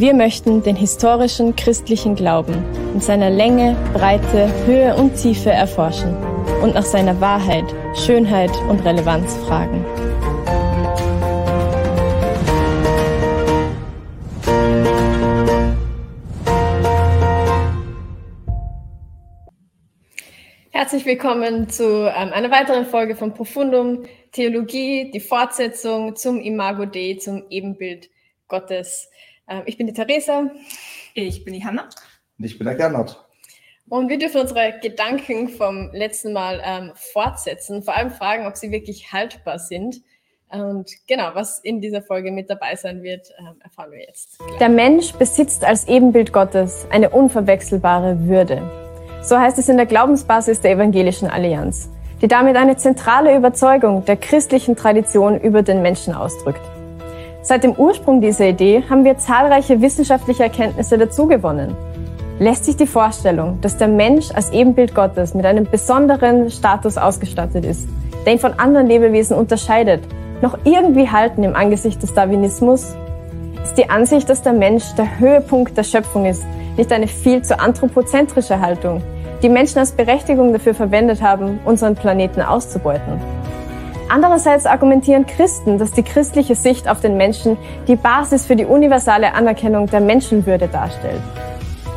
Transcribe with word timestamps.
Wir 0.00 0.14
möchten 0.14 0.62
den 0.62 0.76
historischen 0.76 1.54
christlichen 1.56 2.14
Glauben 2.14 2.54
in 2.94 3.02
seiner 3.02 3.28
Länge, 3.28 3.76
Breite, 3.92 4.48
Höhe 4.64 4.96
und 4.96 5.14
Tiefe 5.14 5.50
erforschen 5.50 6.16
und 6.62 6.74
nach 6.74 6.86
seiner 6.86 7.20
Wahrheit, 7.20 7.66
Schönheit 7.94 8.50
und 8.70 8.80
Relevanz 8.80 9.36
fragen. 9.44 9.84
Herzlich 20.70 21.04
willkommen 21.04 21.68
zu 21.68 22.06
ähm, 22.08 22.32
einer 22.32 22.50
weiteren 22.50 22.86
Folge 22.86 23.16
von 23.16 23.34
Profundum 23.34 24.06
Theologie, 24.32 25.10
die 25.10 25.20
Fortsetzung 25.20 26.16
zum 26.16 26.40
Imago 26.40 26.86
Dei, 26.86 27.18
zum 27.20 27.44
Ebenbild 27.50 28.08
Gottes. 28.48 29.10
Ähm, 29.50 29.62
ich 29.66 29.76
bin 29.76 29.86
die 29.86 29.92
Theresa. 29.92 30.50
Ich 31.14 31.44
bin 31.44 31.52
die 31.52 31.64
Hanna. 31.64 31.88
Und 32.38 32.44
ich 32.44 32.56
bin 32.56 32.66
der 32.66 32.76
Gernot. 32.76 33.22
Und 33.88 34.08
wir 34.08 34.18
dürfen 34.18 34.40
unsere 34.40 34.78
Gedanken 34.80 35.48
vom 35.48 35.90
letzten 35.92 36.32
Mal 36.32 36.62
ähm, 36.64 36.92
fortsetzen, 36.94 37.82
vor 37.82 37.96
allem 37.96 38.12
fragen, 38.12 38.46
ob 38.46 38.56
sie 38.56 38.70
wirklich 38.70 39.12
haltbar 39.12 39.58
sind. 39.58 40.00
Und 40.48 40.90
genau, 41.08 41.30
was 41.34 41.58
in 41.58 41.80
dieser 41.80 42.00
Folge 42.00 42.30
mit 42.30 42.48
dabei 42.48 42.76
sein 42.76 43.02
wird, 43.02 43.28
ähm, 43.38 43.56
erfahren 43.62 43.90
wir 43.90 44.00
jetzt. 44.00 44.38
Gleich. 44.38 44.58
Der 44.58 44.68
Mensch 44.68 45.12
besitzt 45.14 45.64
als 45.64 45.88
Ebenbild 45.88 46.32
Gottes 46.32 46.86
eine 46.90 47.10
unverwechselbare 47.10 48.26
Würde. 48.26 48.62
So 49.22 49.38
heißt 49.38 49.58
es 49.58 49.68
in 49.68 49.76
der 49.76 49.86
Glaubensbasis 49.86 50.60
der 50.60 50.72
Evangelischen 50.72 51.28
Allianz, 51.28 51.90
die 52.22 52.28
damit 52.28 52.56
eine 52.56 52.76
zentrale 52.76 53.36
Überzeugung 53.36 54.04
der 54.04 54.16
christlichen 54.16 54.76
Tradition 54.76 55.40
über 55.40 55.62
den 55.62 55.82
Menschen 55.82 56.14
ausdrückt. 56.14 56.62
Seit 57.42 57.64
dem 57.64 57.72
Ursprung 57.72 58.20
dieser 58.20 58.48
Idee 58.48 58.84
haben 58.90 59.04
wir 59.04 59.16
zahlreiche 59.16 59.80
wissenschaftliche 59.80 60.42
Erkenntnisse 60.42 60.98
dazugewonnen. 60.98 61.74
Lässt 62.38 62.66
sich 62.66 62.76
die 62.76 62.86
Vorstellung, 62.86 63.58
dass 63.62 63.78
der 63.78 63.88
Mensch 63.88 64.30
als 64.30 64.50
Ebenbild 64.50 64.94
Gottes 64.94 65.34
mit 65.34 65.46
einem 65.46 65.64
besonderen 65.64 66.50
Status 66.50 66.98
ausgestattet 66.98 67.64
ist, 67.64 67.88
der 68.26 68.34
ihn 68.34 68.38
von 68.38 68.58
anderen 68.58 68.86
Lebewesen 68.86 69.36
unterscheidet, 69.36 70.02
noch 70.42 70.58
irgendwie 70.64 71.08
halten 71.08 71.42
im 71.42 71.56
Angesicht 71.56 72.02
des 72.02 72.12
Darwinismus? 72.12 72.94
Ist 73.64 73.76
die 73.78 73.88
Ansicht, 73.88 74.28
dass 74.28 74.42
der 74.42 74.52
Mensch 74.52 74.94
der 74.96 75.18
Höhepunkt 75.18 75.76
der 75.78 75.84
Schöpfung 75.84 76.26
ist, 76.26 76.44
nicht 76.76 76.92
eine 76.92 77.08
viel 77.08 77.42
zu 77.42 77.58
anthropozentrische 77.58 78.60
Haltung, 78.60 79.02
die 79.42 79.48
Menschen 79.48 79.78
als 79.78 79.92
Berechtigung 79.92 80.52
dafür 80.52 80.74
verwendet 80.74 81.22
haben, 81.22 81.58
unseren 81.64 81.94
Planeten 81.94 82.42
auszubeuten? 82.42 83.39
Andererseits 84.12 84.66
argumentieren 84.66 85.24
Christen, 85.24 85.78
dass 85.78 85.92
die 85.92 86.02
christliche 86.02 86.56
Sicht 86.56 86.88
auf 86.88 87.00
den 87.00 87.16
Menschen 87.16 87.56
die 87.86 87.94
Basis 87.94 88.44
für 88.44 88.56
die 88.56 88.64
universale 88.64 89.34
Anerkennung 89.34 89.86
der 89.86 90.00
Menschenwürde 90.00 90.66
darstellt. 90.66 91.20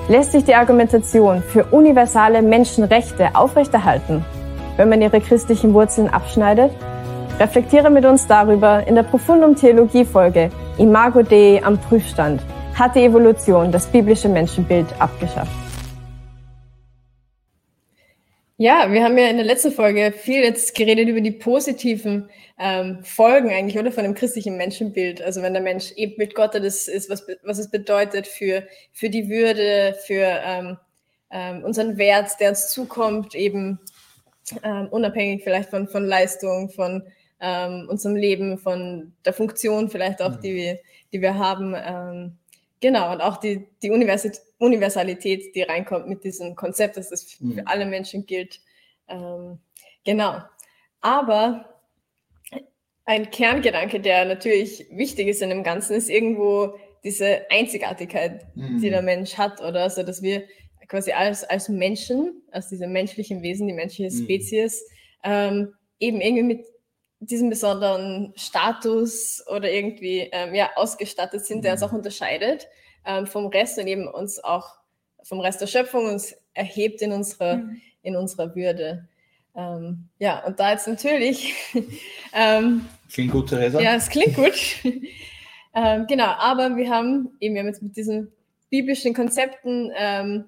Lässt 0.10 0.32
sich 0.32 0.44
die 0.44 0.54
Argumentation 0.54 1.42
für 1.42 1.64
universale 1.72 2.44
Menschenrechte 2.44 3.30
aufrechterhalten, 3.34 4.24
wenn 4.78 4.90
man 4.90 5.02
ihre 5.02 5.22
christlichen 5.22 5.74
Wurzeln 5.74 6.08
abschneidet? 6.08 6.72
Reflektiere 7.40 7.90
mit 7.90 8.06
uns 8.06 8.28
darüber 8.28 8.86
in 8.86 8.94
der 8.94 9.04
Profundum 9.04 9.56
Theologie 9.56 10.06
Folge 10.06 10.52
Imago 10.78 11.24
Dei 11.24 11.62
am 11.64 11.80
Prüfstand. 11.80 12.42
Hat 12.78 12.96
die 12.96 13.06
Evolution 13.06 13.72
das 13.72 13.88
biblische 13.88 14.30
Menschenbild 14.30 14.86
abgeschafft? 15.00 15.63
Ja, 18.58 18.92
wir 18.92 19.04
haben 19.04 19.18
ja 19.18 19.28
in 19.28 19.38
der 19.38 19.46
letzten 19.46 19.72
Folge 19.72 20.12
viel 20.12 20.44
jetzt 20.44 20.76
geredet 20.76 21.08
über 21.08 21.22
die 21.22 21.32
positiven 21.32 22.30
ähm, 22.60 23.04
Folgen 23.04 23.50
eigentlich, 23.50 23.80
oder 23.80 23.92
von 23.92 24.04
dem 24.04 24.14
christlichen 24.14 24.58
Menschenbild. 24.58 25.24
Also 25.24 25.42
wenn 25.42 25.54
der 25.54 25.64
Mensch 25.64 25.92
Ebenbild 25.96 26.36
Gottes 26.36 26.88
ist, 26.88 27.10
was, 27.10 27.26
was 27.42 27.58
es 27.58 27.72
bedeutet 27.72 28.28
für, 28.28 28.68
für 28.92 29.10
die 29.10 29.28
Würde, 29.28 29.98
für 30.06 30.40
ähm, 30.46 30.78
ähm, 31.32 31.64
unseren 31.64 31.98
Wert, 31.98 32.40
der 32.40 32.50
uns 32.50 32.70
zukommt, 32.70 33.34
eben 33.34 33.80
ähm, 34.62 34.88
unabhängig 34.92 35.44
vielleicht 35.44 35.72
von, 35.72 35.88
von 35.88 36.06
Leistung, 36.06 36.70
von 36.70 37.02
ähm, 37.40 37.88
unserem 37.90 38.16
Leben, 38.16 38.60
von 38.60 39.14
der 39.26 39.34
Funktion 39.34 39.90
vielleicht 39.90 40.22
auch, 40.22 40.38
mhm. 40.38 40.42
die, 40.42 40.56
wir, 40.56 40.80
die 41.12 41.22
wir 41.22 41.38
haben. 41.40 42.38
Genau, 42.84 43.14
und 43.14 43.22
auch 43.22 43.38
die, 43.38 43.66
die 43.82 43.92
Universalität, 43.92 45.56
die 45.56 45.62
reinkommt 45.62 46.10
mit 46.10 46.26
diesem 46.26 46.54
Konzept, 46.54 46.98
dass 46.98 47.12
das 47.12 47.24
für 47.32 47.46
mhm. 47.46 47.62
alle 47.64 47.86
Menschen 47.86 48.26
gilt. 48.26 48.60
Ähm, 49.08 49.60
genau. 50.04 50.42
Aber 51.00 51.80
ein 53.06 53.32
Kerngedanke, 53.32 54.02
der 54.02 54.26
natürlich 54.26 54.86
wichtig 54.92 55.30
ist 55.30 55.42
in 55.42 55.48
dem 55.48 55.64
Ganzen, 55.64 55.96
ist 55.96 56.10
irgendwo 56.10 56.74
diese 57.06 57.50
Einzigartigkeit, 57.50 58.46
mhm. 58.54 58.82
die 58.82 58.90
der 58.90 59.02
Mensch 59.02 59.38
hat, 59.38 59.62
oder? 59.62 59.84
Also, 59.84 60.04
dass 60.04 60.22
wir 60.22 60.44
quasi 60.90 61.14
als, 61.14 61.46
als 61.46 61.70
Menschen, 61.70 62.42
als 62.52 62.68
diese 62.68 62.88
menschlichen 62.88 63.42
Wesen, 63.44 63.66
die 63.66 63.74
menschliche 63.74 64.14
mhm. 64.14 64.24
Spezies, 64.26 64.84
mhm. 65.24 65.32
ähm, 65.32 65.74
eben 66.00 66.20
irgendwie 66.20 66.44
mit 66.44 66.66
diesem 67.26 67.50
besonderen 67.50 68.34
Status 68.36 69.44
oder 69.48 69.72
irgendwie 69.72 70.30
ähm, 70.32 70.54
ja, 70.56 70.72
ausgestattet 70.76 71.46
sind, 71.46 71.64
der 71.64 71.74
uns 71.74 71.82
mhm. 71.82 71.88
auch 71.88 71.94
unterscheidet 71.94 72.68
ähm, 73.06 73.28
vom 73.28 73.48
Rest 73.48 73.78
und 73.80 73.88
eben 73.88 74.08
uns 74.08 74.44
auch 74.44 74.78
vom 75.24 75.40
Rest 75.40 75.62
der 75.62 75.68
Schöpfung 75.68 76.06
uns 76.06 76.36
erhebt 76.54 77.02
in, 77.02 77.12
unsere, 77.12 77.58
mhm. 77.58 77.82
in 78.02 78.16
unserer 78.16 78.56
Würde. 78.56 79.08
Ähm, 79.56 80.10
ja, 80.20 80.44
und 80.46 80.60
da 80.60 80.72
jetzt 80.72 80.88
natürlich. 80.88 81.54
ähm, 82.34 82.86
klingt 83.12 83.32
gut, 83.32 83.50
Theresa. 83.50 83.80
Ja, 83.80 83.96
es 83.96 84.10
klingt 84.10 84.36
gut. 84.36 84.54
ähm, 85.76 86.08
genau, 86.08 86.34
aber 86.38 86.76
wir 86.76 86.90
haben 86.90 87.36
eben 87.40 87.56
wir 87.56 87.62
haben 87.62 87.68
jetzt 87.68 87.84
mit 87.84 87.96
diesen 87.96 88.32
biblischen 88.70 89.14
Konzepten 89.14 89.92
ähm, 89.96 90.46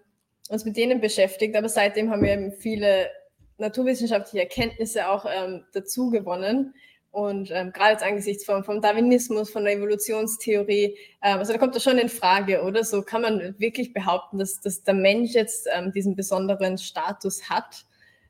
uns 0.49 0.65
mit 0.65 0.77
denen 0.77 1.01
beschäftigt, 1.01 1.55
aber 1.55 1.69
seitdem 1.69 2.09
haben 2.09 2.23
wir 2.23 2.33
eben 2.33 2.51
viele 2.51 3.09
naturwissenschaftliche 3.57 4.43
Erkenntnisse 4.43 5.09
auch 5.09 5.25
ähm, 5.25 5.63
dazu 5.73 6.09
gewonnen. 6.09 6.73
Und 7.11 7.49
ähm, 7.51 7.71
gerade 7.71 7.93
jetzt 7.93 8.03
angesichts 8.03 8.43
vom, 8.43 8.65
vom, 8.65 8.81
Darwinismus, 8.81 9.49
von 9.49 9.63
der 9.63 9.75
Evolutionstheorie, 9.75 10.97
ähm, 11.23 11.37
also 11.39 11.53
da 11.53 11.59
kommt 11.59 11.73
das 11.73 11.83
schon 11.83 11.97
in 11.97 12.09
Frage, 12.09 12.61
oder? 12.63 12.83
So 12.83 13.03
kann 13.03 13.21
man 13.21 13.55
wirklich 13.57 13.93
behaupten, 13.93 14.37
dass, 14.37 14.59
dass 14.59 14.83
der 14.83 14.95
Mensch 14.95 15.31
jetzt 15.31 15.65
ähm, 15.73 15.93
diesen 15.93 16.17
besonderen 16.17 16.77
Status 16.77 17.49
hat, 17.49 17.85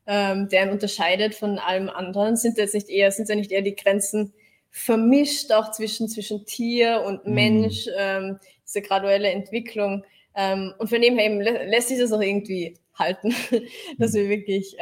ähm, 0.06 0.50
der 0.50 0.66
ihn 0.66 0.70
unterscheidet 0.70 1.34
von 1.34 1.58
allem 1.58 1.90
anderen. 1.90 2.36
Sind 2.36 2.60
jetzt 2.60 2.76
nicht 2.76 2.90
eher, 2.90 3.12
sind 3.12 3.28
ja 3.28 3.34
nicht 3.34 3.52
eher 3.52 3.64
die 3.64 3.76
Grenzen 3.76 4.34
vermischt, 4.70 5.52
auch 5.52 5.72
zwischen, 5.72 6.08
zwischen 6.08 6.46
Tier 6.46 7.02
und 7.08 7.26
mhm. 7.26 7.34
Mensch, 7.34 7.88
ähm, 7.98 8.40
diese 8.68 8.84
graduelle 8.84 9.32
Entwicklung. 9.32 10.04
Ähm, 10.36 10.76
und 10.78 10.90
von 10.90 11.02
dem 11.02 11.18
her 11.18 11.26
eben 11.26 11.42
lässt 11.42 11.88
sich 11.88 11.98
das 11.98 12.12
auch 12.12 12.22
irgendwie 12.22 12.78
halten, 12.96 13.34
dass 13.98 14.14
mhm. 14.14 14.18
wir 14.18 14.30
wirklich 14.30 14.76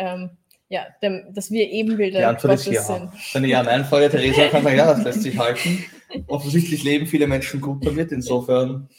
ja, 0.73 0.87
dem, 1.03 1.31
dass 1.33 1.51
wir 1.51 1.69
Ebenbilder 1.69 2.17
Die 2.17 2.25
Antwort 2.25 2.53
Gottes 2.53 2.65
ist 2.65 2.73
ja. 2.73 2.81
sind. 2.81 3.11
Wenn 3.33 3.43
ich 3.43 3.55
an 3.55 3.67
Einfrage, 3.67 4.09
Theresa, 4.09 4.47
kann 4.47 4.63
sagen, 4.63 4.75
ja, 4.75 4.91
das 4.91 5.03
lässt 5.03 5.21
sich 5.21 5.37
halten. 5.37 5.85
Offensichtlich 6.25 6.83
leben 6.83 7.05
viele 7.05 7.27
Menschen 7.27 7.61
gut 7.61 7.85
damit, 7.85 8.11
insofern. 8.11 8.89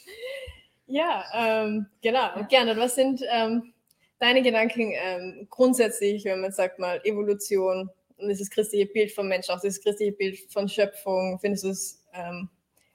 Ja, 0.87 1.25
ähm, 1.35 1.87
genau, 2.01 2.29
gerne. 2.47 2.77
Was 2.77 2.95
sind 2.95 3.21
ähm, 3.29 3.73
deine 4.19 4.41
Gedanken 4.41 4.93
ähm, 4.93 5.47
grundsätzlich, 5.49 6.23
wenn 6.23 6.39
man 6.39 6.53
sagt 6.53 6.79
mal 6.79 7.01
Evolution 7.03 7.89
und 8.17 8.29
dieses 8.29 8.49
christliche 8.49 8.85
Bild 8.85 9.11
vom 9.11 9.27
Menschen, 9.27 9.53
auch 9.53 9.59
dieses 9.59 9.81
christliche 9.83 10.13
Bild 10.13 10.39
von 10.49 10.69
Schöpfung, 10.69 11.39
findest 11.41 11.65
du 11.65 11.69
es 11.69 12.05
ähm, 12.13 12.49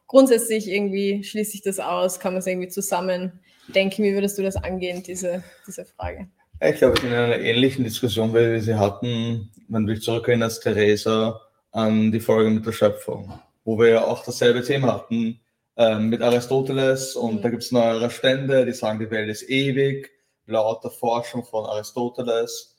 grundsätzlich 0.07 0.69
irgendwie, 0.69 1.23
schließt 1.23 1.53
sich 1.53 1.63
das 1.63 1.81
aus, 1.81 2.19
kann 2.19 2.33
man 2.33 2.39
es 2.39 2.47
irgendwie 2.47 2.69
zusammen 2.69 3.41
denken, 3.75 4.03
wie 4.03 4.15
würdest 4.15 4.39
du 4.39 4.43
das 4.43 4.57
angehen, 4.57 5.03
diese, 5.03 5.43
diese 5.67 5.85
Frage? 5.85 6.29
Ich 6.63 6.77
glaube, 6.77 6.95
wir 6.95 7.01
sind 7.03 7.13
in 7.13 7.17
einer 7.17 7.39
ähnlichen 7.39 7.85
Diskussion, 7.85 8.33
weil 8.33 8.53
wir 8.53 8.63
sie 8.63 8.75
hatten, 8.75 9.51
wenn 9.69 9.87
du 9.87 9.95
dich 9.95 10.03
zurückerinnerst, 10.03 10.63
Theresa, 10.63 11.41
an 11.73 12.13
die 12.13 12.21
Folge 12.21 12.51
mit 12.51 12.67
der 12.67 12.73
Schöpfung, 12.73 13.33
wo 13.65 13.79
wir 13.79 13.89
ja 13.89 14.05
auch 14.05 14.25
dasselbe 14.25 14.63
Thema 14.63 14.95
hatten 14.95 15.41
äh, 15.77 15.99
mit 15.99 16.21
Aristoteles 16.21 17.17
und 17.17 17.37
mhm. 17.37 17.43
da 17.43 17.49
gibt 17.49 17.63
es 17.63 17.73
neuere 17.73 18.11
Stände, 18.11 18.67
die 18.67 18.73
sagen, 18.73 18.99
die 18.99 19.11
Welt 19.11 19.31
ist 19.31 19.49
ewig, 19.49 20.11
laut 20.47 20.85
der 20.85 20.91
Forschung 20.91 21.45
von 21.45 21.65
Aristoteles 21.65 22.77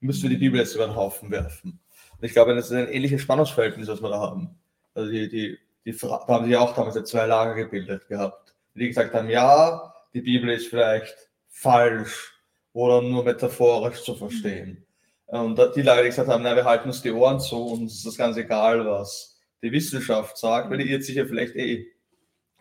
müssen 0.00 0.24
wir 0.24 0.30
die 0.30 0.36
Bibel 0.36 0.58
jetzt 0.58 0.74
über 0.74 0.86
den 0.86 0.96
Haufen 0.96 1.30
werfen. 1.30 1.80
Und 2.18 2.24
ich 2.24 2.32
glaube, 2.32 2.54
das 2.54 2.66
ist 2.66 2.72
ein 2.72 2.88
ähnliches 2.88 3.22
Spannungsverhältnis, 3.22 3.88
was 3.88 4.02
wir 4.02 4.10
da 4.10 4.20
haben. 4.20 4.58
Also 4.94 5.10
die, 5.10 5.28
die, 5.28 5.58
die 5.84 5.96
da 5.96 6.26
haben 6.26 6.46
sich 6.46 6.56
auch 6.56 6.74
damals 6.74 7.02
zwei 7.08 7.26
Lager 7.26 7.54
gebildet 7.54 8.08
gehabt, 8.08 8.54
die 8.74 8.88
gesagt 8.88 9.14
haben, 9.14 9.30
ja, 9.30 9.91
die 10.14 10.20
Bibel 10.20 10.50
ist 10.50 10.68
vielleicht 10.68 11.16
falsch, 11.48 12.32
oder 12.72 13.02
nur 13.02 13.24
metaphorisch 13.24 14.02
zu 14.02 14.14
verstehen. 14.14 14.86
Und 15.26 15.58
die 15.76 15.82
Leute, 15.82 16.02
die 16.02 16.08
gesagt 16.08 16.28
haben, 16.28 16.42
na, 16.42 16.56
wir 16.56 16.64
halten 16.64 16.88
uns 16.88 17.02
die 17.02 17.10
Ohren 17.10 17.40
zu, 17.40 17.56
uns 17.56 17.94
ist 17.94 18.06
das 18.06 18.16
ganz 18.16 18.36
egal, 18.36 18.84
was 18.86 19.40
die 19.62 19.72
Wissenschaft 19.72 20.36
sagt, 20.36 20.70
weil 20.70 20.78
die 20.78 20.90
irrt 20.90 21.04
sich 21.04 21.16
ja 21.16 21.24
vielleicht 21.24 21.54
eh. 21.54 21.86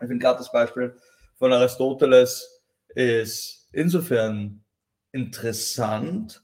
Ich 0.01 0.07
finde 0.07 0.19
gerade 0.19 0.39
das 0.39 0.51
Beispiel 0.51 0.95
von 1.37 1.51
Aristoteles 1.51 2.61
ist 2.89 3.69
insofern 3.71 4.63
interessant, 5.11 6.43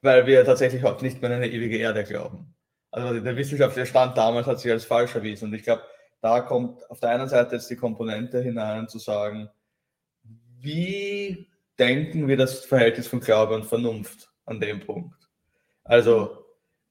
weil 0.00 0.26
wir 0.26 0.44
tatsächlich 0.44 0.84
auch 0.84 1.00
nicht 1.02 1.20
mehr 1.20 1.30
an 1.30 1.36
eine 1.36 1.50
ewige 1.50 1.78
Erde 1.78 2.04
glauben. 2.04 2.54
Also 2.90 3.18
der 3.18 3.36
wissenschaftliche 3.36 3.86
Stand 3.86 4.16
damals 4.16 4.46
hat 4.46 4.60
sich 4.60 4.70
als 4.70 4.84
falsch 4.84 5.14
erwiesen. 5.14 5.48
Und 5.48 5.54
ich 5.54 5.62
glaube, 5.62 5.82
da 6.20 6.40
kommt 6.40 6.88
auf 6.90 7.00
der 7.00 7.10
einen 7.10 7.28
Seite 7.28 7.56
jetzt 7.56 7.70
die 7.70 7.76
Komponente 7.76 8.40
hinein, 8.40 8.88
zu 8.88 8.98
sagen, 8.98 9.48
wie 10.62 11.48
denken 11.78 12.28
wir 12.28 12.36
das 12.36 12.64
Verhältnis 12.64 13.08
von 13.08 13.20
Glaube 13.20 13.54
und 13.54 13.66
Vernunft 13.66 14.32
an 14.46 14.60
dem 14.60 14.80
Punkt? 14.80 15.28
Also 15.84 16.44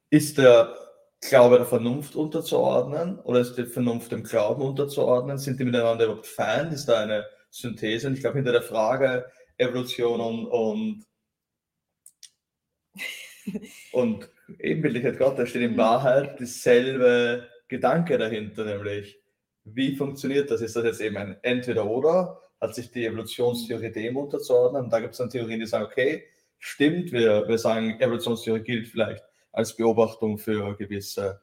ist 0.10 0.38
der 0.38 0.78
Glaube 1.22 1.58
der 1.58 1.66
Vernunft 1.66 2.16
unterzuordnen 2.16 3.20
oder 3.20 3.40
ist 3.40 3.56
die 3.56 3.66
Vernunft 3.66 4.12
dem 4.12 4.24
Glauben 4.24 4.62
unterzuordnen? 4.62 5.38
Sind 5.38 5.60
die 5.60 5.66
miteinander 5.66 6.06
überhaupt 6.06 6.28
fein? 6.28 6.72
Ist 6.72 6.88
da 6.88 7.02
eine 7.02 7.26
Synthese? 7.50 8.08
Und 8.08 8.16
ich 8.16 8.22
glaube, 8.22 8.38
hinter 8.38 8.52
der 8.52 8.64
Frage 8.64 9.32
Evolution 9.58 10.20
und, 10.20 10.48
und, 10.48 11.06
und 13.94 14.30
Ebenbildlichkeit 14.60 15.18
Gottes 15.18 15.50
steht 15.50 15.62
in 15.62 15.78
Wahrheit 15.78 16.40
dieselbe 16.40 17.48
Gedanke 17.68 18.18
dahinter, 18.18 18.66
nämlich 18.66 19.22
wie 19.64 19.96
funktioniert 19.96 20.50
das? 20.50 20.62
Ist 20.62 20.76
das 20.76 20.84
jetzt 20.84 21.02
eben 21.02 21.18
ein 21.18 21.38
Entweder-Oder? 21.44 22.42
Hat 22.62 22.76
sich 22.76 22.92
die 22.92 23.06
Evolutionstheorie 23.06 23.92
dem 23.92 24.16
unterzuordnen? 24.16 24.84
Und 24.84 24.94
da 24.94 25.00
gibt 25.00 25.14
es 25.14 25.18
dann 25.18 25.30
Theorien, 25.30 25.60
die 25.60 25.66
sagen, 25.66 25.86
okay, 25.86 26.24
stimmt, 26.60 27.12
wir, 27.12 27.48
wir 27.48 27.58
sagen, 27.58 28.00
Evolutionstheorie 28.00 28.62
gilt 28.62 28.88
vielleicht 28.88 29.24
als 29.52 29.76
Beobachtung 29.76 30.38
für 30.38 30.78
gewisse 30.78 31.42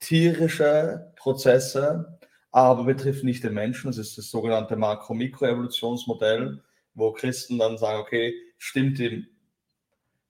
tierische 0.00 1.12
Prozesse, 1.16 2.18
aber 2.50 2.84
betrifft 2.84 3.24
nicht 3.24 3.44
den 3.44 3.54
Menschen. 3.54 3.88
Das 3.88 3.98
ist 3.98 4.18
das 4.18 4.30
sogenannte 4.30 4.76
Makro-Mikro-Evolutionsmodell, 4.76 6.62
wo 6.94 7.12
Christen 7.12 7.58
dann 7.58 7.78
sagen, 7.78 8.00
okay, 8.00 8.34
stimmt 8.58 8.98
die 8.98 9.26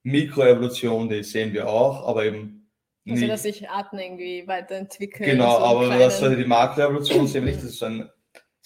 Mikroevolution, 0.02 1.08
die 1.08 1.22
sehen 1.22 1.52
wir 1.52 1.68
auch, 1.68 2.06
aber 2.06 2.24
eben 2.24 2.54
also, 3.10 3.26
dass 3.26 3.42
sich 3.42 3.68
Arten 3.68 3.98
irgendwie 3.98 4.46
weiterentwickeln. 4.46 5.30
Genau, 5.30 5.58
so 5.58 5.64
aber 5.64 5.98
das, 5.98 6.20
die 6.20 6.44
Makroevolution 6.44 7.26
sehen 7.26 7.46
wir 7.46 7.52
nicht, 7.52 7.64
das 7.64 7.70
ist 7.70 7.82
ein 7.82 8.08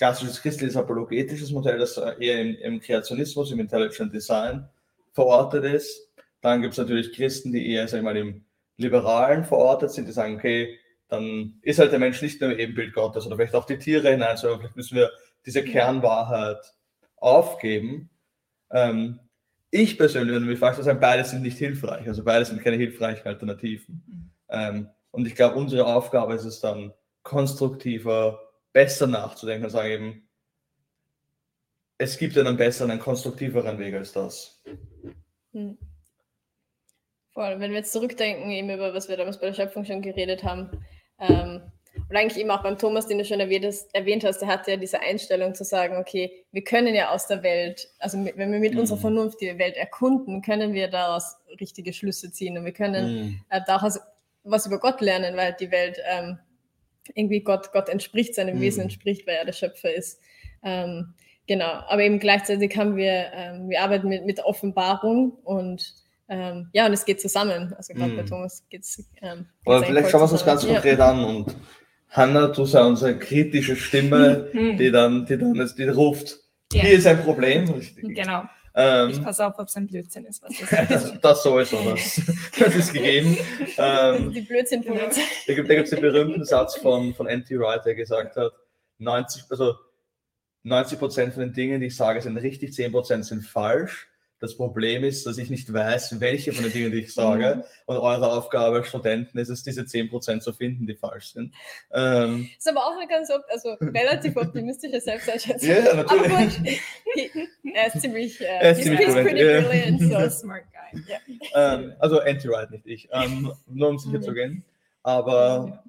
klassisches 0.02 0.42
christliches 0.42 0.76
apologetisches 0.76 1.52
Modell, 1.52 1.78
das 1.78 1.96
eher 1.96 2.40
im, 2.40 2.56
im 2.56 2.80
Kreationismus, 2.80 3.52
im 3.52 3.60
Intelligent 3.60 4.12
Design 4.12 4.68
verortet 5.12 5.64
ist. 5.64 6.10
Dann 6.40 6.60
gibt 6.60 6.72
es 6.72 6.78
natürlich 6.78 7.14
Christen, 7.14 7.52
die 7.52 7.70
eher, 7.70 7.86
sag 7.86 7.98
ich 7.98 8.02
mal, 8.02 8.16
im 8.16 8.44
Liberalen 8.78 9.44
verortet 9.44 9.92
sind, 9.92 10.08
die 10.08 10.12
sagen, 10.12 10.34
okay, 10.34 10.76
dann 11.06 11.60
ist 11.62 11.78
halt 11.78 11.92
der 11.92 12.00
Mensch 12.00 12.20
nicht 12.20 12.40
nur 12.40 12.58
Ebenbild 12.58 12.94
Gottes 12.94 13.26
oder 13.26 13.36
vielleicht 13.36 13.54
auch 13.54 13.64
die 13.64 13.78
Tiere 13.78 14.10
hinein, 14.10 14.36
sondern 14.36 14.58
vielleicht 14.58 14.74
müssen 14.74 14.96
wir 14.96 15.08
diese 15.46 15.62
Kernwahrheit 15.62 16.58
aufgeben. 17.18 18.10
Ähm, 18.72 19.20
ich 19.70 19.96
persönlich, 19.98 20.34
wenn 20.34 20.42
du 20.42 20.48
mich 20.48 20.58
fragst, 20.58 20.82
sagen, 20.82 20.98
beide 20.98 21.22
sind 21.22 21.42
nicht 21.42 21.58
hilfreich. 21.58 22.08
Also 22.08 22.24
beide 22.24 22.44
sind 22.44 22.60
keine 22.60 22.76
hilfreichen 22.76 23.28
Alternativen. 23.28 24.02
Mhm. 24.08 24.30
Ähm, 24.48 24.88
und 25.12 25.28
ich 25.28 25.36
glaube, 25.36 25.54
unsere 25.54 25.86
Aufgabe 25.86 26.34
ist 26.34 26.44
es 26.44 26.58
dann, 26.58 26.92
konstruktiver, 27.22 28.40
besser 28.72 29.06
nachzudenken 29.06 29.64
und 29.64 29.70
sagen 29.70 29.90
eben, 29.90 30.28
es 31.98 32.18
gibt 32.18 32.36
einen 32.36 32.56
besseren, 32.56 32.90
einen 32.90 33.00
konstruktiveren 33.00 33.78
Weg 33.78 33.94
als 33.94 34.12
das. 34.12 34.62
Hm. 35.52 35.78
Vor 37.32 37.44
allem, 37.44 37.60
wenn 37.60 37.70
wir 37.70 37.78
jetzt 37.78 37.92
zurückdenken, 37.92 38.50
eben 38.50 38.70
über 38.70 38.92
was 38.92 39.08
wir 39.08 39.16
damals 39.16 39.38
bei 39.38 39.46
der 39.46 39.54
Schöpfung 39.54 39.84
schon 39.84 40.02
geredet 40.02 40.44
haben, 40.44 40.84
ähm, 41.18 41.62
und 42.08 42.16
eigentlich 42.16 42.38
eben 42.38 42.50
auch 42.50 42.62
beim 42.62 42.78
Thomas, 42.78 43.06
den 43.06 43.18
du 43.18 43.24
schon 43.24 43.40
erwähnt 43.40 44.24
hast, 44.24 44.38
der 44.40 44.48
hatte 44.48 44.72
ja 44.72 44.76
diese 44.76 45.00
Einstellung 45.00 45.54
zu 45.54 45.64
sagen, 45.64 45.96
okay, 45.96 46.44
wir 46.50 46.64
können 46.64 46.94
ja 46.94 47.10
aus 47.10 47.26
der 47.26 47.42
Welt, 47.42 47.88
also 47.98 48.18
wenn 48.24 48.52
wir 48.52 48.58
mit 48.58 48.74
mhm. 48.74 48.80
unserer 48.80 48.98
Vernunft 48.98 49.40
die 49.40 49.58
Welt 49.58 49.76
erkunden, 49.76 50.42
können 50.42 50.72
wir 50.72 50.88
daraus 50.88 51.36
richtige 51.60 51.92
Schlüsse 51.92 52.32
ziehen 52.32 52.56
und 52.56 52.64
wir 52.64 52.72
können 52.72 53.14
mhm. 53.14 53.40
äh, 53.50 53.60
daraus 53.66 54.00
was 54.44 54.66
über 54.66 54.78
Gott 54.78 55.00
lernen, 55.00 55.36
weil 55.36 55.54
die 55.58 55.70
Welt 55.70 55.98
ähm, 56.10 56.38
irgendwie 57.14 57.40
Gott, 57.40 57.72
Gott 57.72 57.88
entspricht, 57.88 58.34
seinem 58.34 58.56
mhm. 58.56 58.60
Wesen 58.60 58.82
entspricht, 58.82 59.26
weil 59.26 59.36
er 59.36 59.44
der 59.44 59.52
Schöpfer 59.52 59.92
ist. 59.92 60.20
Ähm, 60.62 61.14
genau, 61.46 61.70
aber 61.88 62.02
eben 62.02 62.18
gleichzeitig 62.18 62.76
haben 62.76 62.96
wir, 62.96 63.32
ähm, 63.34 63.68
wir 63.68 63.82
arbeiten 63.82 64.08
mit, 64.08 64.24
mit 64.24 64.40
Offenbarung 64.40 65.32
und 65.44 65.94
ähm, 66.28 66.68
ja, 66.72 66.86
und 66.86 66.92
es 66.92 67.04
geht 67.04 67.20
zusammen. 67.20 67.74
Also 67.76 67.92
gerade 67.94 68.12
mm. 68.12 68.16
bei 68.16 68.22
Thomas 68.22 68.64
geht 68.70 68.82
es. 68.82 69.04
Ähm, 69.20 69.46
Aber 69.66 69.82
vielleicht 69.82 70.10
schauen 70.10 70.20
wir 70.20 70.24
uns 70.24 70.32
das 70.32 70.46
ganz 70.46 70.66
konkret 70.66 70.98
ja. 70.98 71.10
an 71.10 71.24
und 71.24 71.56
Hanna, 72.08 72.48
du 72.48 72.64
sei 72.64 72.82
unsere 72.82 73.18
kritische 73.18 73.76
Stimme, 73.76 74.48
mhm. 74.52 74.76
die 74.76 74.90
dann, 74.90 75.26
die 75.26 75.36
dann 75.36 75.70
die 75.76 75.88
ruft, 75.88 76.38
ja. 76.72 76.82
hier 76.82 76.92
ist 76.92 77.06
ein 77.06 77.22
Problem. 77.22 77.68
Richtig. 77.70 78.14
Genau. 78.14 78.44
Ähm, 78.74 79.10
ich 79.10 79.22
passe 79.22 79.46
auf, 79.46 79.58
ob 79.58 79.68
es 79.68 79.76
ein 79.76 79.86
Blödsinn 79.86 80.24
ist. 80.24 80.42
Was 80.42 80.52
das, 80.88 81.20
das 81.20 81.42
sowieso, 81.42 81.76
das, 81.90 82.20
das 82.58 82.74
ist 82.74 82.92
gegeben. 82.92 83.36
Ähm, 83.76 84.32
die 84.32 84.40
Blödsinn-Polizei. 84.40 85.20
Da 85.46 85.54
gibt 85.54 85.70
es 85.70 85.90
den 85.90 86.00
berühmten 86.00 86.44
Satz 86.44 86.76
von, 86.76 87.14
von 87.14 87.26
N.T. 87.26 87.58
Wright, 87.58 87.84
der 87.84 87.94
gesagt 87.94 88.36
hat, 88.36 88.52
90, 88.98 89.44
also 89.50 89.74
90 90.62 90.98
Prozent 90.98 91.34
von 91.34 91.42
den 91.42 91.52
Dingen, 91.52 91.80
die 91.80 91.88
ich 91.88 91.96
sage, 91.96 92.20
sind 92.22 92.36
richtig, 92.36 92.72
10 92.72 92.92
Prozent 92.92 93.26
sind 93.26 93.42
falsch. 93.42 94.08
Das 94.42 94.56
Problem 94.56 95.04
ist, 95.04 95.24
dass 95.24 95.38
ich 95.38 95.50
nicht 95.50 95.72
weiß, 95.72 96.18
welche 96.18 96.52
von 96.52 96.64
den 96.64 96.72
Dingen, 96.72 96.90
die 96.90 96.98
ich 96.98 97.14
sage. 97.14 97.54
Mhm. 97.54 97.62
Und 97.86 97.96
eure 97.98 98.32
Aufgabe 98.32 98.78
als 98.78 98.88
Studenten 98.88 99.38
ist 99.38 99.50
es, 99.50 99.62
diese 99.62 99.82
10% 99.82 100.40
zu 100.40 100.52
finden, 100.52 100.84
die 100.84 100.96
falsch 100.96 101.32
sind. 101.32 101.54
Ähm, 101.92 102.50
ist 102.58 102.68
aber 102.68 102.80
auch 102.84 102.96
eine 102.98 103.06
ganz, 103.06 103.30
also 103.48 103.74
relativ 103.80 104.36
optimistische 104.36 105.00
Selbsteinschätzung. 105.00 105.70
Ja, 105.70 105.76
yeah, 105.76 105.94
natürlich. 105.94 106.32
Aber 106.32 106.44
gut, 106.44 107.48
er 107.74 107.86
ist 107.86 108.00
ziemlich, 108.00 108.40
uh, 108.40 108.44
er 108.44 108.72
ist 108.72 108.82
ziemlich 108.82 109.06
pretty 109.06 109.44
brilliant, 109.44 110.00
so 110.00 110.40
smart 110.40 110.64
guy. 110.72 111.00
Yeah. 111.08 111.74
Ähm, 111.74 111.92
also 112.00 112.18
anti-right, 112.18 112.72
nicht 112.72 112.86
ich. 112.86 113.08
Ähm, 113.12 113.52
nur 113.68 113.90
um 113.90 113.98
sicher 114.00 114.18
mhm. 114.18 114.22
zu 114.22 114.32
gehen. 114.32 114.64
Aber, 115.04 115.84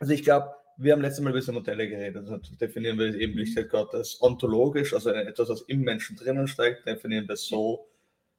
also 0.00 0.12
ich 0.12 0.24
glaube, 0.24 0.56
wir 0.76 0.92
haben 0.92 1.02
letztes 1.02 1.22
Mal 1.22 1.30
über 1.30 1.38
diese 1.38 1.52
Modelle 1.52 1.88
geredet. 1.88 2.28
Also 2.28 2.40
definieren 2.60 2.98
wir 2.98 3.14
eben 3.14 3.38
Lichtheit 3.38 3.70
Gottes 3.70 4.20
ontologisch, 4.20 4.92
also 4.92 5.10
etwas, 5.10 5.48
was 5.48 5.60
im 5.62 5.82
Menschen 5.82 6.16
drinnen 6.16 6.48
steckt, 6.48 6.84
definieren 6.84 7.28
wir 7.28 7.36
so, 7.36 7.86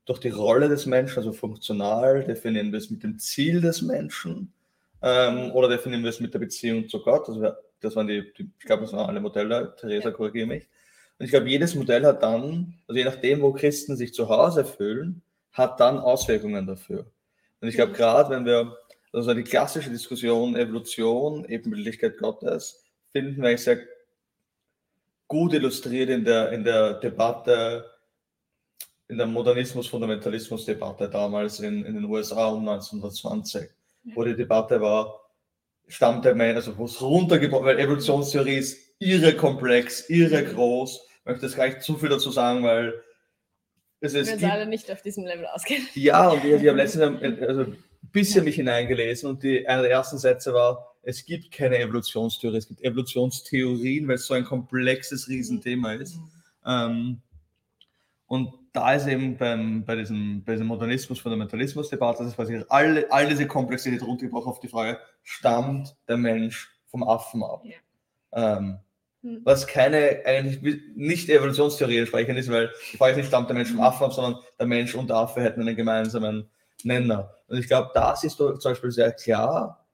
durch 0.06 0.20
die 0.20 0.30
Rolle 0.30 0.70
des 0.70 0.86
Menschen, 0.86 1.18
also 1.18 1.32
funktional, 1.32 2.24
definieren 2.24 2.72
wir 2.72 2.80
es 2.80 2.90
mit 2.90 3.04
dem 3.04 3.20
Ziel 3.20 3.62
des 3.62 3.82
Menschen 3.82 4.54
ähm, 5.02 5.52
oder 5.52 5.70
definieren 5.70 6.04
wir 6.04 6.10
es 6.10 6.20
mit 6.20 6.34
der 6.34 6.40
Beziehung 6.40 6.90
zu 6.90 7.02
Gott. 7.02 7.28
Also 7.28 7.42
wir, 7.42 7.58
das 7.80 7.96
waren 7.96 8.08
die, 8.08 8.34
die, 8.38 8.50
ich 8.60 8.66
glaube, 8.66 8.84
das 8.84 8.94
waren 8.94 9.08
alle 9.10 9.22
Modelle, 9.22 9.76
Theresa, 9.80 10.12
korrigiere 10.12 10.48
mich. 10.48 10.68
Und 11.20 11.26
ich 11.26 11.32
glaube, 11.32 11.50
jedes 11.50 11.76
Modell 11.76 12.06
hat 12.06 12.24
dann, 12.24 12.76
also 12.88 12.98
je 12.98 13.06
nachdem, 13.06 13.42
wo 13.42 13.54
Christen 13.54 13.96
sich 13.96 14.14
zu 14.14 14.28
Hause 14.30 14.66
fühlen, 14.66 15.22
hat 15.52 15.80
dann 15.80 16.00
Auswirkungen 16.00 16.66
dafür. 16.66 17.06
Und 17.62 17.68
ich 17.68 17.76
glaube, 17.76 17.92
mhm. 17.92 17.96
gerade 17.96 18.30
wenn 18.32 18.46
wir, 18.46 18.76
also 19.14 19.34
die 19.34 19.44
klassische 19.44 19.90
Diskussion 19.90 20.56
Evolution, 20.56 21.46
Ebenbildlichkeit 21.46 22.18
Gottes, 22.18 22.84
finden 23.12 23.42
wir 23.42 23.50
eigentlich 23.50 23.64
sehr 23.64 23.80
gut 25.28 25.54
illustriert 25.54 26.10
in 26.10 26.26
der, 26.26 26.52
in 26.52 26.64
der 26.64 26.96
Debatte 26.96 27.93
in 29.14 29.20
der 29.20 29.28
Modernismus-Fundamentalismus-Debatte 29.28 31.08
damals 31.08 31.60
in, 31.60 31.86
in 31.86 31.94
den 31.94 32.06
USA 32.06 32.48
um 32.48 32.68
1920, 32.68 33.70
wo 34.16 34.24
die 34.24 34.36
Debatte 34.36 34.82
war, 34.82 35.22
stammt 35.88 36.26
der 36.26 36.34
Mensch, 36.34 36.56
also 36.56 36.76
wo 36.78 36.86
es 36.86 37.00
runtergebrochen, 37.00 37.66
weil 37.66 37.80
Evolutionstheorie 37.80 38.56
ist 38.56 38.96
irre 38.98 39.36
komplex, 39.36 40.10
irre 40.10 40.44
groß. 40.44 41.00
Ich 41.20 41.26
möchte 41.26 41.46
jetzt 41.46 41.56
gleich 41.56 41.80
zu 41.82 41.96
viel 41.96 42.10
dazu 42.10 42.32
sagen, 42.32 42.64
weil 42.64 42.94
es 44.00 44.16
ist. 44.16 44.42
Wir 44.42 44.52
alle 44.52 44.66
nicht 44.66 44.92
auf 44.92 45.04
diesem 45.04 45.26
Level 45.26 45.46
ausgehen. 45.46 45.88
Ja, 45.94 46.30
und 46.30 46.44
ich, 46.44 46.52
ich 46.52 46.68
habe 46.68 46.78
letztens 46.78 47.22
also 47.48 47.62
ein 47.62 47.78
bisschen 48.12 48.46
mich 48.46 48.56
hineingelesen 48.56 49.30
und 49.30 49.44
die, 49.44 49.68
einer 49.68 49.84
der 49.84 49.92
ersten 49.92 50.18
Sätze 50.18 50.54
war, 50.54 50.96
es 51.04 51.24
gibt 51.24 51.52
keine 51.52 51.78
Evolutionstheorie, 51.78 52.58
es 52.58 52.68
gibt 52.68 52.82
Evolutionstheorien, 52.82 54.08
weil 54.08 54.16
es 54.16 54.26
so 54.26 54.34
ein 54.34 54.44
komplexes 54.44 55.28
Riesenthema 55.28 55.94
ist. 55.94 56.16
Mhm. 56.16 56.32
Ähm, 56.66 57.22
und 58.34 58.52
da 58.72 58.96
ist 58.96 59.06
eben 59.06 59.38
beim, 59.38 59.86
bei 59.86 59.96
diesem, 59.96 60.44
bei 60.44 60.54
diesem 60.54 60.66
Modernismus-Fundamentalismus-Debatte, 60.66 62.24
das 62.24 62.30
ist 62.30 62.36
quasi 62.36 62.64
all, 62.68 63.06
all 63.12 63.30
diese 63.30 63.46
Komplexität 63.46 64.02
runtergebrochen 64.02 64.52
auf 64.52 64.60
die 64.60 64.70
Frage, 64.70 64.98
stammt 65.22 65.96
der 66.08 66.18
Mensch 66.18 66.76
vom 66.88 67.04
Affen 67.04 67.44
ab? 67.44 67.62
Ja. 67.64 68.58
Ähm, 68.58 68.80
hm. 69.22 69.42
Was 69.44 69.68
keine, 69.68 70.24
eigentlich 70.26 70.82
nicht 70.96 71.30
Evolutionstheorie 71.30 72.00
entsprechend 72.00 72.40
ist, 72.40 72.50
weil 72.50 72.72
die 72.92 72.98
Frage 72.98 73.12
ist 73.12 73.18
nicht, 73.18 73.28
stammt 73.28 73.50
der 73.50 73.56
Mensch 73.56 73.70
vom 73.70 73.78
hm. 73.78 73.86
Affen 73.86 74.06
ab, 74.06 74.14
sondern 74.14 74.42
der 74.58 74.66
Mensch 74.66 74.96
und 74.96 75.12
der 75.12 75.18
Affe 75.18 75.40
hätten 75.40 75.62
einen 75.62 75.76
gemeinsamen 75.76 76.50
Nenner. 76.82 77.36
Und 77.46 77.60
ich 77.60 77.68
glaube, 77.68 77.92
das 77.94 78.24
ist 78.24 78.38
zum 78.38 78.58
Beispiel 78.64 78.90
sehr 78.90 79.12
klar, 79.12 79.86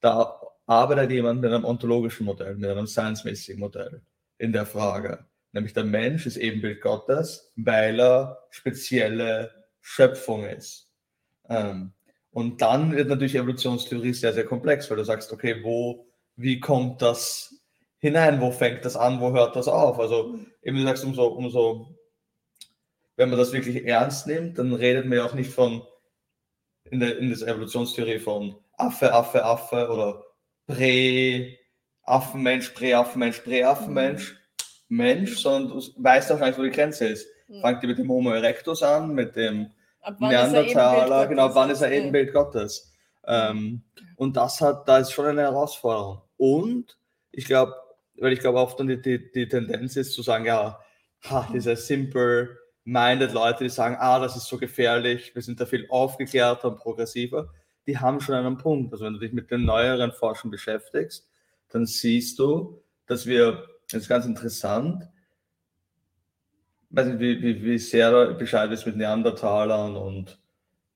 da 0.00 0.38
arbeitet 0.66 1.12
jemand 1.12 1.40
mit 1.40 1.50
einem 1.50 1.64
ontologischen 1.64 2.26
Modell, 2.26 2.56
mit 2.56 2.68
einem 2.68 2.86
science-mäßigen 2.86 3.58
Modell 3.58 4.02
in 4.36 4.52
der 4.52 4.66
Frage 4.66 5.29
nämlich 5.52 5.72
der 5.72 5.84
Mensch 5.84 6.26
ist 6.26 6.36
Ebenbild 6.36 6.80
Gottes, 6.80 7.52
weil 7.56 8.00
er 8.00 8.38
spezielle 8.50 9.50
Schöpfung 9.80 10.44
ist. 10.44 10.90
Ähm, 11.48 11.92
und 12.32 12.62
dann 12.62 12.92
wird 12.92 13.08
natürlich 13.08 13.34
Evolutionstheorie 13.34 14.12
sehr, 14.12 14.32
sehr 14.32 14.44
komplex, 14.44 14.88
weil 14.88 14.96
du 14.96 15.04
sagst, 15.04 15.32
okay, 15.32 15.62
wo, 15.62 16.06
wie 16.36 16.60
kommt 16.60 17.02
das 17.02 17.54
hinein, 17.98 18.40
wo 18.40 18.50
fängt 18.50 18.84
das 18.84 18.96
an, 18.96 19.20
wo 19.20 19.32
hört 19.32 19.56
das 19.56 19.68
auf? 19.68 19.98
Also 19.98 20.38
eben 20.62 20.76
du 20.76 20.84
sagst, 20.84 21.04
umso, 21.04 21.26
umso, 21.26 21.94
wenn 23.16 23.30
man 23.30 23.38
das 23.38 23.52
wirklich 23.52 23.84
ernst 23.84 24.26
nimmt, 24.26 24.58
dann 24.58 24.72
redet 24.72 25.06
man 25.06 25.18
ja 25.18 25.24
auch 25.24 25.34
nicht 25.34 25.50
von, 25.50 25.82
in 26.84 27.00
der, 27.00 27.18
in 27.18 27.30
der 27.30 27.48
Evolutionstheorie 27.48 28.20
von 28.20 28.56
Affe, 28.78 29.12
Affe, 29.12 29.44
Affe 29.44 29.88
oder 29.88 30.24
Prä, 30.66 31.58
Affenmensch, 32.04 32.70
Präaffenmensch, 32.70 33.40
Präaffenmensch, 33.40 34.39
Mensch, 34.90 35.38
sondern 35.38 35.70
du 35.70 35.82
weißt 35.96 36.32
auch 36.32 36.40
nicht, 36.40 36.58
wo 36.58 36.62
die 36.62 36.70
Grenze 36.70 37.06
ist. 37.06 37.26
Mhm. 37.48 37.62
Fangt 37.62 37.82
ihr 37.82 37.88
mit 37.88 37.98
dem 37.98 38.10
Homo 38.10 38.30
erectus 38.30 38.82
an, 38.82 39.14
mit 39.14 39.34
dem 39.36 39.70
Neandertaler, 40.18 41.26
genau, 41.26 41.54
wann 41.54 41.70
ist 41.70 41.80
er 41.80 41.92
Ebenbild 41.92 42.32
Gottes? 42.32 42.92
Ähm, 43.26 43.82
und 44.16 44.36
das 44.36 44.60
hat, 44.60 44.88
da 44.88 44.98
ist 44.98 45.12
schon 45.12 45.26
eine 45.26 45.42
Herausforderung. 45.42 46.22
Und 46.36 46.98
ich 47.32 47.44
glaube, 47.44 47.74
weil 48.18 48.32
ich 48.32 48.40
glaube, 48.40 48.58
oft 48.58 48.78
dann 48.78 48.88
die, 48.88 49.00
die, 49.00 49.30
die 49.32 49.48
Tendenz 49.48 49.96
ist 49.96 50.12
zu 50.12 50.22
sagen, 50.22 50.44
ja, 50.44 50.78
ha, 51.28 51.48
diese 51.52 51.76
simple-minded 51.76 53.32
Leute, 53.32 53.64
die 53.64 53.70
sagen, 53.70 53.96
ah, 53.98 54.18
das 54.18 54.36
ist 54.36 54.46
so 54.46 54.58
gefährlich, 54.58 55.34
wir 55.34 55.42
sind 55.42 55.60
da 55.60 55.66
viel 55.66 55.86
aufgeklärter 55.88 56.68
und 56.68 56.78
progressiver, 56.78 57.50
die 57.86 57.98
haben 57.98 58.20
schon 58.20 58.34
einen 58.34 58.58
Punkt. 58.58 58.92
Also 58.92 59.04
wenn 59.04 59.14
du 59.14 59.20
dich 59.20 59.32
mit 59.32 59.50
den 59.50 59.64
neueren 59.64 60.12
Forschern 60.12 60.50
beschäftigst, 60.50 61.28
dann 61.70 61.86
siehst 61.86 62.38
du, 62.38 62.82
dass 63.06 63.26
wir, 63.26 63.66
das 63.92 64.02
ist 64.02 64.08
ganz 64.08 64.26
interessant, 64.26 65.08
weiß 66.90 67.06
nicht, 67.06 67.20
wie, 67.20 67.42
wie, 67.42 67.62
wie 67.62 67.78
sehr 67.78 68.34
Bescheid 68.34 68.70
ist 68.72 68.86
mit 68.86 68.96
Neandertalern 68.96 69.96
und 69.96 70.38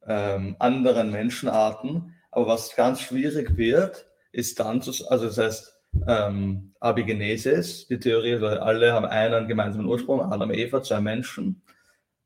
ähm, 0.07 0.57
anderen 0.59 1.11
Menschenarten, 1.11 2.15
aber 2.31 2.49
was 2.49 2.75
ganz 2.75 3.01
schwierig 3.01 3.57
wird, 3.57 4.07
ist 4.33 4.59
dann 4.59 4.83
zu, 4.83 4.93
also 5.09 5.27
das 5.27 5.39
heißt, 5.39 5.75
ähm, 6.09 6.73
Abigenesis, 6.81 7.87
die 7.87 7.99
Theorie, 7.99 8.35
alle 8.35 8.93
haben 8.93 9.07
einen 9.07 9.47
gemeinsamen 9.47 9.87
Ursprung, 9.87 10.21
Adam, 10.21 10.51
Eva, 10.51 10.83
zwei 10.83 11.01
Menschen. 11.01 11.63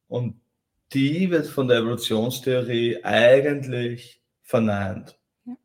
Und 0.09 0.41
die 0.95 1.31
wird 1.31 1.47
von 1.47 1.69
der 1.69 1.79
Evolutionstheorie 1.79 3.05
eigentlich 3.05 4.23
verneint. 4.43 5.19
Ja. 5.45 5.57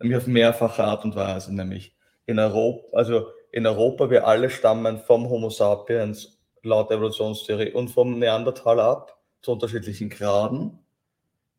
Nämlich 0.00 0.18
auf 0.18 0.26
mehrfache 0.26 0.84
Art 0.84 1.04
und 1.04 1.16
Weise, 1.16 1.54
nämlich 1.54 1.96
in 2.26 2.38
Europa, 2.38 2.96
also 2.96 3.28
in 3.52 3.66
Europa, 3.66 4.10
wir 4.10 4.26
alle 4.26 4.50
stammen 4.50 4.98
vom 4.98 5.28
Homo 5.28 5.50
sapiens 5.50 6.38
laut 6.62 6.90
Evolutionstheorie 6.90 7.72
und 7.72 7.88
vom 7.88 8.18
Neandertaler 8.18 8.84
ab, 8.84 9.18
zu 9.42 9.52
unterschiedlichen 9.52 10.10
Graden. 10.10 10.78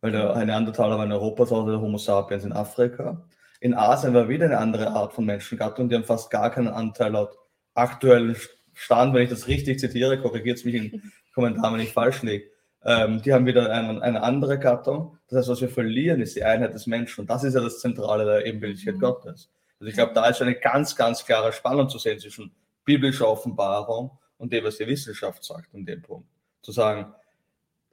Weil 0.01 0.12
der 0.12 0.36
Neandertaler 0.45 0.98
war 0.98 1.05
in 1.05 1.12
Europa, 1.12 1.45
so 1.45 1.65
der 1.67 1.79
Homo 1.79 1.98
sapiens 1.98 2.43
in 2.43 2.53
Afrika. 2.53 3.24
In 3.60 3.75
Asien 3.75 4.13
war 4.13 4.29
wieder 4.29 4.45
eine 4.45 4.57
andere 4.57 4.89
Art 4.89 5.13
von 5.13 5.25
Menschengattung, 5.25 5.89
die 5.89 5.95
haben 5.95 6.03
fast 6.03 6.31
gar 6.31 6.50
keinen 6.50 6.69
Anteil 6.69 7.12
laut 7.12 7.38
aktuellen 7.74 8.36
Stand, 8.74 9.13
wenn 9.13 9.24
ich 9.24 9.29
das 9.29 9.48
richtig 9.48 9.79
zitiere, 9.79 10.19
korrigiert 10.19 10.57
es 10.57 10.65
mich 10.65 10.75
in 10.75 11.12
Kommentaren, 11.36 11.75
wenn 11.75 11.81
ich 11.81 11.93
falsch 11.93 12.24
liege. 12.24 12.45
Ähm, 12.83 13.21
die 13.21 13.31
haben 13.33 13.45
wieder 13.45 13.71
eine, 13.71 14.01
eine, 14.01 14.24
andere 14.24 14.57
Gattung. 14.57 15.17
Das 15.27 15.39
heißt, 15.39 15.50
was 15.50 15.62
wir 15.62 15.69
verlieren, 15.69 16.21
ist 16.21 16.36
die 16.36 16.43
Einheit 16.43 16.74
des 16.74 16.88
Menschen. 16.88 17.21
Und 17.21 17.29
das 17.29 17.43
ist 17.43 17.53
ja 17.53 17.62
das 17.62 17.79
Zentrale 17.79 18.25
der 18.25 18.45
Ebenbildlichkeit 18.45 18.95
mhm. 18.95 19.01
Gottes. 19.01 19.51
Also 19.81 19.89
ich 19.89 19.95
glaube, 19.95 20.13
da 20.13 20.29
ist 20.29 20.39
eine 20.43 20.53
ganz, 20.53 20.95
ganz 20.95 21.25
klare 21.25 21.51
Spannung 21.51 21.89
zu 21.89 21.97
sehen 21.97 22.19
zwischen 22.19 22.51
biblischer 22.85 23.27
Offenbarung 23.27 24.11
und 24.38 24.53
dem, 24.53 24.63
was 24.63 24.77
die 24.77 24.85
Wissenschaft 24.85 25.43
sagt 25.43 25.73
an 25.73 25.88
dem 25.88 26.03
Punkt. 26.03 26.29
Zu 26.61 26.71
sagen, 26.71 27.11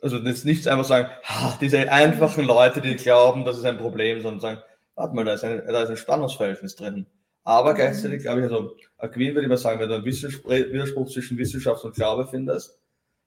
also 0.02 0.18
jetzt 0.18 0.44
nicht 0.44 0.68
einfach 0.68 0.84
sagen, 0.84 1.08
diese 1.62 1.90
einfachen 1.90 2.44
Leute, 2.44 2.82
die 2.82 2.94
glauben, 2.94 3.46
das 3.46 3.56
ist 3.56 3.64
ein 3.64 3.78
Problem, 3.78 4.20
sondern 4.20 4.40
sagen, 4.40 4.62
warte 4.96 5.14
mal, 5.14 5.24
da 5.24 5.32
ist 5.32 5.44
ein, 5.44 5.62
da 5.66 5.82
ist 5.82 5.88
ein 5.88 5.96
Spannungsverhältnis 5.96 6.76
drin. 6.76 7.06
Aber 7.42 7.72
gleichzeitig 7.72 8.20
glaube 8.20 8.40
ich, 8.40 8.52
also 8.52 8.76
Aquin 8.98 9.34
würde 9.34 9.44
ich 9.44 9.48
mal 9.48 9.56
sagen, 9.56 9.80
wenn 9.80 9.88
du 9.88 9.94
einen 9.94 10.04
Widerspruch 10.04 11.08
zwischen 11.08 11.38
Wissenschaft 11.38 11.84
und 11.84 11.94
Glaube 11.94 12.26
findest, 12.26 12.78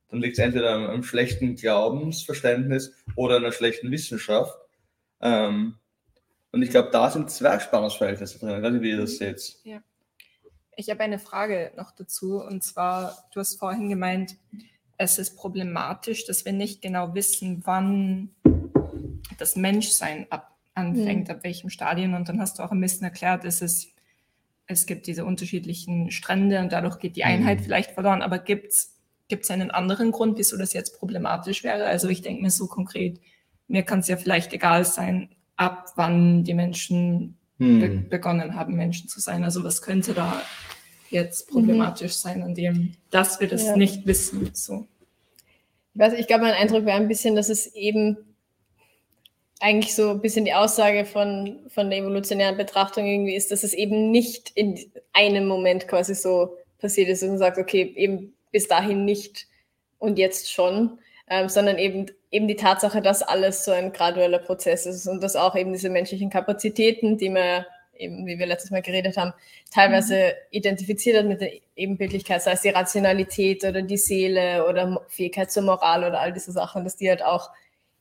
dann 0.10 0.20
liegt 0.20 0.38
es 0.38 0.44
entweder 0.44 0.75
an 0.75 0.86
einem 0.86 1.03
schlechten 1.03 1.56
Glaubensverständnis 1.56 2.94
oder 3.15 3.38
einer 3.38 3.53
schlechten 3.53 3.89
Wissenschaft. 3.89 4.56
Ähm, 5.20 5.77
und 6.51 6.62
ich 6.62 6.70
glaube, 6.70 6.89
da 6.91 7.10
sind 7.10 7.29
zwei 7.29 7.60
Spannungsverhältnisse 7.60 8.39
drin. 8.39 8.58
Ich 8.58 8.63
weiß 8.63 8.74
nicht, 8.74 8.81
wie 8.81 8.89
ihr 8.91 8.98
das 8.98 9.17
seht. 9.17 9.58
Ja. 9.63 9.81
Ich 10.75 10.89
habe 10.89 11.01
eine 11.01 11.20
Frage 11.20 11.72
noch 11.77 11.91
dazu. 11.91 12.41
Und 12.41 12.63
zwar, 12.63 13.17
du 13.34 13.39
hast 13.39 13.60
vorhin 13.60 13.89
gemeint, 13.89 14.36
es 14.98 15.17
ist 15.17 15.36
problematisch, 15.36 16.25
dass 16.25 16.46
wir 16.46 16.53
nicht 16.53 16.81
genau 16.81 17.15
wissen, 17.15 17.62
wann 17.65 18.29
das 19.38 19.55
Menschsein 19.55 20.27
ab 20.29 20.51
anfängt, 20.74 21.27
mhm. 21.27 21.36
ab 21.36 21.43
welchem 21.43 21.70
Stadion. 21.70 22.13
Und 22.13 22.29
dann 22.29 22.39
hast 22.39 22.60
du 22.60 22.63
auch 22.63 22.72
ein 22.72 22.81
bisschen 22.81 23.03
erklärt, 23.03 23.43
es 23.46 23.62
ist, 23.62 23.89
es 24.67 24.86
gibt 24.86 25.08
diese 25.08 25.25
unterschiedlichen 25.25 26.12
Strände 26.12 26.60
und 26.60 26.72
dadurch 26.72 27.00
geht 27.00 27.15
die 27.15 27.24
Einheit 27.24 27.60
mhm. 27.60 27.63
vielleicht 27.63 27.91
verloren. 27.91 28.22
Aber 28.22 28.39
gibt 28.39 28.72
es 28.72 29.50
einen 29.50 29.72
anderen 29.72 30.12
Grund, 30.12 30.38
wieso 30.38 30.58
das 30.58 30.74
jetzt 30.74 30.98
problematisch 30.98 31.63
wäre? 31.63 31.86
Also 31.86 32.10
ich 32.10 32.22
denke 32.22 32.41
mir 32.41 32.51
so 32.51 32.67
konkret, 32.67 33.20
mir 33.67 33.84
kann 33.84 34.00
es 34.00 34.08
ja 34.08 34.17
vielleicht 34.17 34.53
egal 34.53 34.86
sein, 34.86 35.29
ab 35.62 35.91
wann 35.96 36.44
die 36.44 36.56
Menschen 36.56 37.38
mhm. 37.60 37.80
be 37.80 37.89
begonnen 38.10 38.56
haben, 38.56 38.75
Menschen 38.75 39.08
zu 39.08 39.20
sein. 39.20 39.44
Also 39.44 39.63
was 39.63 39.84
könnte 39.84 40.13
da 40.13 40.41
jetzt 41.12 41.50
mhm. 41.50 41.53
problematisch 41.53 42.13
sein, 42.13 42.41
an 42.41 42.56
dem, 42.56 42.94
dass 43.12 43.39
wir 43.39 43.48
das 43.48 43.65
ja. 43.65 43.77
nicht 43.77 44.08
wissen? 44.08 44.50
So. 44.53 44.88
Ich 45.94 46.00
weiß, 46.00 46.13
ich 46.13 46.25
glaube, 46.25 46.46
mein 46.46 46.56
Eindruck 46.56 46.86
wäre 46.86 46.98
ein 46.98 47.08
bisschen, 47.08 47.36
dass 47.36 47.50
es 47.50 47.75
eben 47.75 48.18
eigentlich 49.60 49.94
so 49.94 50.10
ein 50.10 50.22
bisschen 50.22 50.46
die 50.46 50.56
Aussage 50.56 51.06
von, 51.06 51.60
von 51.68 51.91
der 51.91 52.00
evolutionären 52.00 52.58
Betrachtung 52.58 53.06
irgendwie 53.06 53.36
ist, 53.36 53.51
dass 53.51 53.63
es 53.63 53.75
eben 53.75 54.10
nicht 54.10 54.50
in 54.56 54.80
einem 55.13 55.48
Moment 55.48 55.88
quasi 55.88 56.15
so 56.15 56.58
passiert 56.80 57.10
ist 57.10 57.22
und 57.22 57.30
man 57.30 57.38
sagt, 57.38 57.60
okay, 57.60 57.94
eben 57.96 58.34
bis 58.51 58.68
dahin 58.68 59.06
nicht 59.06 59.46
und 60.00 60.18
jetzt 60.18 60.51
schon, 60.51 60.98
ähm, 61.32 61.48
sondern 61.48 61.78
eben, 61.78 62.08
eben 62.30 62.50
die 62.50 62.58
Tatsache, 62.58 63.02
dass 63.02 63.24
alles 63.24 63.64
so 63.64 63.72
ein 63.72 63.94
gradueller 63.94 64.40
Prozess 64.40 64.86
ist 64.86 65.08
und 65.08 65.24
dass 65.24 65.38
auch 65.38 65.56
eben 65.56 65.72
diese 65.72 65.90
menschlichen 65.90 66.30
Kapazitäten, 66.30 67.18
die 67.18 67.30
man 67.30 67.66
eben, 67.96 68.26
wie 68.26 68.38
wir 68.38 68.46
letztes 68.46 68.70
Mal 68.70 68.82
geredet 68.82 69.16
haben, 69.16 69.32
teilweise 69.74 70.16
mhm. 70.16 70.32
identifiziert 70.50 71.18
hat 71.18 71.28
mit 71.28 71.40
der 71.40 71.54
Ebenbildlichkeit, 71.78 72.42
sei 72.42 72.52
es 72.52 72.64
die 72.64 72.70
Rationalität 72.70 73.64
oder 73.64 73.82
die 73.82 73.96
Seele 73.96 74.68
oder 74.68 75.06
Fähigkeit 75.08 75.50
zur 75.50 75.64
Moral 75.64 76.04
oder 76.04 76.20
all 76.20 76.34
diese 76.34 76.52
Sachen, 76.52 76.84
dass 76.84 76.98
die 76.98 77.08
halt 77.08 77.24
auch 77.24 77.50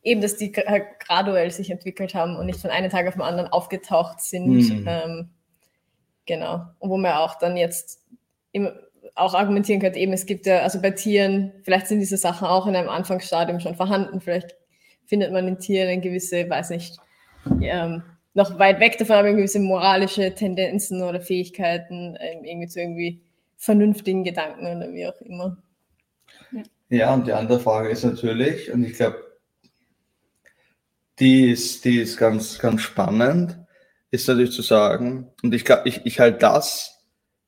eben, 0.02 0.20
dass 0.20 0.36
die 0.36 0.52
halt 0.66 0.98
graduell 0.98 1.52
sich 1.52 1.70
entwickelt 1.70 2.16
haben 2.16 2.34
und 2.34 2.46
nicht 2.46 2.60
von 2.60 2.70
einem 2.70 2.90
Tag 2.90 3.06
auf 3.06 3.14
den 3.14 3.22
anderen 3.22 3.52
aufgetaucht 3.52 4.20
sind. 4.20 4.48
Mhm. 4.48 4.88
Ähm, 4.88 5.30
genau. 6.26 6.64
Und 6.80 6.90
wo 6.90 6.96
man 6.96 7.12
auch 7.12 7.38
dann 7.38 7.56
jetzt 7.56 8.02
im, 8.50 8.72
auch 9.14 9.34
argumentieren 9.34 9.80
könnte, 9.80 9.98
eben 9.98 10.12
es 10.12 10.26
gibt 10.26 10.46
ja, 10.46 10.60
also 10.60 10.80
bei 10.80 10.90
Tieren, 10.90 11.52
vielleicht 11.62 11.86
sind 11.86 12.00
diese 12.00 12.16
Sachen 12.16 12.46
auch 12.46 12.66
in 12.66 12.76
einem 12.76 12.88
Anfangsstadium 12.88 13.60
schon 13.60 13.74
vorhanden, 13.74 14.20
vielleicht 14.20 14.56
findet 15.06 15.32
man 15.32 15.48
in 15.48 15.58
Tieren 15.58 15.88
eine 15.88 16.00
gewisse, 16.00 16.48
weiß 16.48 16.70
nicht, 16.70 16.96
ähm, 17.60 18.02
noch 18.34 18.58
weit 18.58 18.80
weg 18.80 18.96
davon, 18.98 19.16
aber 19.16 19.32
gewisse 19.32 19.58
moralische 19.58 20.34
Tendenzen 20.34 21.02
oder 21.02 21.20
Fähigkeiten, 21.20 22.16
ähm, 22.20 22.44
irgendwie 22.44 22.68
zu 22.68 22.80
irgendwie 22.80 23.22
vernünftigen 23.56 24.24
Gedanken 24.24 24.66
oder 24.66 24.92
wie 24.92 25.06
auch 25.06 25.20
immer. 25.20 25.62
Ja. 26.52 26.62
ja, 26.88 27.14
und 27.14 27.26
die 27.26 27.32
andere 27.32 27.60
Frage 27.60 27.88
ist 27.88 28.04
natürlich, 28.04 28.72
und 28.72 28.84
ich 28.84 28.94
glaube, 28.94 29.18
die 31.18 31.50
ist, 31.50 31.84
die 31.84 32.00
ist 32.00 32.16
ganz, 32.16 32.58
ganz 32.58 32.80
spannend, 32.80 33.58
ist 34.10 34.26
natürlich 34.28 34.52
zu 34.52 34.62
sagen, 34.62 35.30
und 35.42 35.54
ich 35.54 35.64
glaube, 35.64 35.88
ich, 35.88 36.04
ich 36.06 36.18
halte 36.18 36.38
das 36.38 36.99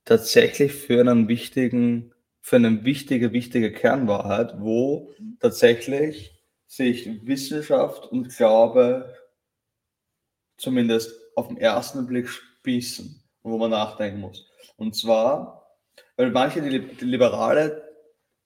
tatsächlich 0.05 0.73
für 0.73 1.01
einen 1.01 1.29
wichtigen, 1.29 2.13
für 2.41 2.57
eine 2.57 2.85
wichtige, 2.85 3.33
wichtige 3.33 3.73
Kernwahrheit, 3.73 4.55
wo 4.59 5.13
tatsächlich 5.41 6.43
sich 6.67 7.27
Wissenschaft 7.27 8.07
und 8.07 8.35
Glaube 8.37 9.15
zumindest 10.57 11.13
auf 11.37 11.49
den 11.49 11.57
ersten 11.57 12.07
Blick 12.07 12.29
spießen, 12.29 13.23
wo 13.43 13.59
man 13.59 13.71
nachdenken 13.71 14.21
muss. 14.21 14.49
Und 14.77 14.95
zwar, 14.97 15.77
weil 16.17 16.31
manche 16.31 16.63
die, 16.63 16.81
die 16.81 17.05
liberale 17.05 17.83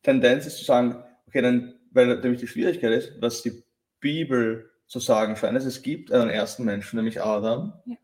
Tendenz 0.03 0.47
ist 0.47 0.59
zu 0.59 0.65
sagen, 0.65 1.03
okay, 1.27 1.43
dann, 1.43 1.75
weil 1.91 2.19
nämlich 2.21 2.41
die 2.41 2.49
Schwierigkeit 2.49 2.93
ist, 2.93 3.13
was 3.21 3.43
die 3.43 3.63
Bibel 4.01 4.71
zu 4.87 5.01
sagen 5.01 5.37
scheint. 5.37 5.57
Es 5.59 5.83
gibt 5.83 6.13
einen 6.13 6.31
ersten 6.31 6.65
Menschen, 6.65 6.97
nämlich 6.97 7.23
Adam. 7.23 7.73
Ja. 7.85 7.97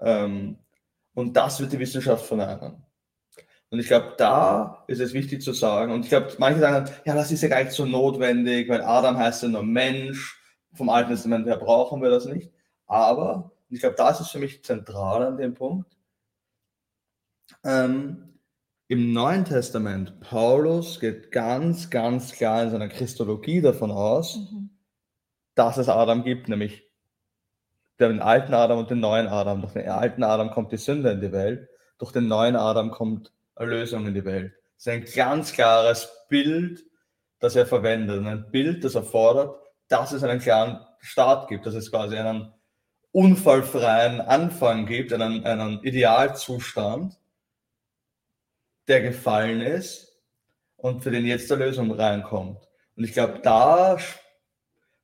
Ähm, 0.00 0.58
und 1.14 1.36
das 1.36 1.60
wird 1.60 1.72
die 1.72 1.78
Wissenschaft 1.78 2.26
verneinen. 2.26 2.85
Und 3.76 3.80
ich 3.80 3.88
glaube, 3.88 4.14
da 4.16 4.84
ist 4.86 5.00
es 5.00 5.12
wichtig 5.12 5.42
zu 5.42 5.52
sagen, 5.52 5.92
und 5.92 6.04
ich 6.04 6.08
glaube, 6.08 6.32
manche 6.38 6.60
sagen, 6.60 6.90
ja, 7.04 7.14
das 7.14 7.30
ist 7.30 7.42
ja 7.42 7.48
gar 7.48 7.62
nicht 7.62 7.72
so 7.72 7.84
notwendig, 7.84 8.68
weil 8.68 8.82
Adam 8.82 9.16
heißt 9.16 9.44
ja 9.44 9.48
nur 9.48 9.62
Mensch, 9.62 10.40
vom 10.72 10.88
Alten 10.88 11.10
Testament 11.10 11.46
her 11.46 11.56
brauchen 11.56 12.02
wir 12.02 12.10
das 12.10 12.26
nicht. 12.26 12.50
Aber, 12.86 13.52
ich 13.70 13.80
glaube, 13.80 13.96
da 13.96 14.10
ist 14.10 14.28
für 14.28 14.38
mich 14.38 14.64
zentral 14.64 15.24
an 15.24 15.36
dem 15.36 15.54
Punkt. 15.54 15.96
Ähm, 17.64 18.38
Im 18.88 19.12
Neuen 19.12 19.44
Testament, 19.44 20.20
Paulus 20.20 21.00
geht 21.00 21.32
ganz, 21.32 21.90
ganz 21.90 22.32
klar 22.32 22.64
in 22.64 22.70
seiner 22.70 22.88
Christologie 22.88 23.60
davon 23.60 23.90
aus, 23.90 24.36
mhm 24.36 24.70
dass 25.56 25.78
es 25.78 25.88
Adam 25.88 26.22
gibt, 26.22 26.48
nämlich 26.48 26.86
den 27.98 28.20
alten 28.20 28.54
Adam 28.54 28.78
und 28.78 28.90
den 28.90 29.00
neuen 29.00 29.26
Adam. 29.26 29.62
Durch 29.62 29.72
den 29.72 29.88
alten 29.88 30.22
Adam 30.22 30.50
kommt 30.50 30.70
die 30.70 30.76
Sünde 30.76 31.10
in 31.10 31.20
die 31.20 31.32
Welt, 31.32 31.68
durch 31.98 32.12
den 32.12 32.28
neuen 32.28 32.54
Adam 32.54 32.90
kommt 32.92 33.32
Erlösung 33.56 34.06
in 34.06 34.14
die 34.14 34.24
Welt. 34.24 34.52
Das 34.76 34.86
ist 34.86 34.88
ein 34.88 35.04
ganz 35.16 35.52
klares 35.52 36.08
Bild, 36.28 36.84
das 37.40 37.56
er 37.56 37.66
verwendet. 37.66 38.24
ein 38.24 38.50
Bild, 38.50 38.84
das 38.84 38.94
erfordert, 38.94 39.58
dass 39.88 40.12
es 40.12 40.22
einen 40.22 40.40
klaren 40.40 40.80
Staat 41.00 41.48
gibt, 41.48 41.66
dass 41.66 41.74
es 41.74 41.90
quasi 41.90 42.16
einen 42.16 42.52
unfallfreien 43.12 44.20
Anfang 44.20 44.86
gibt, 44.86 45.12
einen, 45.12 45.44
einen 45.44 45.82
Idealzustand, 45.82 47.18
der 48.88 49.00
gefallen 49.00 49.60
ist 49.60 50.20
und 50.76 51.02
für 51.02 51.10
den 51.10 51.26
jetzt 51.26 51.50
eine 51.50 51.64
Lösung 51.64 51.90
reinkommt. 51.90 52.68
Und 52.96 53.04
ich 53.04 53.12
glaube, 53.12 53.40
da 53.42 53.98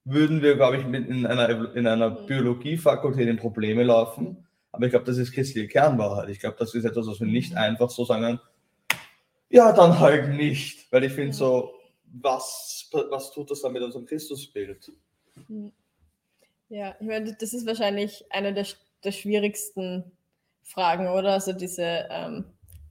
würden 0.04 0.42
wir, 0.42 0.56
glaube 0.56 0.76
ich, 0.76 0.84
mit 0.84 1.08
in 1.08 1.26
einer, 1.26 1.74
in 1.74 1.86
einer 1.86 2.10
Biologiefakultät 2.10 3.28
in 3.28 3.36
Probleme 3.36 3.84
laufen. 3.84 4.46
Aber 4.72 4.86
ich 4.86 4.90
glaube, 4.90 5.04
das 5.04 5.18
ist 5.18 5.32
christliche 5.32 5.68
Kernwahrheit. 5.68 6.30
Ich 6.30 6.40
glaube, 6.40 6.56
das 6.58 6.74
ist 6.74 6.84
etwas, 6.84 7.06
was 7.06 7.20
wir 7.20 7.26
nicht 7.26 7.54
einfach 7.54 7.90
so 7.90 8.04
sagen, 8.04 8.40
ja, 9.50 9.72
dann 9.72 10.00
halt 10.00 10.30
nicht. 10.30 10.90
Weil 10.90 11.04
ich 11.04 11.12
finde 11.12 11.34
so, 11.34 11.74
was, 12.04 12.90
was 13.10 13.32
tut 13.32 13.50
das 13.50 13.60
dann 13.60 13.72
mit 13.72 13.82
unserem 13.82 14.06
Christusbild? 14.06 14.92
Hm. 15.46 15.72
Ja, 16.70 16.96
ich 16.98 17.06
meine, 17.06 17.36
das 17.38 17.52
ist 17.52 17.66
wahrscheinlich 17.66 18.24
eine 18.30 18.54
der, 18.54 18.66
der 19.04 19.12
schwierigsten 19.12 20.10
Fragen, 20.62 21.08
oder? 21.08 21.34
Also 21.34 21.52
diese 21.52 22.06
ähm, 22.10 22.46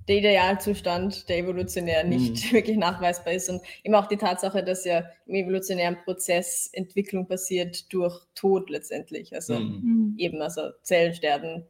der 0.08 0.18
Idealzustand, 0.18 1.30
der 1.30 1.40
evolutionär 1.40 2.04
nicht 2.04 2.46
mhm. 2.46 2.52
wirklich 2.52 2.78
nachweisbar 2.78 3.34
ist. 3.34 3.50
Und 3.50 3.62
eben 3.84 3.96
auch 3.96 4.08
die 4.08 4.18
Tatsache, 4.18 4.64
dass 4.64 4.86
ja 4.86 5.04
im 5.26 5.36
evolutionären 5.36 5.98
Prozess 6.04 6.70
Entwicklung 6.74 7.28
passiert 7.28 7.92
durch 7.94 8.22
Tod 8.36 8.70
letztendlich. 8.70 9.34
Also 9.34 9.60
mhm. 9.60 9.82
mhm. 9.84 10.16
eben, 10.18 10.42
also 10.42 10.72
Zellen 10.84 11.14
sterben, 11.14 11.66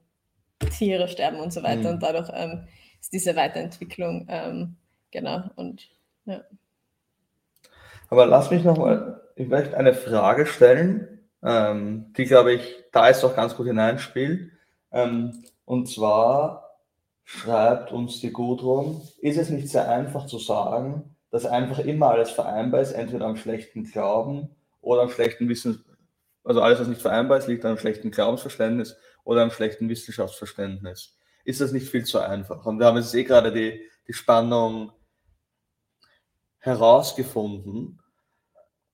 Tiere 0.69 1.07
sterben 1.07 1.39
und 1.39 1.51
so 1.51 1.63
weiter. 1.63 1.89
Mhm. 1.89 1.95
Und 1.95 2.03
dadurch 2.03 2.29
ähm, 2.33 2.67
ist 2.99 3.13
diese 3.13 3.35
Weiterentwicklung, 3.35 4.27
ähm, 4.29 4.75
genau, 5.11 5.43
und 5.55 5.89
ja. 6.25 6.41
Aber 8.09 8.25
lass 8.25 8.51
mich 8.51 8.63
nochmal, 8.63 9.21
ich 9.35 9.47
möchte 9.47 9.77
eine 9.77 9.93
Frage 9.93 10.45
stellen, 10.45 11.19
ähm, 11.43 12.13
die, 12.17 12.25
glaube 12.25 12.53
ich, 12.53 12.83
da 12.91 13.07
ist 13.07 13.23
auch 13.23 13.35
ganz 13.35 13.55
gut 13.55 13.67
hineinspielt. 13.67 14.51
Ähm, 14.91 15.43
und 15.65 15.87
zwar, 15.87 16.77
schreibt 17.23 17.91
uns 17.91 18.19
die 18.19 18.31
Gudrun, 18.31 19.01
ist 19.19 19.37
es 19.37 19.49
nicht 19.49 19.69
sehr 19.69 19.89
einfach 19.89 20.25
zu 20.27 20.37
sagen, 20.37 21.15
dass 21.31 21.45
einfach 21.45 21.79
immer 21.79 22.11
alles 22.11 22.29
vereinbar 22.29 22.81
ist, 22.81 22.91
entweder 22.91 23.25
am 23.25 23.37
schlechten 23.37 23.85
Glauben 23.85 24.49
oder 24.81 25.03
am 25.03 25.09
schlechten 25.09 25.47
Wissen, 25.47 25.83
also 26.43 26.61
alles, 26.61 26.79
was 26.79 26.87
nicht 26.87 27.01
vereinbar 27.01 27.37
ist, 27.37 27.47
liegt 27.47 27.63
am 27.63 27.77
schlechten 27.77 28.11
Glaubensverständnis 28.11 28.97
oder 29.23 29.43
am 29.43 29.51
schlechten 29.51 29.89
Wissenschaftsverständnis. 29.89 31.17
Ist 31.43 31.61
das 31.61 31.71
nicht 31.71 31.89
viel 31.89 32.05
zu 32.05 32.19
einfach? 32.19 32.65
Und 32.65 32.79
wir 32.79 32.85
haben 32.85 32.97
jetzt 32.97 33.13
eh 33.13 33.23
gerade 33.23 33.51
die, 33.51 33.81
die 34.07 34.13
Spannung 34.13 34.91
herausgefunden. 36.59 37.99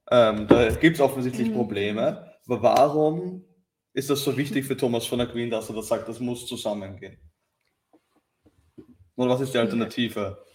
Ähm, 0.10 0.48
da 0.48 0.69
gibt 0.69 0.96
es 0.96 1.01
offensichtlich 1.01 1.50
mhm. 1.50 1.55
Probleme. 1.55 2.34
Aber 2.46 2.63
warum 2.63 3.46
ist 3.93 4.10
das 4.10 4.24
so 4.24 4.38
wichtig 4.38 4.65
für 4.65 4.77
Thomas 4.77 5.05
von 5.05 5.19
Aquin, 5.19 5.50
dass 5.50 5.69
er 5.69 5.75
das 5.75 5.88
sagt, 5.88 6.07
das 6.07 6.19
muss 6.19 6.48
zusammengehen? 6.48 7.19
Oder 9.15 9.31
was 9.31 9.41
ist 9.41 9.53
die 9.53 9.57
Alternative? 9.57 10.46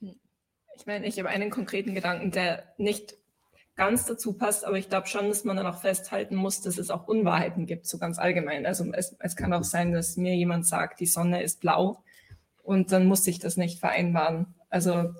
Ich 0.00 0.86
meine, 0.86 1.06
ich 1.06 1.18
habe 1.18 1.28
einen 1.28 1.50
konkreten 1.50 1.94
Gedanken, 1.94 2.30
der 2.30 2.74
nicht 2.78 3.14
ganz 3.78 4.04
dazu 4.06 4.32
passt, 4.34 4.66
aber 4.66 4.76
ich 4.76 4.90
glaube 4.90 5.06
schon, 5.06 5.28
dass 5.28 5.44
man 5.44 5.56
dann 5.56 5.66
auch 5.66 5.80
festhalten 5.80 6.34
muss, 6.34 6.60
dass 6.60 6.76
es 6.78 6.90
auch 6.90 7.06
Unwahrheiten 7.06 7.64
gibt, 7.64 7.86
so 7.86 7.96
ganz 7.96 8.18
allgemein. 8.18 8.66
Also 8.66 8.84
es, 8.92 9.16
es 9.20 9.36
kann 9.36 9.52
auch 9.52 9.62
sein, 9.62 9.92
dass 9.92 10.16
mir 10.16 10.34
jemand 10.34 10.66
sagt, 10.66 11.00
die 11.00 11.06
Sonne 11.06 11.42
ist 11.42 11.60
blau 11.60 12.02
und 12.64 12.92
dann 12.92 13.06
muss 13.06 13.26
ich 13.26 13.38
das 13.38 13.56
nicht 13.56 13.78
vereinbaren. 13.78 14.54
Also 14.68 15.14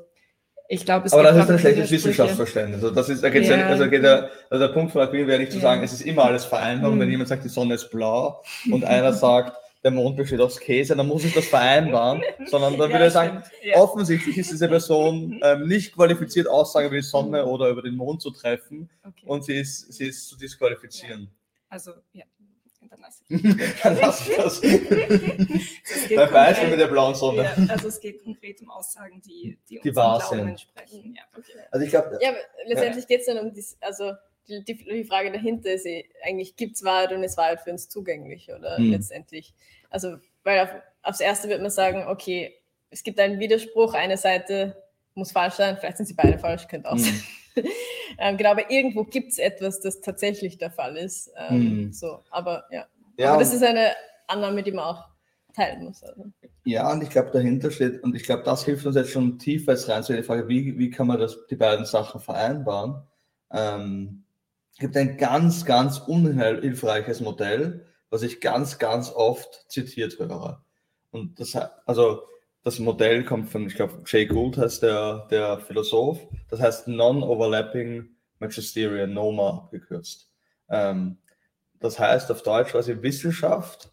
ich 0.69 0.85
glaube, 0.85 1.07
es 1.07 1.13
Aber 1.13 1.23
das 1.23 1.37
ist 1.37 1.51
ein 1.51 1.59
schlechtes 1.61 1.91
Wissenschaftsverständnis. 1.93 2.83
Also 2.83 2.95
das 2.95 3.09
ist, 3.09 3.23
da 3.23 3.31
geht's 3.31 3.49
ja. 3.49 3.59
ja, 3.59 3.69
also 3.69 3.89
geht 3.89 4.03
der, 4.03 4.29
also 4.51 4.67
der 4.67 4.75
Punkt 4.75 4.93
von 4.93 5.03
Aquin 5.03 5.29
wäre 5.29 5.39
nicht 5.39 5.53
zu 5.53 5.61
sagen, 5.61 5.83
es 5.85 5.93
ist 5.93 6.03
immer 6.03 6.25
alles 6.25 6.45
vereinbar. 6.45 6.91
Und 6.91 6.99
wenn 6.99 7.11
jemand 7.11 7.29
sagt, 7.29 7.45
die 7.45 7.49
Sonne 7.49 7.75
ist 7.75 7.91
blau 7.91 8.43
und 8.71 8.85
einer 8.85 9.13
sagt, 9.13 9.57
der 9.83 9.91
Mond 9.91 10.17
besteht 10.17 10.41
aus 10.41 10.59
Käse, 10.59 10.97
dann 10.97 11.07
muss 11.07 11.25
ich 11.25 11.35
das 11.35 11.47
vereinbaren, 11.47 12.23
sondern 12.47 12.77
dann 12.77 12.91
ja, 12.91 12.97
würde 12.97 13.07
ich 13.07 13.13
sagen, 13.13 13.43
ja. 13.63 13.77
offensichtlich 13.77 14.39
ist 14.39 14.51
diese 14.51 14.69
Person 14.69 15.41
ähm, 15.43 15.69
nicht 15.69 15.95
qualifiziert, 15.95 16.49
Aussagen 16.49 16.89
über 16.89 16.97
die 16.97 17.03
Sonne 17.03 17.43
mhm. 17.45 17.49
oder 17.49 17.69
über 17.69 17.83
den 17.83 17.95
Mond 17.95 18.21
zu 18.21 18.31
treffen 18.31 18.91
okay. 19.05 19.27
und 19.27 19.45
sie 19.45 19.59
ist, 19.59 19.93
sie 19.93 20.09
ist 20.09 20.29
zu 20.29 20.37
disqualifizieren. 20.37 21.23
Ja. 21.23 21.29
Also, 21.69 21.93
ja. 22.13 22.25
Dann 22.91 23.01
lasse 23.01 23.23
ich 23.29 24.31
ich 24.31 24.37
das. 24.37 24.61
Beim 26.17 26.33
Beispiel 26.33 26.71
mit 26.71 26.81
der 26.81 26.87
blauen 26.87 27.15
Sonne. 27.15 27.43
Ja, 27.43 27.67
also 27.69 27.89
es 27.89 28.01
geht 28.01 28.23
konkret 28.23 28.61
um 28.63 28.71
Aussagen, 28.71 29.21
die, 29.21 29.59
die, 29.69 29.81
die 29.81 29.95
wahr 29.95 30.21
sind. 30.21 30.49
entsprechen. 30.49 31.15
Ja, 31.15 31.23
okay. 31.37 31.59
Also 31.71 31.85
ich 31.85 31.91
glaube. 31.91 32.19
Ja, 32.23 32.33
letztendlich 32.67 33.07
geht 33.07 33.21
es 33.21 33.27
dann 33.27 33.39
um 33.39 33.55
das, 33.55 33.77
also 33.81 34.13
die, 34.49 34.65
die, 34.65 35.05
Frage 35.05 35.31
dahinter 35.31 35.73
ist 35.73 35.87
eh, 35.87 36.09
eigentlich, 36.25 36.57
gibt 36.57 36.77
es 36.77 36.85
Wahrheit 36.85 37.13
und 37.13 37.23
ist 37.23 37.37
Wahrheit 37.37 37.61
für 37.61 37.71
uns 37.71 37.89
zugänglich 37.89 38.51
oder 38.51 38.79
hm. 38.79 38.91
letztendlich. 38.91 39.55
Also, 39.91 40.17
weil 40.45 40.61
auf, 40.61 40.71
aufs 41.03 41.21
Erste 41.21 41.49
wird 41.49 41.63
man 41.63 41.71
sagen, 41.71 42.07
okay, 42.09 42.55
es 42.91 43.03
gibt 43.03 43.19
einen 43.21 43.39
Widerspruch, 43.39 43.95
eine 43.95 44.17
Seite 44.17 44.77
muss 45.15 45.33
falsch 45.33 45.55
sein, 45.55 45.77
vielleicht 45.79 45.97
sind 45.97 46.07
sie 46.07 46.15
beide 46.15 46.39
falsch, 46.39 46.69
könnte 46.69 46.89
auch 46.89 46.97
hm. 46.97 46.99
sein. 46.99 47.23
ähm, 48.19 48.37
genau, 48.37 48.53
aber 48.53 48.71
irgendwo 48.71 49.05
gibt 49.05 49.33
es 49.33 49.39
etwas, 49.39 49.81
das 49.81 50.01
tatsächlich 50.01 50.59
der 50.59 50.71
Fall 50.71 50.97
ist. 50.97 51.31
Ähm, 51.37 51.61
hm. 51.61 51.93
So, 51.93 52.21
aber 52.31 52.65
ja. 52.71 52.87
ja. 53.19 53.31
Aber 53.31 53.41
das 53.41 53.53
ist 53.53 53.63
eine 53.63 53.93
Annahme, 54.27 54.63
die 54.63 54.73
man 54.73 54.85
auch 54.85 55.05
teilen 55.55 55.85
muss. 55.85 56.03
Also. 56.03 56.27
Ja, 56.65 56.91
und 56.93 57.03
ich 57.03 57.11
glaube, 57.11 57.31
dahinter 57.33 57.71
steht, 57.71 58.03
und 58.03 58.15
ich 58.15 58.23
glaube, 58.23 58.45
das 58.45 58.65
hilft 58.65 58.87
uns 58.87 58.97
jetzt 58.97 59.11
schon 59.11 59.39
tiefer 59.39 59.77
rein 59.89 60.03
zu 60.03 60.13
der 60.13 60.25
Frage, 60.25 60.49
wie, 60.49 60.79
wie 60.79 60.91
kann 60.91 61.07
man 61.07 61.19
das, 61.19 61.37
die 61.51 61.57
beiden 61.57 61.85
Sachen 61.85 62.21
vereinbaren? 62.21 63.03
Ähm, 63.51 64.25
gibt 64.79 64.97
ein 64.97 65.17
ganz, 65.17 65.65
ganz 65.65 65.99
unhilfreiches 65.99 67.21
Modell, 67.21 67.87
was 68.11 68.23
ich 68.23 68.41
ganz, 68.41 68.79
ganz 68.79 69.11
oft 69.11 69.67
zitiert 69.69 70.19
höre. 70.19 70.65
Und 71.11 71.41
das, 71.41 71.55
also, 71.87 72.23
das 72.65 72.79
Modell 72.79 73.25
kommt 73.25 73.51
von, 73.51 73.67
ich 73.67 73.75
glaube, 73.75 74.03
Jay 74.07 74.27
Gould 74.27 74.59
heißt 74.59 74.83
der, 74.83 75.27
der 75.31 75.59
Philosoph. 75.61 76.21
Das 76.51 76.61
heißt 76.61 76.89
Non-Overlapping 76.89 78.09
Magisterium, 78.41 79.15
NOMA 79.15 79.51
abgekürzt. 79.51 80.29
Ähm, 80.69 81.19
das 81.81 81.99
heißt 81.99 82.31
auf 82.31 82.43
Deutsch 82.43 82.73
quasi 82.73 83.01
Wissenschaft 83.03 83.91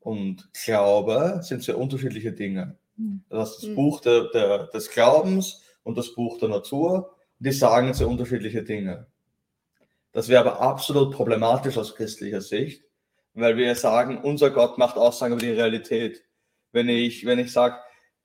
und 0.00 0.48
Glaube 0.64 1.40
sind 1.42 1.62
sehr 1.62 1.78
unterschiedliche 1.78 2.32
Dinge. 2.32 2.78
Hm. 2.96 3.24
Das 3.28 3.40
heißt, 3.40 3.62
das 3.62 3.70
mhm. 3.70 3.74
Buch 3.74 4.00
der, 4.00 4.28
der, 4.28 4.66
des 4.68 4.90
Glaubens 4.90 5.62
und 5.82 5.98
das 5.98 6.14
Buch 6.14 6.38
der 6.38 6.48
Natur, 6.48 7.16
die 7.38 7.52
sagen 7.52 7.92
sehr 7.94 8.08
unterschiedliche 8.08 8.62
Dinge. 8.62 9.06
Das 10.12 10.28
wäre 10.28 10.40
aber 10.40 10.60
absolut 10.60 11.12
problematisch 11.12 11.76
aus 11.76 11.94
christlicher 11.94 12.40
Sicht, 12.40 12.84
weil 13.34 13.56
wir 13.56 13.74
sagen, 13.74 14.18
unser 14.18 14.50
Gott 14.50 14.78
macht 14.78 14.96
Aussagen 14.96 15.34
über 15.34 15.42
die 15.42 15.50
Realität. 15.50 16.24
Wenn 16.72 16.88
ich, 16.88 17.26
wenn 17.26 17.38
ich 17.38 17.52
sage, 17.52 17.76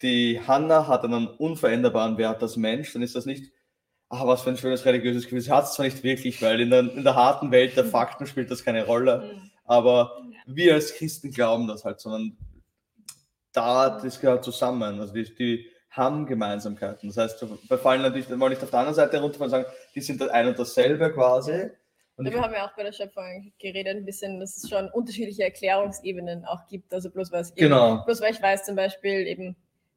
die 0.02 0.40
Hanna 0.48 0.88
hat 0.88 1.04
einen 1.04 1.28
unveränderbaren 1.28 2.18
Wert 2.18 2.42
als 2.42 2.56
Mensch, 2.56 2.94
dann 2.94 3.02
ist 3.02 3.16
das 3.16 3.26
nicht, 3.26 3.52
ach, 4.10 4.26
was 4.26 4.42
für 4.42 4.52
ein 4.52 4.58
schönes 4.58 4.86
religiöses 4.86 5.24
Gefühl. 5.24 5.42
Sie 5.42 5.52
hat 5.52 5.66
es 5.66 5.74
zwar 5.74 5.86
nicht 5.86 6.04
wirklich, 6.04 6.42
weil 6.42 6.62
in 6.62 6.70
der, 6.70 6.80
in 6.80 7.04
der 7.04 7.16
harten 7.16 7.52
Welt 7.52 7.76
der 7.76 7.86
Fakten 7.86 8.26
spielt 8.26 8.50
das 8.50 8.64
keine 8.64 8.86
Rolle. 8.86 9.34
Mhm. 9.34 9.52
Aber 9.66 10.18
wir 10.46 10.74
als 10.74 10.96
Christen 10.96 11.32
glauben 11.32 11.68
das 11.68 11.86
halt, 11.86 12.00
sondern 12.00 12.38
da, 13.52 14.00
das 14.02 14.20
gehört 14.20 14.44
zusammen. 14.44 15.00
Also 15.00 15.14
die, 15.14 15.36
die 15.36 15.68
haben 15.90 16.26
Gemeinsamkeiten. 16.26 17.10
Das 17.10 17.18
heißt, 17.18 17.46
wir 17.68 17.78
fallen 17.78 18.02
natürlich 18.02 18.30
mal 18.30 18.50
nicht 18.50 18.64
auf 18.64 18.70
der 18.70 18.80
anderen 18.80 18.96
Seite 18.96 19.22
runter 19.22 19.42
und 19.42 19.50
sagen, 19.50 19.66
die 19.96 20.02
sind 20.02 20.22
ein 20.30 20.48
und 20.48 20.58
dasselbe 20.58 21.12
quasi, 21.12 21.70
und 22.20 22.34
wir 22.34 22.42
haben 22.42 22.54
ja 22.54 22.68
auch 22.68 22.76
bei 22.76 22.84
der 22.84 22.92
Schöpfung 22.92 23.52
geredet, 23.60 23.96
ein 23.96 24.06
bisschen, 24.06 24.40
dass 24.40 24.58
es 24.58 24.70
schon 24.70 24.90
unterschiedliche 24.90 25.44
Erklärungsebenen 25.44 26.46
auch 26.46 26.68
gibt. 26.68 26.94
Also 26.94 27.10
bloß, 27.10 27.32
was 27.32 27.56
genau. 27.56 27.96
eben, 27.96 28.06
bloß 28.06 28.20
weil 28.22 28.34
ich 28.34 28.42
weiß 28.42 28.66
zum 28.66 28.76
Beispiel 28.76 29.26
eben 29.26 29.56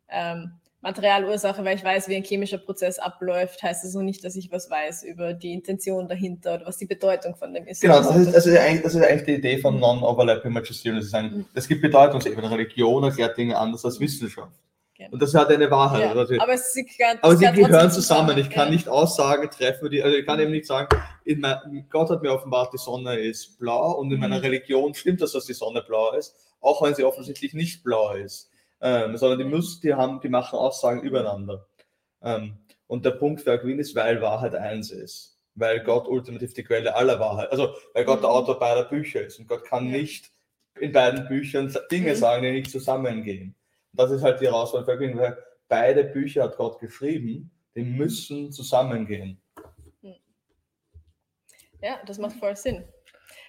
ähm, 0.08 0.52
Materialursache, 0.82 1.64
weil 1.64 1.76
ich 1.76 1.84
weiß, 1.84 2.08
wie 2.08 2.16
ein 2.16 2.22
chemischer 2.22 2.58
Prozess 2.58 3.00
abläuft, 3.00 3.62
heißt 3.62 3.84
das 3.84 3.94
noch 3.94 4.02
nicht, 4.02 4.24
dass 4.24 4.36
ich 4.36 4.52
was 4.52 4.70
weiß 4.70 5.02
über 5.02 5.32
die 5.32 5.52
Intention 5.52 6.06
dahinter 6.08 6.54
oder 6.54 6.66
was 6.66 6.76
die 6.76 6.86
Bedeutung 6.86 7.34
von 7.34 7.52
dem 7.52 7.66
ist. 7.66 7.82
Genau, 7.82 7.98
das 7.98 8.14
ist, 8.16 8.34
das 8.34 8.46
ist, 8.46 8.56
eigentlich, 8.56 8.82
das 8.82 8.94
ist 8.94 9.02
eigentlich 9.02 9.24
die 9.24 9.34
Idee 9.34 9.58
von 9.58 9.80
Non-Overlapping 9.80 10.52
Magisterium. 10.52 11.02
Mhm. 11.02 11.46
Es 11.54 11.66
gibt 11.66 11.82
Bedeutungsebene. 11.82 12.48
Religion 12.50 13.02
erklärt 13.02 13.36
Dinge 13.36 13.58
anders 13.58 13.84
als 13.84 13.98
Wissenschaft. 13.98 14.52
Und 15.10 15.20
das 15.20 15.34
hat 15.34 15.50
eine 15.50 15.70
Wahrheit. 15.70 16.02
Ja, 16.02 16.12
also, 16.12 16.34
aber, 16.38 16.56
sie, 16.56 16.88
aber 17.20 17.36
sie 17.36 17.52
gehören 17.52 17.90
zusammen. 17.90 18.38
Ich 18.38 18.50
kann 18.50 18.68
ja. 18.68 18.74
nicht 18.74 18.88
Aussagen 18.88 19.50
treffen, 19.50 19.90
die, 19.90 20.02
also 20.02 20.16
ich 20.16 20.24
kann 20.24 20.38
eben 20.38 20.52
nicht 20.52 20.66
sagen, 20.66 20.88
mein, 21.38 21.86
Gott 21.90 22.10
hat 22.10 22.22
mir 22.22 22.32
offenbart, 22.32 22.72
die 22.72 22.78
Sonne 22.78 23.18
ist 23.18 23.58
blau 23.58 23.92
und 23.92 24.12
in 24.12 24.20
meiner 24.20 24.38
mhm. 24.38 24.42
Religion 24.42 24.94
stimmt 24.94 25.20
das, 25.20 25.32
dass 25.32 25.46
die 25.46 25.52
Sonne 25.52 25.82
blau 25.82 26.12
ist, 26.12 26.34
auch 26.60 26.82
wenn 26.82 26.94
sie 26.94 27.04
offensichtlich 27.04 27.54
nicht 27.54 27.82
blau 27.84 28.12
ist. 28.14 28.50
Ähm, 28.80 29.16
sondern 29.16 29.38
die 29.38 29.44
müssen, 29.44 29.80
die 29.82 29.94
haben, 29.94 30.20
die 30.20 30.28
machen 30.28 30.58
Aussagen 30.58 31.02
übereinander. 31.02 31.66
Ähm, 32.20 32.58
und 32.88 33.04
der 33.04 33.12
Punkt 33.12 33.40
für 33.40 33.52
Aquin 33.52 33.78
ist, 33.78 33.94
weil 33.94 34.20
Wahrheit 34.20 34.54
eins 34.54 34.90
ist. 34.90 35.38
Weil 35.54 35.80
Gott 35.80 36.08
ultimativ 36.08 36.54
die 36.54 36.64
Quelle 36.64 36.94
aller 36.96 37.20
Wahrheit, 37.20 37.50
also 37.52 37.74
weil 37.94 38.04
Gott 38.04 38.22
der 38.22 38.30
mhm. 38.30 38.36
Autor 38.36 38.58
beider 38.58 38.84
Bücher 38.84 39.22
ist 39.22 39.38
und 39.38 39.48
Gott 39.48 39.64
kann 39.64 39.88
nicht 39.88 40.30
in 40.80 40.92
beiden 40.92 41.28
Büchern 41.28 41.72
Dinge 41.90 42.10
mhm. 42.10 42.16
sagen, 42.16 42.42
die 42.42 42.52
nicht 42.52 42.70
zusammengehen 42.70 43.54
das 43.92 44.10
ist 44.10 44.22
halt 44.22 44.40
die 44.40 44.46
Herausforderung, 44.46 45.18
weil 45.18 45.36
beide 45.68 46.04
Bücher 46.04 46.44
hat 46.44 46.56
Gott 46.56 46.78
geschrieben, 46.80 47.50
die 47.74 47.82
müssen 47.82 48.52
zusammengehen. 48.52 49.40
Ja, 51.82 51.98
das 52.06 52.18
macht 52.18 52.36
voll 52.36 52.56
Sinn. 52.56 52.84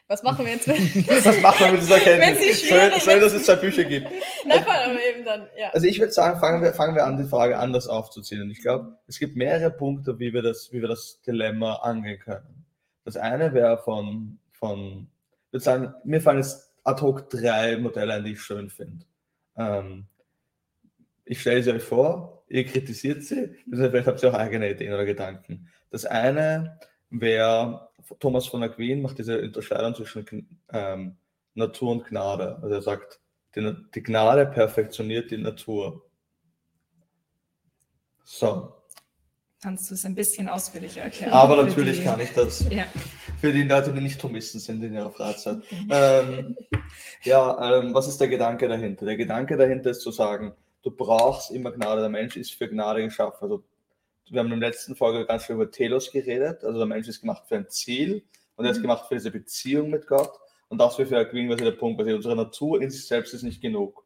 Was 0.08 0.22
machen 0.22 0.46
wir 0.46 0.54
jetzt? 0.54 0.68
Was 1.26 1.42
machen 1.42 1.66
wir 1.66 1.72
mit 1.74 1.82
dieser 1.82 1.96
Erkenntnis? 1.96 2.62
Schön, 2.62 2.92
schön, 3.00 3.22
dass 3.22 3.34
es 3.34 3.46
zwei 3.46 3.56
Bücher 3.56 3.84
gibt. 3.84 4.08
Nein, 4.46 4.66
aber 4.68 5.00
eben 5.02 5.24
dann, 5.24 5.48
ja. 5.58 5.70
Also 5.70 5.88
ich 5.88 6.00
würde 6.00 6.12
sagen, 6.12 6.40
fangen 6.40 6.62
wir, 6.62 6.74
fangen 6.74 6.96
wir 6.96 7.06
an, 7.06 7.18
die 7.18 7.30
Frage 7.30 7.58
anders 7.58 7.88
aufzuziehen. 7.88 8.42
Und 8.42 8.52
ich 8.52 8.62
glaube, 8.62 8.98
es 9.08 9.18
gibt 9.18 9.36
mehrere 9.36 9.72
Punkte, 9.72 10.20
wie 10.20 10.34
wir 10.34 10.42
das, 10.42 10.72
wie 10.74 10.82
wir 10.82 10.90
das 10.90 11.22
Dilemma 11.22 11.76
angehen 11.76 12.20
können. 12.20 12.66
Das 13.06 13.18
eine 13.18 13.54
wäre 13.54 13.78
von, 13.78 14.40
von, 14.52 15.08
ich 15.48 15.54
würde 15.54 15.64
sagen, 15.64 15.94
mir 16.04 16.22
fallen 16.22 16.40
jetzt 16.40 16.74
ad 16.84 17.02
hoc 17.02 17.30
drei 17.30 17.78
Modelle 17.78 18.16
ein, 18.16 18.26
die 18.26 18.34
ich 18.34 18.42
schön 18.42 18.70
finde. 18.70 19.06
Ähm, 19.58 20.08
ich 21.26 21.40
stelle 21.40 21.64
sie 21.64 21.72
euch 21.72 21.84
vor, 21.84 22.44
ihr 22.50 22.66
kritisiert 22.66 23.24
sie, 23.24 23.56
vielleicht 23.72 24.08
habt 24.08 24.22
ihr 24.22 24.30
auch 24.30 24.38
eigene 24.38 24.72
Ideen 24.72 24.94
oder 24.94 25.06
Gedanken. 25.06 25.70
Das 25.90 26.06
eine 26.06 26.80
wäre, 27.10 27.90
Thomas 28.20 28.48
von 28.48 28.64
Aquin 28.64 29.02
macht 29.02 29.18
diese 29.20 29.42
Unterscheidung 29.42 29.96
zwischen 29.96 30.60
ähm, 30.72 31.18
Natur 31.56 31.92
und 31.92 32.06
Gnade. 32.06 32.58
Also 32.62 32.76
er 32.76 32.82
sagt, 32.82 33.20
die, 33.56 33.76
die 33.94 34.04
Gnade 34.04 34.46
perfektioniert 34.46 35.32
die 35.32 35.38
Natur. 35.38 36.04
So. 38.24 38.74
Kannst 39.62 39.90
du 39.90 39.94
es 39.94 40.04
ein 40.06 40.16
bisschen 40.16 40.50
ausführlicher 40.50 41.04
erklären? 41.04 41.32
Aber 41.32 41.64
natürlich 41.64 42.00
die, 42.00 42.04
kann 42.04 42.20
ich 42.20 42.34
das. 42.34 42.70
Ja. 42.72 42.86
Für 43.40 43.54
die 43.54 43.64
Leute, 43.64 43.94
die 43.94 44.02
nicht 44.02 44.20
Thomisten 44.20 44.60
sind 44.60 44.84
in 44.84 44.94
ihrer 44.94 45.12
Freizeit. 45.12 45.64
ähm, 45.90 46.58
ja, 47.24 47.80
ähm, 47.80 47.94
was 47.94 48.08
ist 48.08 48.20
der 48.20 48.28
Gedanke 48.28 48.68
dahinter? 48.68 49.06
Der 49.06 49.16
Gedanke 49.16 49.56
dahinter 49.56 49.92
ist 49.92 50.02
zu 50.02 50.12
sagen, 50.12 50.54
du 50.82 50.92
brauchst 50.92 51.52
immer 51.52 51.72
Gnade. 51.72 52.02
Der 52.02 52.10
Mensch 52.10 52.36
ist 52.36 52.54
für 52.54 52.68
Gnade 52.68 53.04
geschaffen. 53.04 53.44
Also 53.44 53.64
wir 54.30 54.40
haben 54.40 54.52
in 54.52 54.60
der 54.60 54.70
letzten 54.70 54.96
Folge 54.96 55.26
ganz 55.26 55.46
viel 55.46 55.56
über 55.56 55.70
Telos 55.70 56.12
geredet. 56.12 56.64
Also 56.64 56.78
der 56.78 56.88
Mensch 56.88 57.08
ist 57.08 57.22
gemacht 57.22 57.44
für 57.48 57.56
ein 57.56 57.70
Ziel 57.70 58.24
und 58.56 58.66
er 58.66 58.72
ist 58.72 58.78
mhm. 58.78 58.84
gemacht 58.84 59.08
für 59.08 59.16
diese 59.16 59.32
Beziehung 59.32 59.90
mit 59.90 60.08
Gott. 60.08 60.32
Und 60.70 60.80
das 60.80 60.98
wäre 60.98 61.08
für 61.08 61.18
Aquin 61.18 61.48
quasi 61.48 61.64
der 61.64 61.72
Punkt, 61.72 62.00
weil 62.00 62.14
unsere 62.14 62.36
Natur 62.36 62.82
in 62.82 62.90
sich 62.90 63.06
selbst 63.06 63.34
ist 63.34 63.44
nicht 63.44 63.62
genug. 63.62 64.06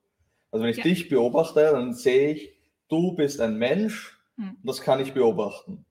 Also 0.52 0.64
wenn 0.64 0.72
ich 0.72 0.78
ja. 0.78 0.84
dich 0.84 1.10
beobachte, 1.10 1.62
dann 1.72 1.94
sehe 1.94 2.32
ich, 2.32 2.54
du 2.90 3.14
bist 3.14 3.40
ein 3.40 3.58
Mensch 3.58 4.18
mhm. 4.36 4.58
und 4.62 4.68
das 4.68 4.82
kann 4.82 5.00
ich 5.00 5.14
beobachten. 5.14 5.86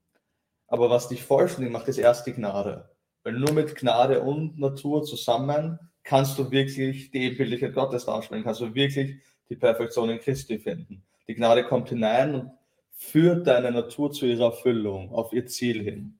Aber 0.68 0.90
was 0.90 1.08
dich 1.08 1.22
vollständig 1.22 1.72
macht, 1.72 1.88
ist 1.88 1.98
erst 1.98 2.26
die 2.26 2.32
Gnade. 2.32 2.90
Weil 3.22 3.34
nur 3.34 3.52
mit 3.52 3.74
Gnade 3.74 4.20
und 4.20 4.58
Natur 4.58 5.04
zusammen 5.04 5.78
kannst 6.02 6.38
du 6.38 6.50
wirklich 6.50 7.10
die 7.10 7.24
Ebenbildlichkeit 7.24 7.74
Gottes 7.74 8.04
darstellen, 8.04 8.44
kannst 8.44 8.60
du 8.60 8.74
wirklich 8.74 9.16
die 9.48 9.56
Perfektion 9.56 10.10
in 10.10 10.20
Christi 10.20 10.58
finden. 10.58 11.02
Die 11.28 11.34
Gnade 11.34 11.64
kommt 11.64 11.88
hinein 11.88 12.34
und 12.34 12.50
führt 12.96 13.46
deine 13.46 13.70
Natur 13.70 14.10
zu 14.10 14.26
ihrer 14.26 14.46
Erfüllung, 14.46 15.12
auf 15.12 15.32
ihr 15.32 15.46
Ziel 15.46 15.82
hin. 15.82 16.18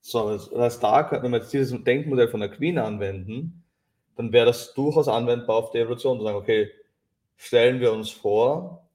So, 0.00 0.30
das 0.30 0.50
heißt, 0.52 0.82
da 0.82 1.02
könnte 1.02 1.28
man 1.28 1.40
jetzt 1.40 1.52
dieses 1.52 1.82
Denkmodell 1.82 2.28
von 2.28 2.40
der 2.40 2.50
Queen 2.50 2.78
anwenden, 2.78 3.64
dann 4.16 4.32
wäre 4.32 4.46
das 4.46 4.74
durchaus 4.74 5.08
anwendbar 5.08 5.56
auf 5.56 5.70
die 5.70 5.78
Evolution, 5.78 6.18
zu 6.18 6.24
sagen, 6.24 6.36
okay, 6.36 6.70
stellen 7.36 7.80
wir 7.80 7.92
uns 7.92 8.10
vor, 8.10 8.86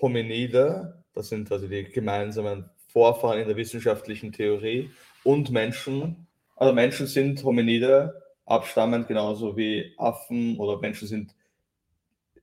Hominide, 0.00 1.02
das 1.12 1.28
sind 1.28 1.50
also 1.50 1.66
die 1.66 1.84
gemeinsamen 1.84 2.68
Vorfahren 2.88 3.40
in 3.40 3.48
der 3.48 3.56
wissenschaftlichen 3.56 4.32
Theorie, 4.32 4.90
und 5.24 5.50
Menschen, 5.50 6.26
also 6.54 6.72
Menschen 6.72 7.06
sind 7.06 7.42
Hominide, 7.42 8.22
abstammend 8.44 9.08
genauso 9.08 9.56
wie 9.56 9.92
Affen 9.96 10.56
oder 10.58 10.78
Menschen 10.78 11.08
sind 11.08 11.34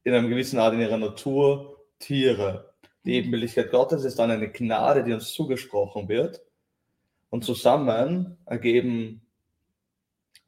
in 0.03 0.13
einer 0.13 0.27
gewissen 0.27 0.59
Art 0.59 0.73
in 0.73 0.81
ihrer 0.81 0.97
Natur 0.97 1.77
Tiere. 1.99 2.72
Die 3.05 3.15
Ebenbildlichkeit 3.15 3.71
Gottes 3.71 4.05
ist 4.05 4.19
dann 4.19 4.31
eine 4.31 4.51
Gnade, 4.51 5.03
die 5.03 5.13
uns 5.13 5.33
zugesprochen 5.33 6.07
wird. 6.07 6.41
Und 7.29 7.43
zusammen 7.43 8.37
ergeben 8.45 9.25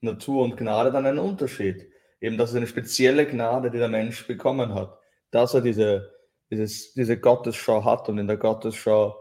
Natur 0.02 0.44
und 0.44 0.56
Gnade 0.56 0.92
dann 0.92 1.06
einen 1.06 1.20
Unterschied. 1.20 1.90
Eben, 2.22 2.38
das 2.38 2.52
ist 2.52 2.56
eine 2.56 2.68
spezielle 2.68 3.26
Gnade, 3.26 3.72
die 3.72 3.78
der 3.78 3.90
Mensch 3.90 4.26
bekommen 4.28 4.74
hat. 4.74 4.98
Dass 5.32 5.54
er 5.54 5.62
diese, 5.62 6.14
dieses, 6.50 6.94
diese 6.94 7.20
Gottesschau 7.20 7.84
hat 7.84 8.08
und 8.08 8.18
in 8.18 8.28
der 8.28 8.38
Gottesschau 8.38 9.16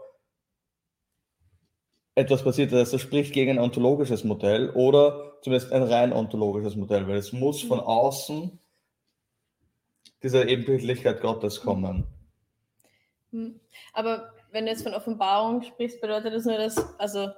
etwas 2.15 2.43
passiert, 2.43 2.71
das 2.71 2.99
spricht 3.01 3.33
gegen 3.33 3.51
ein 3.51 3.59
ontologisches 3.59 4.23
Modell 4.23 4.69
oder 4.69 5.37
zumindest 5.41 5.73
ein 5.73 5.83
rein 5.83 6.13
ontologisches 6.13 6.77
Modell, 6.77 7.07
weil 7.07 7.17
es 7.17 7.33
muss 7.33 7.61
von 7.61 7.81
außen 7.81 8.57
dieser 10.23 10.47
Ebenbildlichkeit 10.47 11.21
Gottes 11.21 11.61
kommen. 11.61 12.07
Hm. 13.35 13.59
Aber 13.93 14.31
wenn 14.51 14.65
du 14.65 14.71
jetzt 14.71 14.83
von 14.83 14.93
Offenbarung 14.93 15.61
sprichst, 15.61 15.99
bedeutet 15.99 16.33
das 16.33 16.45
nur, 16.45 16.57
dass, 16.57 16.77
also 16.97 17.29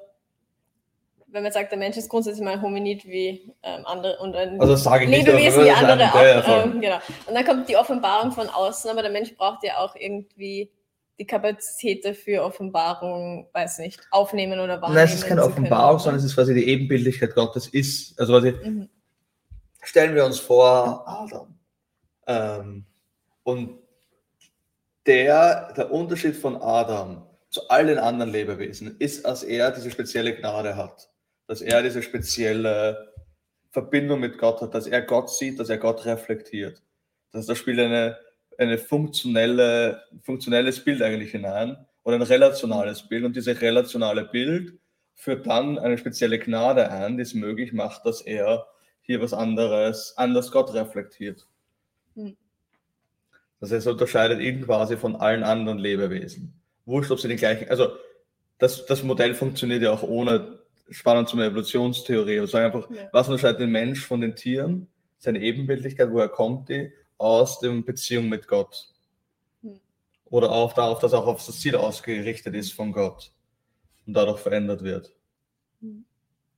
wenn 1.29 1.43
man 1.43 1.51
sagt, 1.51 1.71
der 1.71 1.79
Mensch 1.79 1.97
ist 1.97 2.07
grundsätzlich 2.07 2.43
mal 2.43 2.53
ein 2.53 2.62
Hominid 2.62 3.03
wie 3.05 3.51
ähm, 3.63 3.86
andere 3.86 4.17
und 4.19 4.36
ein 4.36 4.62
also 4.62 4.75
sage 4.75 5.05
ich 5.05 5.10
Lebewesen 5.10 5.63
nicht, 5.63 5.81
wie 5.81 5.86
andere 5.86 6.13
auch. 6.13 6.65
Ähm, 6.65 6.79
genau. 6.79 6.97
Und 7.25 7.33
dann 7.33 7.45
kommt 7.45 7.67
die 7.67 7.75
Offenbarung 7.75 8.31
von 8.31 8.47
außen, 8.47 8.89
aber 8.89 9.01
der 9.01 9.12
Mensch 9.12 9.36
braucht 9.36 9.63
ja 9.63 9.77
auch 9.77 9.95
irgendwie 9.95 10.71
die 11.19 11.25
Kapazität 11.25 12.05
dafür, 12.05 12.43
Offenbarung, 12.43 13.49
weiß 13.51 13.79
nicht, 13.79 13.99
aufnehmen 14.12 14.60
oder 14.60 14.79
wahrnehmen. 14.81 14.95
Nein, 14.95 15.05
es 15.05 15.15
ist 15.15 15.25
keine 15.25 15.43
Offenbarung, 15.43 15.99
sondern 15.99 16.19
es 16.19 16.25
ist 16.25 16.36
quasi 16.36 16.53
die 16.53 16.67
Ebenbildlichkeit 16.67 17.33
Gottes 17.33 17.67
ist. 17.67 18.17
Also 18.19 18.33
quasi, 18.33 18.51
mhm. 18.51 18.89
stellen 19.81 20.15
wir 20.15 20.23
uns 20.25 20.39
vor, 20.39 21.03
Adam. 21.07 21.57
Ähm, 22.27 22.86
und 23.43 23.79
der, 25.08 25.74
der 25.74 25.91
Unterschied 25.91 26.36
von 26.36 26.58
Adam 26.58 27.26
zu 27.50 27.67
allen 27.70 27.98
anderen 27.98 28.32
Lebewesen 28.32 28.98
ist, 29.00 29.26
dass 29.26 29.43
er 29.43 29.72
diese 29.72 29.89
spezielle 29.89 30.36
Gnade 30.36 30.76
hat, 30.76 31.10
dass 31.48 31.62
er 31.62 31.82
diese 31.82 32.04
spezielle 32.04 33.13
Verbindung 33.72 34.20
mit 34.20 34.38
Gott 34.38 34.62
hat, 34.62 34.76
dass 34.76 34.86
er 34.88 35.02
Gott 35.02 35.30
sieht, 35.30 35.60
dass 35.60 35.70
er 35.70 35.78
Gott 35.78 36.06
reflektiert. 36.06 36.84
Das, 37.32 37.46
da 37.46 37.56
spielt 37.56 37.80
eine, 37.80 38.17
eine 38.58 38.78
funktionelle, 38.78 40.04
funktionelles 40.24 40.84
Bild 40.84 41.02
eigentlich 41.02 41.32
hinein 41.32 41.78
oder 42.04 42.17
ein 42.17 42.22
relationales 42.22 43.08
Bild 43.08 43.24
und 43.24 43.36
dieses 43.36 43.62
relationale 43.62 44.26
Bild 44.26 44.78
führt 45.15 45.48
dann 45.48 45.80
eine 45.80 45.98
spezielle 45.98 46.38
Gnade 46.38 46.91
ein, 46.91 47.17
die 47.17 47.24
es 47.24 47.34
möglich 47.34 47.74
macht, 47.74 48.06
dass 48.06 48.22
er 48.22 48.67
hier 49.02 49.22
was 49.22 49.34
anderes, 49.34 50.13
anders 50.17 50.52
Gott 50.52 50.74
reflektiert. 50.74 51.48
Hm. 52.15 52.36
Das 53.60 53.72
heißt, 53.72 53.88
er 53.88 53.93
unterscheidet 53.93 54.39
ihn 54.39 54.63
quasi 54.63 54.98
von 54.98 55.15
allen 55.15 55.43
anderen 55.43 55.80
Lebewesen. 55.80 56.60
Wurscht, 56.86 57.12
ob 57.12 57.20
sie 57.20 57.28
den 57.28 57.38
gleichen, 57.38 57.70
also 57.70 57.89
das, 58.60 58.86
das 58.86 59.04
Modell 59.04 59.34
funktioniert 59.34 59.82
ja 59.82 59.91
auch 59.91 60.04
ohne 60.04 60.60
Spannung 60.89 61.28
zum 61.28 61.41
Evolutionstheorie. 61.41 62.39
Also 62.39 62.58
einfach, 62.58 62.89
ja. 62.89 63.10
was 63.12 63.28
unterscheidet 63.28 63.62
den 63.62 63.72
Mensch 63.72 64.06
von 64.06 64.22
den 64.22 64.36
Tieren? 64.36 64.88
Seine 65.17 65.39
Ebenbildlichkeit, 65.39 66.12
woher 66.12 66.30
kommt 66.30 66.70
die? 66.70 66.91
Aus 67.17 67.60
der 67.60 67.72
Beziehung 67.82 68.30
mit 68.30 68.48
Gott. 68.48 68.93
Hm. 69.63 69.80
Oder 70.26 70.52
auch 70.52 70.74
darauf, 70.74 71.00
dass 71.00 71.13
auch 71.13 71.26
auf 71.26 71.46
das 71.46 71.60
Ziel 71.60 71.76
ausgerichtet 71.76 72.54
ist 72.54 72.74
von 72.74 72.91
Gott 72.91 73.32
und 74.06 74.13
dadurch 74.13 74.39
verändert 74.39 74.84
wird. 74.84 75.13
Hm. 75.82 76.06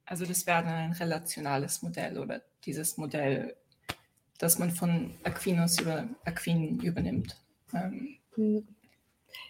Also 0.06 0.26
das 0.26 0.46
wäre 0.46 0.64
dann 0.64 0.74
ein 0.74 0.92
relationales 0.92 1.82
Modell 1.82 2.18
oder 2.18 2.42
dieses 2.66 2.98
Modell 2.98 3.56
das 4.40 4.58
man 4.58 4.72
von 4.72 5.12
Aquinas 5.24 5.80
über 5.80 6.06
Aquin 6.26 6.80
übernimmt. 6.80 7.36
Ähm, 7.76 8.16
hm. 8.36 8.68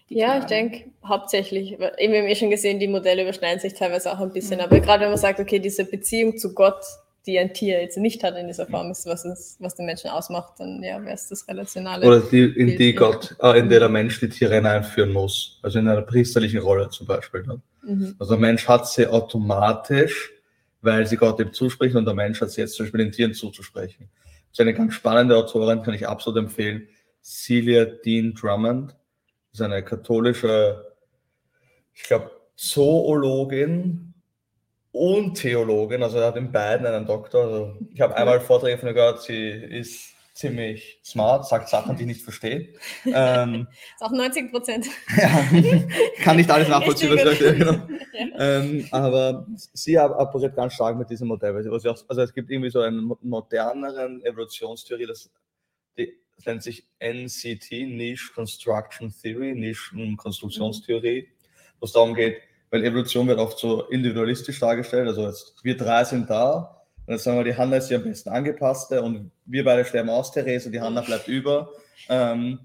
ja, 0.09 0.39
ich 0.39 0.45
denke 0.45 0.89
hauptsächlich, 1.05 1.73
eben, 1.73 2.13
wir 2.13 2.21
haben 2.21 2.27
eh 2.27 2.35
schon 2.35 2.49
gesehen, 2.49 2.79
die 2.79 2.87
Modelle 2.87 3.21
überschneiden 3.21 3.61
sich 3.61 3.75
teilweise 3.75 4.11
auch 4.11 4.19
ein 4.19 4.33
bisschen, 4.33 4.57
mhm. 4.57 4.65
aber 4.65 4.79
gerade 4.81 5.03
wenn 5.03 5.09
man 5.09 5.17
sagt, 5.17 5.39
okay, 5.39 5.59
diese 5.59 5.85
Beziehung 5.85 6.37
zu 6.37 6.53
Gott, 6.53 6.83
die 7.25 7.37
ein 7.37 7.53
Tier 7.53 7.81
jetzt 7.81 7.97
nicht 7.97 8.23
hat 8.23 8.35
in 8.35 8.47
dieser 8.47 8.65
Form, 8.65 8.89
ist, 8.89 9.05
was, 9.05 9.23
es, 9.25 9.57
was 9.59 9.75
den 9.75 9.85
Menschen 9.85 10.09
ausmacht, 10.09 10.53
dann 10.57 10.81
ja, 10.81 11.01
wäre 11.03 11.13
es 11.13 11.27
das 11.27 11.47
Relationale. 11.47 12.05
Oder 12.05 12.21
die, 12.21 12.43
in 12.43 12.75
die 12.75 12.93
Gott, 12.95 13.35
äh, 13.41 13.59
in 13.59 13.69
der 13.69 13.79
der 13.79 13.89
Mensch 13.89 14.19
die 14.19 14.29
Tiere 14.29 14.55
hineinführen 14.55 15.13
muss, 15.13 15.59
also 15.61 15.79
in 15.79 15.87
einer 15.87 16.01
priesterlichen 16.01 16.59
Rolle 16.59 16.89
zum 16.89 17.05
Beispiel. 17.05 17.43
Ne? 17.43 17.61
Mhm. 17.83 18.15
Also 18.17 18.33
der 18.33 18.39
Mensch 18.39 18.67
hat 18.67 18.87
sie 18.87 19.05
automatisch, 19.05 20.31
weil 20.81 21.05
sie 21.05 21.17
Gott 21.17 21.39
ihm 21.39 21.53
zuspricht 21.53 21.95
und 21.95 22.05
der 22.05 22.15
Mensch 22.15 22.41
hat 22.41 22.49
sie 22.49 22.61
jetzt 22.61 22.75
zum 22.75 22.85
Beispiel 22.85 23.03
den 23.03 23.11
Tieren 23.11 23.33
zuzusprechen. 23.33 24.09
Ist 24.51 24.59
eine 24.59 24.73
ganz 24.73 24.93
spannende 24.93 25.37
Autorin, 25.37 25.83
kann 25.83 25.93
ich 25.93 26.07
absolut 26.07 26.39
empfehlen. 26.39 26.87
Celia 27.23 27.85
Dean 27.85 28.33
Drummond 28.33 28.95
ist 29.51 29.61
eine 29.61 29.83
katholische, 29.83 30.95
ich 31.93 32.03
glaube, 32.03 32.31
Zoologin 32.55 34.13
und 34.91 35.35
Theologin, 35.35 36.03
also 36.03 36.17
er 36.17 36.27
hat 36.27 36.37
in 36.37 36.51
beiden 36.51 36.85
einen 36.85 37.05
Doktor. 37.05 37.43
Also 37.43 37.77
ich 37.93 38.01
habe 38.01 38.15
einmal 38.15 38.41
Vorträge 38.41 38.77
von 38.77 38.89
ihr 38.89 38.93
gehört, 38.93 39.21
sie 39.21 39.49
ist 39.49 40.13
ziemlich 40.39 40.99
smart, 41.03 41.45
sagt 41.47 41.67
Sachen, 41.67 41.97
die 41.97 42.03
ich 42.03 42.07
nicht 42.07 42.21
verstehe. 42.21 42.69
Ähm, 43.05 43.67
ist 43.95 44.01
auch 44.01 44.11
90 44.11 44.51
Prozent. 44.51 44.85
ja, 45.17 45.43
kann 46.23 46.37
nicht 46.37 46.49
alles 46.49 46.69
nachvollziehen, 46.69 47.11
was 47.11 47.33
ich 47.33 47.39
genau. 47.39 47.87
ähm, 48.37 48.87
aber 48.91 49.45
sie 49.55 49.99
operiert 49.99 50.55
ganz 50.55 50.73
stark 50.73 50.97
mit 50.97 51.09
diesem 51.09 51.27
Modell. 51.27 51.55
Also, 51.55 51.89
also 51.89 52.21
es 52.21 52.33
gibt 52.33 52.49
irgendwie 52.49 52.69
so 52.69 52.79
eine 52.79 53.01
moderneren 53.21 54.23
Evolutionstheorie, 54.23 55.07
das, 55.07 55.29
die, 55.97 56.13
das 56.37 56.45
nennt 56.45 56.63
sich 56.63 56.87
NCT, 56.99 57.71
Niche 57.71 58.31
Construction 58.33 59.13
Theory, 59.21 59.53
Nischenkonstruktionstheorie, 59.55 61.27
wo 61.81 61.85
es 61.85 61.91
darum 61.91 62.15
geht, 62.15 62.37
weil 62.69 62.85
Evolution 62.85 63.27
wird 63.27 63.39
oft 63.39 63.59
so 63.59 63.89
individualistisch 63.89 64.59
dargestellt, 64.61 65.09
also 65.09 65.27
jetzt, 65.27 65.55
wir 65.63 65.75
drei 65.75 66.05
sind 66.05 66.29
da, 66.29 66.78
Und 67.09 67.13
dann 67.13 67.19
sagen 67.23 67.37
wir, 67.39 67.43
die 67.43 67.57
Hanna 67.57 67.77
ist 67.77 67.87
die 67.87 67.95
am 67.95 68.03
besten 68.03 68.29
angepasste 68.29 69.01
und 69.01 69.31
wir 69.45 69.63
beide 69.63 69.83
sterben 69.83 70.11
aus, 70.11 70.31
Therese, 70.31 70.69
die 70.69 70.79
Hanna 70.79 71.01
bleibt 71.01 71.27
über. 71.27 71.71
Ähm, 72.07 72.59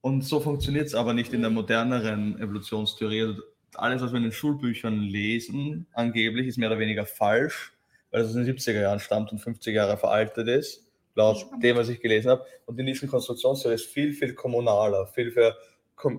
und 0.00 0.22
so 0.22 0.40
funktioniert 0.40 0.86
es 0.86 0.94
aber 0.94 1.12
nicht 1.12 1.34
in 1.34 1.42
der 1.42 1.50
moderneren 1.50 2.40
Evolutionstheorie. 2.40 3.20
Also 3.20 3.42
alles, 3.74 4.00
was 4.00 4.12
wir 4.12 4.16
in 4.16 4.22
den 4.22 4.32
Schulbüchern 4.32 5.00
lesen, 5.00 5.86
angeblich, 5.92 6.46
ist 6.46 6.56
mehr 6.56 6.70
oder 6.70 6.78
weniger 6.78 7.04
falsch, 7.04 7.74
weil 8.10 8.22
es 8.22 8.28
aus 8.28 8.32
den 8.32 8.46
70er 8.46 8.80
Jahren 8.80 8.98
stammt 8.98 9.30
und 9.30 9.40
50 9.40 9.74
Jahre 9.74 9.98
veraltet 9.98 10.48
ist, 10.48 10.90
laut 11.14 11.44
dem, 11.62 11.76
was 11.76 11.90
ich 11.90 12.00
gelesen 12.00 12.30
habe. 12.30 12.46
Und 12.64 12.78
die 12.78 12.82
Nischenkonstruktionstheorie 12.82 13.74
ist 13.74 13.88
viel, 13.88 14.14
viel 14.14 14.32
kommunaler, 14.32 15.06
viel, 15.08 15.32
viel, 15.32 15.52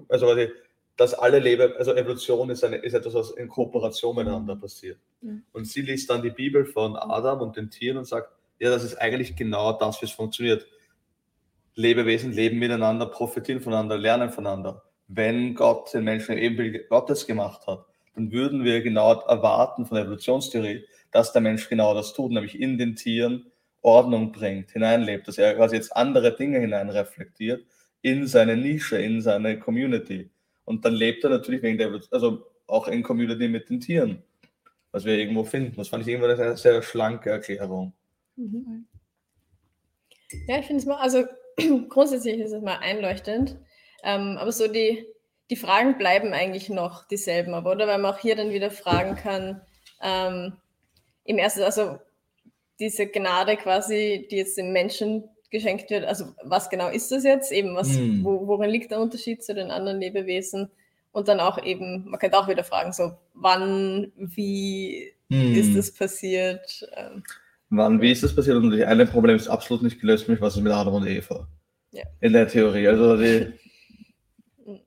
also 0.10 0.28
quasi, 0.28 0.52
dass 0.96 1.16
alle 1.16 1.40
Leben, 1.40 1.74
also 1.76 1.96
Evolution 1.96 2.52
ist, 2.52 2.64
eine, 2.64 2.76
ist 2.76 2.94
etwas, 2.94 3.16
was 3.16 3.32
in 3.32 3.48
Kooperation 3.48 4.16
miteinander 4.16 4.56
passiert. 4.56 5.00
Mhm. 5.22 5.44
Und 5.52 5.66
sie 5.66 5.82
liest 5.82 6.10
dann 6.10 6.22
die 6.22 6.32
Bibel 6.32 6.66
von 6.66 6.96
Adam 6.96 7.42
und 7.42 7.56
den 7.56 7.70
Tieren 7.70 7.98
und 7.98 8.06
sagt, 8.06 8.30
ja, 8.60 8.70
das 8.70 8.84
ist 8.84 8.96
eigentlich 8.96 9.36
genau 9.36 9.74
das, 9.74 10.02
wie 10.02 10.06
es 10.06 10.12
funktioniert. 10.12 10.68
Lebewesen 11.76 12.32
leben 12.32 12.60
miteinander, 12.60 13.06
profitieren 13.06 13.62
voneinander, 13.62 13.98
lernen 13.98 14.30
voneinander. 14.30 14.84
Wenn 15.08 15.56
Gott 15.56 15.94
den 15.94 16.04
Menschen 16.04 16.34
im 16.34 16.44
Ebenbild 16.44 16.90
Gottes 16.90 17.26
gemacht 17.26 17.66
hat, 17.68 17.86
dann 18.16 18.32
würden 18.32 18.64
wir 18.64 18.82
genau 18.82 19.22
erwarten 19.22 19.86
von 19.86 19.96
der 19.96 20.06
Evolutionstheorie, 20.06 20.86
dass 21.12 21.32
der 21.34 21.42
Mensch 21.42 21.70
genau 21.70 21.94
das 21.94 22.14
tut, 22.14 22.32
nämlich 22.32 22.60
in 22.60 22.78
den 22.78 22.96
Tieren 22.96 23.52
Ordnung 23.82 24.32
bringt, 24.32 24.72
hineinlebt, 24.72 25.28
dass 25.28 25.38
er 25.38 25.56
quasi 25.56 25.76
jetzt 25.76 25.96
andere 25.96 26.36
Dinge 26.36 26.60
hineinreflektiert 26.60 27.66
in 28.02 28.28
seine 28.28 28.56
Nische, 28.56 28.98
in 28.98 29.22
seine 29.22 29.60
Community. 29.60 30.30
Und 30.66 30.86
dann 30.86 30.94
lebt 30.94 31.24
er 31.24 31.32
natürlich 31.32 31.64
wegen 31.64 31.78
der, 31.78 32.00
also 32.12 32.46
auch 32.68 32.88
in 32.88 33.04
Community 33.04 33.48
mit 33.48 33.70
den 33.70 33.80
Tieren, 33.80 34.24
was 34.92 35.06
wir 35.06 35.18
irgendwo 35.18 35.44
finden. 35.44 35.76
Das 35.78 35.88
fand 35.88 36.04
ich 36.04 36.10
irgendwo 36.10 36.28
eine 36.28 36.38
sehr, 36.38 36.58
sehr 36.58 36.82
schlanke 36.82 37.30
Erklärung. 37.30 37.94
Mhm. 38.36 38.88
Ja, 40.48 40.60
ich 40.60 40.66
finde 40.66 40.82
es 40.82 40.86
mal, 40.86 40.98
also 40.98 41.26
grundsätzlich 41.90 42.40
ist 42.40 42.54
es 42.54 42.62
mal 42.62 42.78
einleuchtend, 42.78 43.58
ähm, 44.04 44.38
aber 44.38 44.52
so 44.52 44.68
die, 44.68 45.06
die 45.50 45.56
Fragen 45.56 45.98
bleiben 45.98 46.34
eigentlich 46.34 46.70
noch 46.70 47.08
dieselben, 47.08 47.54
aber 47.54 47.72
oder 47.72 47.88
weil 47.88 47.98
man 47.98 48.14
auch 48.14 48.20
hier 48.20 48.36
dann 48.36 48.52
wieder 48.52 48.72
fragen 48.72 49.16
kann, 49.16 49.62
ähm, 50.02 50.54
im 51.26 51.38
ersten, 51.38 51.64
also 51.64 52.00
diese 52.80 53.08
Gnade 53.08 53.58
quasi, 53.58 54.28
die 54.32 54.38
jetzt 54.38 54.58
dem 54.58 54.72
Menschen 54.72 55.30
geschenkt 55.52 55.90
wird, 55.90 56.06
also 56.06 56.34
was 56.44 56.70
genau 56.70 56.88
ist 56.90 57.12
das 57.12 57.24
jetzt? 57.24 57.52
Eben, 57.52 57.76
was, 57.76 57.96
hm. 57.96 58.24
wo, 58.24 58.48
worin 58.48 58.70
liegt 58.70 58.92
der 58.92 59.00
Unterschied 59.00 59.44
zu 59.44 59.54
den 59.54 59.70
anderen 59.70 60.00
Lebewesen? 60.00 60.72
Und 61.12 61.28
dann 61.28 61.40
auch 61.40 61.62
eben, 61.64 62.10
man 62.10 62.20
könnte 62.20 62.38
auch 62.38 62.48
wieder 62.48 62.64
fragen, 62.64 62.94
so 62.94 63.12
wann, 63.34 64.12
wie 64.16 65.12
hm. 65.30 65.56
ist 65.56 65.76
das 65.76 65.94
passiert? 65.94 66.88
Ähm, 66.96 67.24
wann, 67.70 68.02
wie 68.02 68.12
ist 68.12 68.24
das 68.24 68.34
passiert? 68.34 68.58
Und 68.58 68.72
das 68.72 68.88
eine 68.88 69.06
Problem 69.06 69.36
ist 69.36 69.48
absolut 69.48 69.84
nicht 69.84 70.00
gelöst, 70.00 70.28
nämlich 70.28 70.42
was 70.42 70.56
ist 70.56 70.64
mit 70.64 70.72
Adam 70.72 70.94
und 70.94 71.08
Eva? 71.08 71.48
Ja. 71.92 72.04
In 72.22 72.34
der 72.34 72.48
Theorie. 72.48 72.88
Also 72.88 73.18
die, 73.18 73.52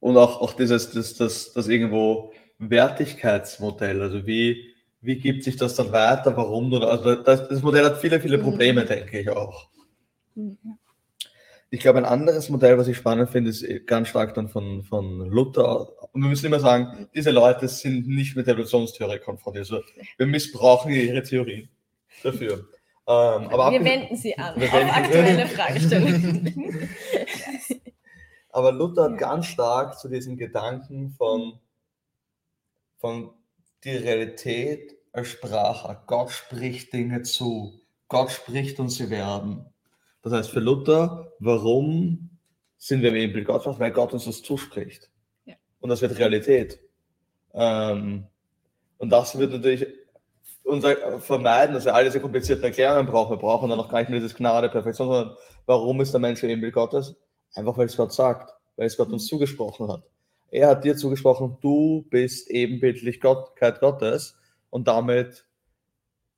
und 0.00 0.16
auch, 0.16 0.40
auch 0.40 0.52
dieses, 0.54 0.90
das, 0.90 1.14
das, 1.14 1.52
das 1.52 1.66
irgendwo 1.66 2.32
Wertigkeitsmodell, 2.58 4.00
also 4.00 4.24
wie, 4.24 4.72
wie 5.00 5.16
gibt 5.16 5.42
sich 5.42 5.56
das 5.56 5.74
dann 5.74 5.90
weiter, 5.90 6.36
warum? 6.36 6.72
Also 6.74 7.16
das, 7.16 7.48
das 7.48 7.62
Modell 7.62 7.84
hat 7.84 7.98
viele, 7.98 8.20
viele 8.20 8.38
Probleme, 8.38 8.82
mhm. 8.82 8.86
denke 8.86 9.18
ich 9.18 9.28
auch. 9.28 9.68
Mhm. 10.36 10.78
Ich 11.72 11.80
glaube, 11.80 12.00
ein 12.00 12.04
anderes 12.04 12.50
Modell, 12.50 12.76
was 12.76 12.86
ich 12.86 12.98
spannend 12.98 13.30
finde, 13.30 13.48
ist 13.48 13.64
ganz 13.86 14.08
stark 14.08 14.34
dann 14.34 14.50
von, 14.50 14.82
von 14.82 15.20
Luther. 15.20 15.88
Und 16.12 16.20
wir 16.20 16.28
müssen 16.28 16.44
immer 16.44 16.60
sagen, 16.60 17.08
diese 17.14 17.30
Leute 17.30 17.66
sind 17.66 18.06
nicht 18.06 18.36
mit 18.36 18.46
der 18.46 18.52
Evolutionstheorie 18.52 19.20
konfrontiert. 19.20 19.70
Also 19.70 19.82
wir 20.18 20.26
missbrauchen 20.26 20.92
ihre 20.92 21.22
Theorie 21.22 21.70
dafür. 22.22 22.68
Ähm, 23.08 23.48
aber 23.48 23.72
wir 23.72 23.82
wenden 23.82 24.14
sie 24.16 24.36
an 24.36 24.54
auf 24.62 24.70
aktuelle 24.74 25.46
Fragestellungen. 25.46 26.90
aber 28.50 28.72
Luther 28.72 29.04
hat 29.04 29.16
ganz 29.16 29.46
stark 29.46 29.98
zu 29.98 30.10
diesem 30.10 30.36
Gedanken 30.36 31.14
von, 31.16 31.58
von 32.98 33.30
die 33.82 33.96
Realität 33.96 34.94
als 35.12 35.28
Sprache. 35.28 36.02
Gott 36.06 36.32
spricht 36.32 36.92
Dinge 36.92 37.22
zu. 37.22 37.80
Gott 38.08 38.30
spricht 38.30 38.78
und 38.78 38.90
sie 38.90 39.08
werden. 39.08 39.71
Das 40.22 40.32
heißt 40.32 40.50
für 40.50 40.60
Luther, 40.60 41.32
warum 41.38 42.30
sind 42.78 43.02
wir 43.02 43.10
im 43.10 43.16
Ebenbild 43.16 43.46
Gottes? 43.46 43.78
Weil 43.78 43.90
Gott 43.90 44.12
uns 44.12 44.24
das 44.24 44.42
zuspricht. 44.42 45.10
Ja. 45.44 45.54
Und 45.80 45.90
das 45.90 46.00
wird 46.00 46.18
Realität. 46.18 46.80
Ähm, 47.54 48.26
und 48.98 49.10
das 49.10 49.36
wird 49.36 49.52
natürlich 49.52 49.86
unser 50.64 51.20
vermeiden, 51.20 51.74
dass 51.74 51.84
wir 51.84 51.94
alle 51.94 52.06
diese 52.06 52.20
komplizierten 52.20 52.64
Erklärungen 52.64 53.06
brauchen. 53.06 53.32
Wir 53.32 53.40
brauchen 53.40 53.68
dann 53.68 53.78
noch 53.78 53.90
gar 53.90 53.98
nicht 53.98 54.10
mehr 54.10 54.20
dieses 54.20 54.36
Gnade, 54.36 54.68
Perfektion, 54.68 55.08
sondern 55.08 55.36
warum 55.66 56.00
ist 56.00 56.12
der 56.12 56.20
Mensch 56.20 56.42
im 56.42 56.50
Ebenbild 56.50 56.74
Gottes? 56.74 57.16
Einfach 57.54 57.76
weil 57.76 57.86
es 57.86 57.96
Gott 57.96 58.12
sagt, 58.12 58.54
weil 58.76 58.86
es 58.86 58.96
Gott 58.96 59.10
uns 59.10 59.26
zugesprochen 59.26 59.90
hat. 59.90 60.04
Er 60.50 60.68
hat 60.68 60.84
dir 60.84 60.96
zugesprochen, 60.96 61.56
du 61.60 62.06
bist 62.10 62.50
ebenbildlich 62.50 63.20
Gottheit 63.20 63.80
Gottes 63.80 64.36
und 64.70 64.86
damit 64.86 65.46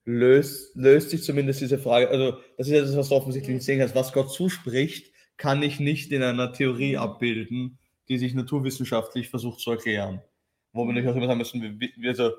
löst, 0.05 0.77
löst 0.77 1.11
sich 1.11 1.23
zumindest 1.23 1.61
diese 1.61 1.79
Frage, 1.79 2.09
also 2.09 2.39
das 2.57 2.67
ist 2.67 2.73
ja 2.73 2.81
das, 2.81 2.97
was 2.97 3.09
du 3.09 3.15
offensichtlich 3.15 3.55
nicht 3.55 3.65
sehen 3.65 3.79
kannst, 3.79 3.95
was 3.95 4.13
Gott 4.13 4.33
zuspricht, 4.33 5.13
kann 5.37 5.63
ich 5.63 5.81
nicht 5.81 6.13
in 6.13 6.23
einer 6.23 6.53
Theorie 6.53 6.97
abbilden, 6.97 7.79
die 8.09 8.19
sich 8.19 8.35
naturwissenschaftlich 8.35 9.31
versucht 9.31 9.61
zu 9.61 9.73
erklären. 9.73 10.23
Wo 10.73 10.87
wir 10.87 10.93
nicht 10.93 11.09
auch 11.09 11.17
immer 11.17 11.27
sagen 11.27 11.39
müssen, 11.39 11.63
wir, 11.63 11.91
wir, 11.97 12.11
also, 12.11 12.33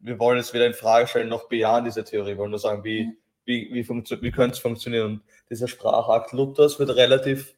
wir 0.00 0.18
wollen 0.18 0.38
es 0.38 0.52
weder 0.52 0.66
in 0.66 0.74
Frage 0.74 1.06
stellen 1.06 1.28
noch 1.28 1.48
bejahen, 1.48 1.84
diese 1.84 2.04
Theorie, 2.04 2.30
wir 2.30 2.38
wollen 2.38 2.50
nur 2.50 2.58
sagen, 2.58 2.84
wie, 2.84 3.12
wie, 3.44 3.70
wie, 3.72 3.88
wie 3.88 4.30
könnte 4.32 4.54
es 4.54 4.58
funktionieren. 4.58 5.06
Und 5.06 5.22
dieser 5.48 5.68
Sprachakt 5.68 6.32
Luthers 6.32 6.78
wird 6.78 6.96
relativ 6.96 7.54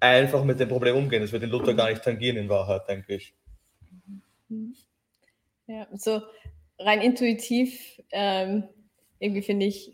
einfach 0.00 0.44
mit 0.44 0.60
dem 0.60 0.68
Problem 0.68 0.96
umgehen. 0.96 1.22
Es 1.22 1.32
wird 1.32 1.42
den 1.42 1.50
Luther 1.50 1.74
gar 1.74 1.88
nicht 1.88 2.02
tangieren 2.02 2.36
in 2.36 2.48
Wahrheit, 2.48 2.86
denke 2.88 3.14
ich. 3.14 3.34
Ja, 5.66 5.88
so 5.96 6.22
rein 6.78 7.00
intuitiv, 7.00 8.00
ähm, 8.12 8.64
irgendwie 9.18 9.42
finde 9.42 9.66
ich, 9.66 9.92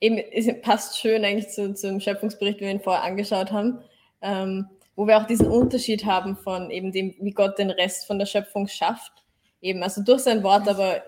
eben, 0.00 0.18
es 0.18 0.48
passt 0.62 0.98
schön 0.98 1.24
eigentlich 1.24 1.48
zu, 1.48 1.74
zum 1.74 2.00
Schöpfungsbericht, 2.00 2.58
wie 2.60 2.64
wir 2.64 2.70
ihn 2.70 2.80
vorher 2.80 3.04
angeschaut 3.04 3.52
haben, 3.52 3.80
ähm, 4.22 4.66
wo 4.96 5.06
wir 5.06 5.18
auch 5.18 5.26
diesen 5.26 5.48
Unterschied 5.48 6.04
haben 6.04 6.36
von 6.36 6.70
eben 6.70 6.92
dem, 6.92 7.14
wie 7.20 7.32
Gott 7.32 7.58
den 7.58 7.70
Rest 7.70 8.06
von 8.06 8.18
der 8.18 8.26
Schöpfung 8.26 8.66
schafft. 8.66 9.12
Eben, 9.60 9.82
also 9.82 10.02
durch 10.02 10.22
sein 10.22 10.42
Wort, 10.42 10.68
aber 10.68 11.02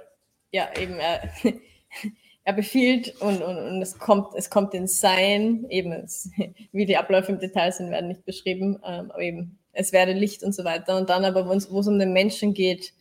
ja, 0.50 0.68
eben, 0.78 0.98
er, 0.98 1.22
er 2.44 2.52
befiehlt 2.52 3.20
und, 3.20 3.42
und, 3.42 3.56
und 3.56 3.82
es 3.82 3.98
kommt, 3.98 4.34
es 4.34 4.50
kommt 4.50 4.74
ins 4.74 5.00
Sein, 5.00 5.66
eben, 5.70 5.92
es, 5.92 6.30
wie 6.72 6.86
die 6.86 6.96
Abläufe 6.96 7.32
im 7.32 7.40
Detail 7.40 7.72
sind, 7.72 7.90
werden 7.90 8.08
nicht 8.08 8.24
beschrieben, 8.24 8.78
ähm, 8.84 9.10
aber 9.10 9.22
eben, 9.22 9.58
es 9.72 9.92
werde 9.92 10.12
Licht 10.12 10.42
und 10.42 10.54
so 10.54 10.64
weiter. 10.64 10.98
Und 10.98 11.08
dann 11.08 11.24
aber, 11.24 11.48
wo 11.48 11.52
es 11.52 11.66
um 11.88 11.98
den 11.98 12.12
Menschen 12.12 12.52
geht, 12.52 12.92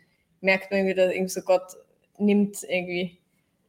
merkt 0.41 0.71
man 0.71 0.79
irgendwie, 0.81 0.95
dass 0.95 1.11
irgendwie 1.11 1.29
so 1.29 1.41
Gott 1.41 1.77
nimmt 2.17 2.57
irgendwie, 2.63 3.19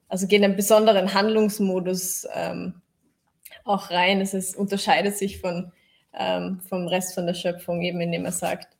also 0.08 0.26
geht 0.26 0.38
in 0.38 0.44
einen 0.44 0.56
besonderen 0.56 1.14
Handlungsmodus 1.14 2.26
ähm, 2.34 2.74
auch 3.64 3.90
rein. 3.90 4.20
Es 4.20 4.34
ist, 4.34 4.56
unterscheidet 4.56 5.16
sich 5.16 5.40
von, 5.40 5.72
ähm, 6.18 6.60
vom 6.68 6.86
Rest 6.88 7.14
von 7.14 7.26
der 7.26 7.34
Schöpfung, 7.34 7.82
eben 7.82 8.00
indem 8.00 8.24
er 8.24 8.32
sagt, 8.32 8.76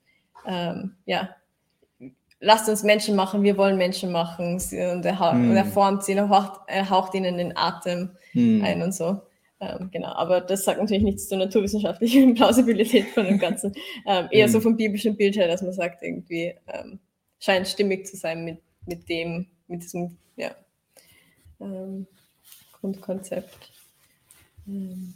ähm, 0.46 0.96
ja, 1.06 1.30
lasst 2.40 2.68
uns 2.68 2.82
Menschen 2.82 3.16
machen, 3.16 3.42
wir 3.42 3.56
wollen 3.56 3.78
Menschen 3.78 4.12
machen. 4.12 4.54
Und 4.54 4.72
er, 5.04 5.32
hm. 5.32 5.50
und 5.50 5.56
er 5.56 5.64
formt 5.64 6.04
sie, 6.04 6.12
er 6.12 6.28
haucht, 6.28 6.60
er 6.66 6.90
haucht 6.90 7.14
ihnen 7.14 7.38
den 7.38 7.56
Atem 7.56 8.10
hm. 8.32 8.62
ein 8.64 8.82
und 8.82 8.94
so. 8.94 9.22
Ähm, 9.60 9.90
genau, 9.92 10.08
aber 10.08 10.40
das 10.40 10.64
sagt 10.64 10.80
natürlich 10.80 11.04
nichts 11.04 11.28
zur 11.28 11.38
naturwissenschaftlichen 11.38 12.34
Plausibilität 12.34 13.06
von 13.10 13.24
dem 13.24 13.38
Ganzen. 13.38 13.72
Ähm, 14.06 14.26
eher 14.30 14.46
hm. 14.46 14.52
so 14.52 14.60
vom 14.60 14.76
biblischen 14.76 15.16
Bild 15.16 15.36
her, 15.36 15.46
dass 15.46 15.62
man 15.62 15.72
sagt, 15.72 16.02
irgendwie 16.02 16.54
ähm, 16.66 16.98
scheint 17.42 17.66
stimmig 17.66 18.06
zu 18.06 18.16
sein 18.16 18.44
mit, 18.44 18.58
mit 18.86 19.08
dem, 19.08 19.46
mit 19.66 19.82
diesem 19.82 20.16
ja, 20.36 20.54
ähm, 21.60 22.06
Grundkonzept. 22.80 23.72
Ähm, 24.66 25.14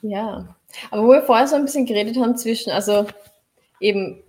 ja, 0.00 0.56
aber 0.90 1.02
wo 1.02 1.12
wir 1.12 1.22
vorher 1.22 1.46
so 1.46 1.56
ein 1.56 1.64
bisschen 1.64 1.84
geredet 1.84 2.16
haben 2.16 2.36
zwischen, 2.36 2.70
also 2.70 3.06
eben, 3.80 4.22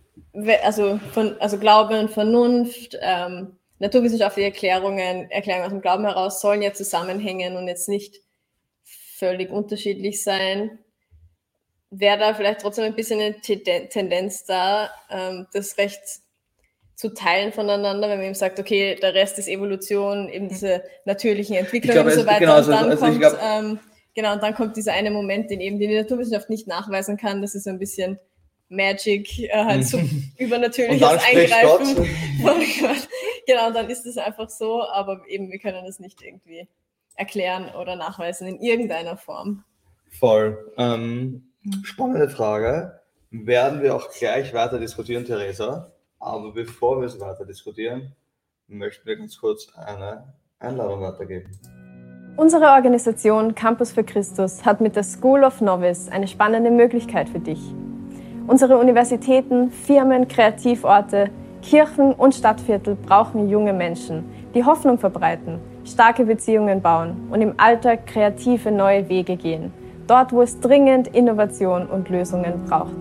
also, 0.63 0.99
von, 1.13 1.39
also 1.39 1.57
Glaube 1.57 2.09
Vernunft, 2.09 2.97
ähm, 2.99 3.57
naturwissenschaftliche 3.79 4.49
Erklärungen, 4.49 5.31
Erklärungen 5.31 5.65
aus 5.65 5.71
dem 5.71 5.81
Glauben 5.81 6.03
heraus 6.03 6.41
sollen 6.41 6.61
ja 6.61 6.73
zusammenhängen 6.73 7.55
und 7.55 7.67
jetzt 7.69 7.87
nicht 7.87 8.21
völlig 8.83 9.49
unterschiedlich 9.49 10.23
sein. 10.23 10.79
Wäre 11.89 12.19
da 12.19 12.33
vielleicht 12.33 12.61
trotzdem 12.61 12.83
ein 12.83 12.95
bisschen 12.95 13.21
eine 13.21 13.39
Tendenz 13.39 14.43
da, 14.43 14.89
ähm, 15.09 15.47
das 15.53 15.77
recht 15.77 16.24
zu 16.95 17.13
teilen 17.13 17.51
voneinander, 17.51 18.07
wenn 18.09 18.17
man 18.17 18.25
eben 18.27 18.35
sagt, 18.35 18.59
okay, 18.59 18.95
der 18.95 19.13
Rest 19.13 19.37
ist 19.37 19.47
Evolution, 19.47 20.29
eben 20.29 20.47
diese 20.47 20.83
natürlichen 21.03 21.55
Entwicklungen 21.55 22.05
und 22.05 22.11
so 22.11 22.25
weiter. 22.25 22.39
Genau, 22.39 22.57
und 22.57 22.67
dann 22.67 22.89
also, 22.89 23.05
kommt, 23.05 23.19
glaub, 23.19 23.37
ähm, 23.43 23.79
genau, 24.13 24.33
und 24.33 24.41
dann 24.41 24.55
kommt 24.55 24.77
dieser 24.77 24.93
eine 24.93 25.11
Moment, 25.11 25.51
den 25.51 25.59
eben 25.59 25.77
die 25.77 25.93
Naturwissenschaft 25.93 26.49
nicht 26.49 26.67
nachweisen 26.67 27.17
kann. 27.17 27.41
Das 27.41 27.53
ist 27.53 27.65
so 27.65 27.69
ein 27.69 27.79
bisschen 27.79 28.17
Magic, 28.69 29.39
äh, 29.39 29.49
halt 29.51 29.85
so 29.85 29.99
übernatürliches 30.37 31.03
Eingreifen 31.03 32.07
genau, 33.45 33.71
dann 33.71 33.89
ist 33.89 34.05
es 34.05 34.17
einfach 34.17 34.49
so, 34.49 34.83
aber 34.83 35.21
eben, 35.27 35.51
wir 35.51 35.59
können 35.59 35.85
es 35.85 35.99
nicht 35.99 36.21
irgendwie 36.21 36.67
erklären 37.15 37.69
oder 37.79 37.95
nachweisen 37.95 38.47
in 38.47 38.61
irgendeiner 38.61 39.17
Form. 39.17 39.63
Voll. 40.11 40.71
Ähm, 40.77 41.51
spannende 41.83 42.29
Frage. 42.29 43.01
Werden 43.31 43.83
wir 43.83 43.95
auch 43.95 44.11
gleich 44.11 44.53
weiter 44.53 44.79
diskutieren, 44.79 45.25
Theresa. 45.25 45.91
Aber 46.25 46.51
bevor 46.51 47.01
wir 47.01 47.05
es 47.05 47.19
weiter 47.19 47.45
diskutieren, 47.45 48.11
möchten 48.67 49.05
wir 49.05 49.15
ganz 49.15 49.37
kurz 49.37 49.67
eine 49.75 50.33
Einladung 50.57 51.01
weitergeben. 51.01 51.51
Unsere 52.35 52.65
Organisation 52.71 53.53
Campus 53.53 53.91
für 53.91 54.03
Christus 54.03 54.65
hat 54.65 54.81
mit 54.81 54.95
der 54.95 55.03
School 55.03 55.43
of 55.43 55.61
Novice 55.61 56.09
eine 56.09 56.27
spannende 56.27 56.71
Möglichkeit 56.71 57.29
für 57.29 57.39
dich. 57.39 57.61
Unsere 58.47 58.79
Universitäten, 58.79 59.69
Firmen, 59.69 60.27
Kreativorte, 60.27 61.29
Kirchen 61.61 62.11
und 62.13 62.33
Stadtviertel 62.33 62.95
brauchen 62.95 63.47
junge 63.47 63.73
Menschen, 63.73 64.25
die 64.55 64.63
Hoffnung 64.63 64.97
verbreiten, 64.97 65.59
starke 65.85 66.25
Beziehungen 66.25 66.81
bauen 66.81 67.27
und 67.29 67.41
im 67.41 67.53
Alltag 67.57 68.07
kreative 68.07 68.71
neue 68.71 69.07
Wege 69.09 69.37
gehen, 69.37 69.71
dort 70.07 70.33
wo 70.33 70.41
es 70.41 70.59
dringend 70.59 71.07
Innovation 71.09 71.85
und 71.85 72.09
Lösungen 72.09 72.65
braucht. 72.65 72.95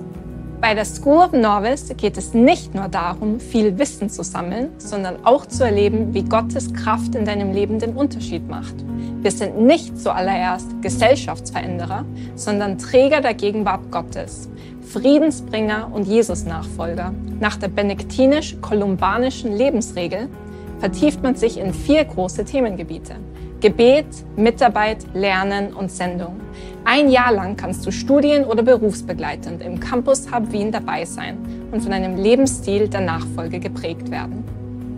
Bei 0.64 0.72
der 0.72 0.86
School 0.86 1.18
of 1.18 1.32
Novice 1.32 1.94
geht 1.94 2.16
es 2.16 2.32
nicht 2.32 2.74
nur 2.74 2.88
darum, 2.88 3.38
viel 3.38 3.78
Wissen 3.78 4.08
zu 4.08 4.24
sammeln, 4.24 4.70
sondern 4.78 5.26
auch 5.26 5.44
zu 5.44 5.62
erleben, 5.62 6.14
wie 6.14 6.22
Gottes 6.22 6.72
Kraft 6.72 7.14
in 7.14 7.26
deinem 7.26 7.52
Leben 7.52 7.78
den 7.78 7.94
Unterschied 7.94 8.48
macht. 8.48 8.74
Wir 9.20 9.30
sind 9.30 9.58
nicht 9.58 9.98
zuallererst 9.98 10.80
Gesellschaftsveränderer, 10.80 12.06
sondern 12.34 12.78
Träger 12.78 13.20
der 13.20 13.34
Gegenwart 13.34 13.90
Gottes, 13.90 14.48
Friedensbringer 14.80 15.90
und 15.92 16.06
Jesus-Nachfolger. 16.06 17.12
Nach 17.40 17.56
der 17.56 17.68
benediktinisch-kolumbanischen 17.68 19.54
Lebensregel 19.54 20.30
vertieft 20.78 21.22
man 21.22 21.34
sich 21.36 21.58
in 21.58 21.74
vier 21.74 22.06
große 22.06 22.46
Themengebiete. 22.46 23.16
Gebet, 23.60 24.06
Mitarbeit, 24.34 25.04
Lernen 25.12 25.74
und 25.74 25.92
Sendung. 25.92 26.40
Ein 26.86 27.08
Jahr 27.08 27.32
lang 27.32 27.56
kannst 27.56 27.86
du 27.86 27.90
studien- 27.90 28.44
oder 28.44 28.62
berufsbegleitend 28.62 29.62
im 29.62 29.80
Campus 29.80 30.30
Hub 30.30 30.52
Wien 30.52 30.70
dabei 30.70 31.06
sein 31.06 31.38
und 31.72 31.82
von 31.82 31.94
einem 31.94 32.16
Lebensstil 32.16 32.88
der 32.88 33.00
Nachfolge 33.00 33.58
geprägt 33.58 34.10
werden. 34.10 34.44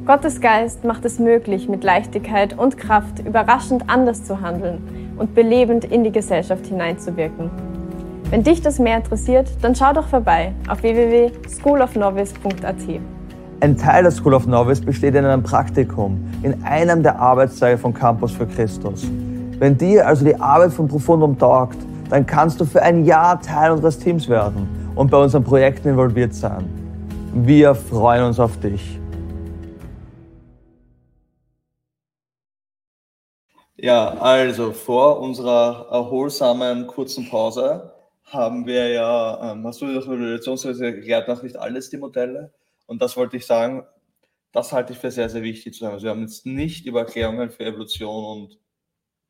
Gottes 0.05 0.41
Geist 0.41 0.85
macht 0.85 1.05
es 1.05 1.21
möglich, 1.21 1.69
mit 1.69 1.85
Leichtigkeit 1.85 2.59
und 2.59 2.77
Kraft 2.77 3.21
überraschend 3.21 3.89
anders 3.89 4.25
zu 4.25 4.41
handeln 4.41 5.15
und 5.17 5.37
belebend 5.37 5.85
in 5.85 6.03
die 6.03 6.11
Gesellschaft 6.11 6.67
hineinzuwirken. 6.67 7.51
Wenn 8.31 8.43
dich 8.43 8.63
das 8.63 8.81
mehr 8.81 8.97
interessiert, 8.97 9.49
dann 9.63 9.77
schau 9.77 9.93
doch 9.93 10.09
vorbei 10.09 10.55
auf 10.69 10.83
www.schoolofnovice.at. 10.83 13.01
Ein 13.61 13.77
Teil 13.77 14.03
der 14.03 14.13
School 14.13 14.35
of 14.35 14.49
Novice 14.49 14.81
besteht 14.81 15.15
in 15.15 15.25
einem 15.25 15.45
Praktikum 15.45 16.19
in 16.43 16.65
einem 16.65 17.05
der 17.05 17.21
Arbeitszweige 17.21 17.79
von 17.79 17.95
Campus 17.95 18.33
für 18.33 18.47
Christus. 18.47 19.07
Wenn 19.59 19.79
dir 19.79 20.07
also 20.07 20.23
die 20.23 20.35
Arbeit 20.35 20.73
von 20.73 20.87
Profundum 20.87 21.39
taugt, 21.39 21.79
dann 22.11 22.27
kannst 22.27 22.61
du 22.61 22.67
für 22.67 22.83
ein 22.83 23.07
Jahr 23.07 23.41
Teil 23.41 23.71
unseres 23.71 23.99
Teams 23.99 24.29
werden 24.29 24.69
und 24.95 25.11
bei 25.11 25.17
unseren 25.17 25.45
Projekten 25.45 25.89
involviert 25.89 26.35
sein. 26.35 26.69
Wir 27.33 27.75
freuen 27.75 28.25
uns 28.25 28.39
auf 28.39 28.61
dich. 28.61 29.01
Ja, 33.77 34.11
also 34.19 34.73
vor 34.73 35.21
unserer 35.21 35.87
erholsamen 35.91 36.87
kurzen 36.87 37.27
Pause 37.31 37.95
haben 38.25 38.67
wir 38.67 38.89
ja, 38.89 39.53
ähm, 39.53 39.67
hast 39.67 39.81
du 39.81 39.87
das 39.87 40.05
Evolutionstheorie 40.05 40.97
erklärt, 40.97 41.29
noch 41.29 41.43
nicht 41.43 41.57
alles 41.57 41.89
die 41.89 41.97
Modelle. 41.97 42.53
Und 42.87 43.01
das 43.01 43.17
wollte 43.17 43.39
ich 43.39 43.47
sagen, 43.47 43.87
das 44.53 44.73
halte 44.73 44.93
ich 44.93 44.99
für 44.99 45.11
sehr, 45.11 45.31
sehr 45.31 45.43
wichtig 45.43 45.73
zu 45.73 45.81
sagen. 45.81 45.95
Also 45.95 46.05
wir 46.05 46.11
haben 46.11 46.23
jetzt 46.23 46.45
nicht 46.45 46.85
über 46.85 47.01
Erklärungen 47.01 47.51
für 47.51 47.65
Evolution 47.65 48.25
und 48.25 48.59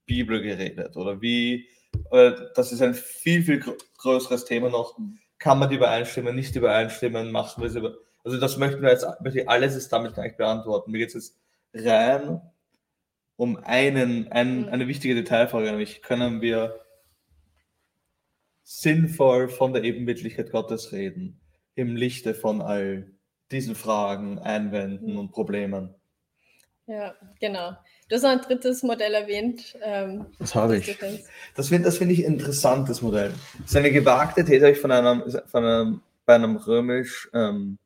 Bibel 0.06 0.40
geredet 0.40 0.96
oder 0.96 1.20
wie, 1.20 1.68
das 2.10 2.72
ist 2.72 2.82
ein 2.82 2.94
viel, 2.94 3.42
viel 3.42 3.62
größeres 3.98 4.44
Thema 4.44 4.70
noch. 4.70 4.98
Kann 5.38 5.58
man 5.58 5.68
die 5.68 5.76
übereinstimmen, 5.76 6.34
nicht 6.34 6.56
übereinstimmen, 6.56 7.30
machen 7.30 7.62
wir 7.62 7.68
es 7.68 7.76
über. 7.76 7.94
Also 8.24 8.40
das 8.40 8.56
möchten 8.56 8.82
wir 8.82 8.90
jetzt, 8.90 9.04
alles 9.46 9.76
ist 9.76 9.92
damit 9.92 10.14
gar 10.14 10.22
nicht 10.24 10.36
beantworten. 10.36 10.90
Mir 10.90 10.98
geht 10.98 11.14
es 11.14 11.14
jetzt 11.14 11.38
rein 11.74 12.40
um 13.36 13.58
einen, 13.58 14.32
ein, 14.32 14.68
eine 14.68 14.88
wichtige 14.88 15.14
Detailfrage, 15.14 15.66
nämlich 15.66 16.02
können 16.02 16.40
wir 16.40 16.80
sinnvoll 18.62 19.48
von 19.48 19.72
der 19.72 19.84
Ebenbildlichkeit 19.84 20.50
Gottes 20.50 20.92
reden, 20.92 21.38
im 21.74 21.94
Lichte 21.94 22.34
von 22.34 22.62
all 22.62 23.10
diesen 23.52 23.74
Fragen, 23.74 24.38
Einwänden 24.38 25.12
mhm. 25.12 25.18
und 25.18 25.32
Problemen. 25.32 25.94
Ja, 26.86 27.14
genau. 27.40 27.76
Du 28.08 28.14
hast 28.14 28.22
noch 28.22 28.30
ein 28.30 28.40
drittes 28.40 28.84
Modell 28.84 29.14
erwähnt. 29.14 29.76
Ähm, 29.82 30.26
das 30.38 30.54
habe 30.54 30.76
ich. 30.76 30.96
Das 31.56 31.68
finde 31.68 31.84
das 31.84 31.98
find 31.98 32.12
ich 32.12 32.20
ein 32.20 32.34
interessantes 32.34 33.02
Modell. 33.02 33.32
Das 33.58 33.70
ist 33.70 33.76
eine 33.76 33.90
gewagte 33.90 34.44
These, 34.44 34.70
ich 34.70 34.78
von 34.78 34.92
einem, 34.92 35.24
von 35.46 35.64
einem, 35.64 36.02
bei 36.24 36.36
einem 36.36 36.56
römisch, 36.56 37.28
ähm, 37.34 37.78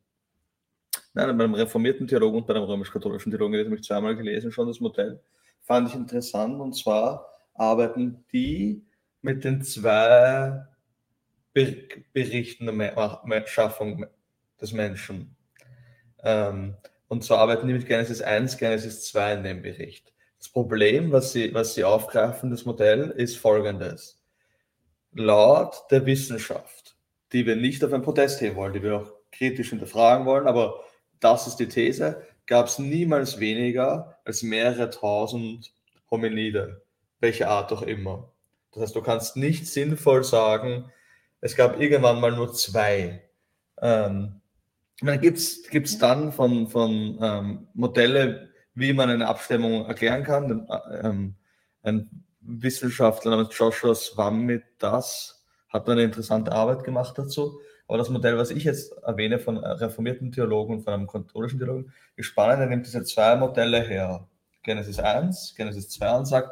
nein, 1.15 1.39
bei 1.39 1.45
einem 1.45 1.55
reformierten 1.55 2.07
Theologen 2.07 2.39
und 2.39 2.47
bei 2.47 2.55
einem 2.55 2.65
römisch-katholischen 2.65 3.31
Theologen, 3.31 3.55
das 3.55 3.65
habe 3.65 3.77
ich 3.77 3.83
zweimal 3.83 4.15
gelesen, 4.15 4.53
schon 4.53 4.67
das 4.67 4.81
Modell. 4.81 5.21
Fand 5.63 5.89
ich 5.89 5.95
interessant 5.95 6.61
und 6.61 6.75
zwar 6.75 7.27
arbeiten 7.55 8.25
die 8.31 8.85
mit 9.23 9.45
den 9.45 9.63
zwei 9.63 10.67
Berichten 11.55 12.67
der 12.67 13.47
Schaffung 13.47 14.07
des 14.61 14.73
Menschen. 14.73 15.35
Ähm, 16.23 16.77
und 17.09 17.25
so 17.25 17.35
arbeiten 17.35 17.67
die 17.67 17.73
mit 17.73 17.87
Genesis 17.87 18.23
1, 18.23 18.59
Genesis 18.59 19.07
2 19.07 19.35
in 19.35 19.43
dem 19.45 19.63
Bericht. 19.63 20.10
Das 20.41 20.49
Problem, 20.49 21.13
was 21.13 21.33
sie, 21.33 21.53
was 21.53 21.75
sie 21.75 21.85
aufgreifen, 21.85 22.51
das 22.51 22.65
Modell, 22.65 23.11
ist 23.11 23.37
folgendes. 23.37 24.19
Laut 25.13 25.85
der 25.91 26.07
Wissenschaft, 26.07 26.97
die 27.33 27.45
wir 27.45 27.57
nicht 27.57 27.85
auf 27.85 27.93
ein 27.93 28.01
Podest 28.01 28.41
heben 28.41 28.57
wollen, 28.57 28.73
die 28.73 28.83
wir 28.83 28.97
auch 28.97 29.13
kritisch 29.33 29.69
hinterfragen 29.69 30.25
wollen, 30.25 30.47
aber 30.47 30.83
das 31.21 31.47
ist 31.47 31.57
die 31.57 31.69
These, 31.69 32.27
gab 32.47 32.69
es 32.69 32.79
niemals 32.79 33.39
weniger 33.39 34.19
als 34.25 34.43
mehrere 34.43 34.89
tausend 34.89 35.75
Hominide, 36.11 36.83
welche 37.21 37.47
Art 37.49 37.71
auch 37.71 37.83
immer. 37.83 38.33
Das 38.73 38.85
heißt, 38.85 38.97
du 38.97 39.03
kannst 39.03 39.37
nicht 39.37 39.69
sinnvoll 39.69 40.25
sagen, 40.25 40.91
es 41.43 41.55
gab 41.55 41.79
irgendwann 41.79 42.19
mal 42.19 42.33
nur 42.33 42.55
zwei. 42.55 43.29
Ähm, 43.83 44.41
gibt 45.21 45.37
es 45.37 45.99
dann 45.99 46.33
von, 46.33 46.67
von 46.67 47.19
ähm, 47.21 47.69
Modelle, 47.75 48.50
wie 48.81 48.93
man 48.93 49.11
eine 49.11 49.29
Abstimmung 49.29 49.87
erklären 49.87 50.25
kann. 50.25 50.67
Ähm, 51.03 51.35
ein 51.83 52.25
Wissenschaftler 52.41 53.33
namens 53.33 53.57
Joshua 53.57 53.95
Swami 53.95 54.63
das 54.79 55.45
hat 55.69 55.89
eine 55.89 56.03
interessante 56.03 56.53
Arbeit 56.53 56.85
gemacht 56.85 57.17
dazu. 57.17 57.61
Aber 57.87 57.99
das 57.99 58.09
Modell, 58.09 58.39
was 58.39 58.51
ich 58.51 58.65
jetzt 58.65 58.93
erwähne 59.03 59.39
von 59.39 59.59
reformierten 59.59 60.33
Theologen 60.33 60.77
und 60.77 60.83
von 60.83 60.95
einem 60.95 61.07
katholischen 61.07 61.59
Theologen, 61.59 61.93
ist 62.17 62.27
spannend. 62.27 62.61
Er 62.61 62.67
nimmt 62.67 62.87
diese 62.87 63.05
zwei 63.05 63.37
Modelle 63.37 63.83
her. 63.83 64.27
Genesis 64.63 64.99
1, 64.99 65.55
Genesis 65.57 65.89
2 65.91 66.19
und 66.19 66.27
sagt, 66.27 66.51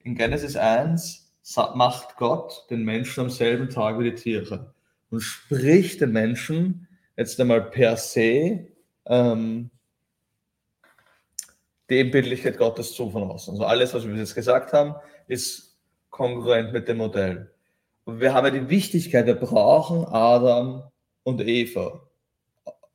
in 0.00 0.14
Genesis 0.14 0.56
1 0.56 1.32
macht 1.74 2.16
Gott 2.16 2.66
den 2.70 2.84
Menschen 2.84 3.20
am 3.24 3.30
selben 3.30 3.70
Tag 3.70 3.98
wie 3.98 4.10
die 4.10 4.14
Tiere 4.14 4.74
und 5.10 5.20
spricht 5.20 6.00
den 6.00 6.12
Menschen 6.12 6.88
jetzt 7.16 7.40
einmal 7.40 7.62
per 7.62 7.96
se 7.96 8.66
ähm, 9.06 9.70
die 11.88 11.96
Ebenbildlichkeit 11.96 12.58
Gottes 12.58 12.94
zu 12.94 13.10
von 13.10 13.30
außen. 13.30 13.54
Also 13.54 13.64
alles, 13.64 13.94
was 13.94 14.04
wir 14.04 14.10
bis 14.10 14.20
jetzt 14.20 14.34
gesagt 14.34 14.72
haben, 14.72 14.94
ist 15.26 15.76
kongruent 16.10 16.72
mit 16.72 16.88
dem 16.88 16.98
Modell. 16.98 17.50
Und 18.04 18.20
wir 18.20 18.32
haben 18.32 18.46
ja 18.46 18.50
die 18.50 18.68
Wichtigkeit, 18.68 19.26
wir 19.26 19.34
brauchen 19.34 20.04
Adam 20.06 20.82
und 21.22 21.40
Eva 21.40 22.00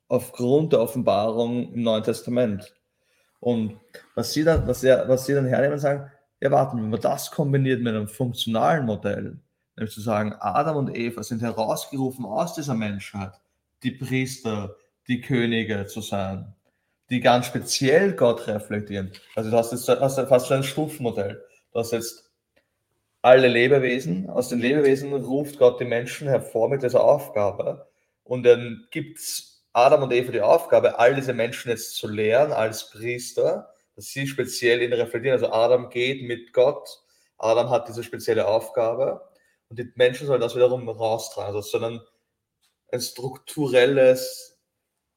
aufgrund 0.08 0.72
der 0.72 0.80
Offenbarung 0.80 1.72
im 1.72 1.82
Neuen 1.82 2.02
Testament. 2.02 2.74
Und 3.40 3.78
was 4.14 4.32
sie 4.32 4.44
dann, 4.44 4.66
was, 4.66 4.80
sie, 4.80 4.88
was 4.88 5.26
sie 5.26 5.34
dann 5.34 5.46
hernehmen 5.46 5.74
und 5.74 5.80
sagen, 5.80 6.10
ja, 6.40 6.50
warten, 6.50 6.78
wenn 6.78 6.90
man 6.90 7.00
das 7.00 7.30
kombiniert 7.30 7.80
mit 7.80 7.94
einem 7.94 8.08
funktionalen 8.08 8.86
Modell, 8.86 9.38
nämlich 9.76 9.94
zu 9.94 10.00
sagen, 10.00 10.34
Adam 10.40 10.76
und 10.76 10.96
Eva 10.96 11.22
sind 11.22 11.42
herausgerufen 11.42 12.24
aus 12.24 12.54
dieser 12.54 12.74
Menschheit, 12.74 13.32
die 13.82 13.92
Priester, 13.92 14.76
die 15.08 15.20
Könige 15.20 15.86
zu 15.86 16.00
sein, 16.00 16.54
die 17.14 17.20
ganz 17.20 17.46
speziell 17.46 18.12
Gott 18.12 18.46
reflektieren. 18.46 19.12
Also 19.34 19.50
du 19.50 19.56
hast 19.56 19.72
jetzt 19.72 19.88
hast 19.88 20.18
fast 20.28 20.52
ein 20.52 20.62
Stufenmodell. 20.62 21.44
Du 21.72 21.78
hast 21.78 21.92
jetzt 21.92 22.30
alle 23.22 23.48
Lebewesen, 23.48 24.28
aus 24.28 24.48
den 24.48 24.60
Lebewesen 24.60 25.12
ruft 25.14 25.58
Gott 25.58 25.80
die 25.80 25.86
Menschen 25.86 26.28
hervor 26.28 26.68
mit 26.68 26.82
dieser 26.82 27.02
Aufgabe 27.02 27.88
und 28.22 28.44
dann 28.44 28.86
gibt 28.90 29.18
es 29.18 29.64
Adam 29.72 30.02
und 30.02 30.12
Eva 30.12 30.30
die 30.30 30.42
Aufgabe, 30.42 30.98
all 30.98 31.14
diese 31.14 31.32
Menschen 31.32 31.70
jetzt 31.70 31.96
zu 31.96 32.06
lehren 32.06 32.52
als 32.52 32.90
Priester 32.90 33.74
dass 33.96 34.06
sie 34.06 34.26
speziell 34.26 34.82
ihn 34.82 34.92
reflektieren. 34.92 35.38
Also 35.40 35.52
Adam 35.52 35.90
geht 35.90 36.22
mit 36.22 36.52
Gott, 36.52 36.88
Adam 37.38 37.70
hat 37.70 37.88
diese 37.88 38.02
spezielle 38.02 38.46
Aufgabe 38.46 39.28
und 39.68 39.78
die 39.78 39.90
Menschen 39.94 40.26
sollen 40.26 40.40
das 40.40 40.54
wiederum 40.54 40.88
raustragen. 40.88 41.54
Also 41.54 41.68
sondern 41.68 42.00
ein 42.92 43.00
strukturelles 43.00 44.53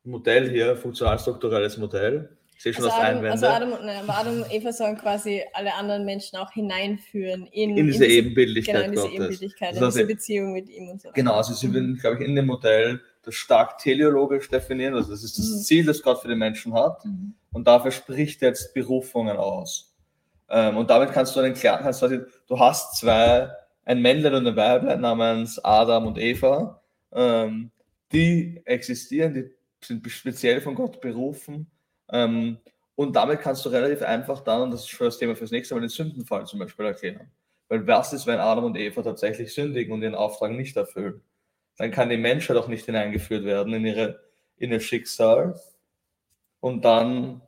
Modell 0.07 0.49
hier, 0.49 0.75
funktional 0.75 1.19
strukturelles 1.19 1.77
Modell. 1.77 2.29
Ich 2.55 2.63
sehe 2.63 2.73
schon 2.73 2.85
Also 2.85 2.95
das 2.95 3.05
Adam, 3.05 3.17
Einwände. 3.17 3.31
also 3.33 3.45
Adam, 3.47 3.71
und- 3.73 3.85
nein, 3.85 3.97
aber 4.03 4.17
Adam 4.17 4.41
und 4.41 4.51
Eva 4.51 4.71
sollen 4.73 4.97
quasi 4.97 5.43
alle 5.53 5.73
anderen 5.75 6.05
Menschen 6.05 6.37
auch 6.39 6.51
hineinführen 6.51 7.45
in, 7.51 7.77
in 7.77 7.85
diese 7.85 8.07
Ebenbildlichkeit 8.07 8.75
genau, 8.75 8.85
in 8.85 8.91
diese 8.91 9.01
Gottes. 9.03 9.15
Ebenbildlichkeit, 9.15 9.69
Also 9.75 9.85
in 9.85 9.91
diese 9.91 10.05
Beziehung 10.07 10.53
mit 10.53 10.69
ihm 10.69 10.89
und 10.89 11.01
so. 11.01 11.09
Genau, 11.13 11.33
also 11.35 11.53
sie 11.53 11.71
würden, 11.71 11.97
glaube 11.97 12.17
ich, 12.23 12.27
in 12.27 12.35
dem 12.35 12.47
Modell 12.47 12.99
das 13.23 13.35
stark 13.35 13.77
teleologisch 13.77 14.49
definieren. 14.49 14.95
Also 14.95 15.11
das 15.11 15.23
ist 15.23 15.37
das 15.37 15.45
Mhm. 15.45 15.59
Ziel, 15.59 15.85
das 15.85 16.01
Gott 16.01 16.19
für 16.21 16.29
den 16.29 16.39
Menschen 16.39 16.73
hat. 16.73 17.05
Mhm. 17.05 17.35
Und 17.51 17.67
dafür 17.67 17.91
spricht 17.91 18.41
er 18.41 18.49
jetzt 18.49 18.73
Berufungen 18.73 19.37
aus. 19.37 19.93
Ähm, 20.49 20.77
und 20.77 20.89
damit 20.89 21.11
kannst 21.11 21.35
du 21.35 21.41
einen 21.41 21.53
klaren, 21.53 21.83
kannst 21.83 22.01
du, 22.01 22.25
du 22.47 22.59
hast 22.59 22.97
zwei, 22.97 23.49
ein 23.85 24.01
Männlein 24.01 24.33
und 24.33 24.47
ein 24.47 24.55
Weiblein 24.55 25.01
namens 25.01 25.59
Adam 25.63 26.07
und 26.07 26.17
Eva, 26.17 26.81
ähm, 27.13 27.69
die 28.11 28.61
existieren, 28.65 29.33
die 29.33 29.56
sind 29.83 30.09
speziell 30.09 30.61
von 30.61 30.75
Gott 30.75 31.01
berufen. 31.01 31.71
Ähm, 32.09 32.57
und 32.95 33.15
damit 33.15 33.41
kannst 33.41 33.63
du 33.65 33.69
relativ 33.69 34.01
einfach 34.01 34.41
dann, 34.41 34.63
und 34.63 34.71
das 34.71 34.81
ist 34.81 34.89
schon 34.89 35.05
das 35.05 35.17
Thema 35.17 35.35
fürs 35.35 35.51
nächste 35.51 35.75
Mal, 35.75 35.81
den 35.81 35.89
Sündenfall 35.89 36.45
zum 36.45 36.59
Beispiel 36.59 36.85
erklären. 36.85 37.31
Weil 37.69 37.85
was 37.85 38.13
ist, 38.13 38.25
wenn 38.25 38.39
Adam 38.39 38.65
und 38.65 38.77
Eva 38.77 39.01
tatsächlich 39.01 39.53
sündigen 39.53 39.93
und 39.93 40.01
ihren 40.01 40.15
Auftrag 40.15 40.51
nicht 40.51 40.75
erfüllen? 40.77 41.21
Dann 41.77 41.91
kann 41.91 42.09
die 42.09 42.17
Menschheit 42.17 42.57
auch 42.57 42.67
nicht 42.67 42.85
hineingeführt 42.85 43.45
werden 43.45 43.73
in, 43.73 43.85
ihre, 43.85 44.19
in 44.55 44.71
ihr 44.71 44.79
Schicksal. 44.79 45.59
Und 46.59 46.85
dann 46.85 47.41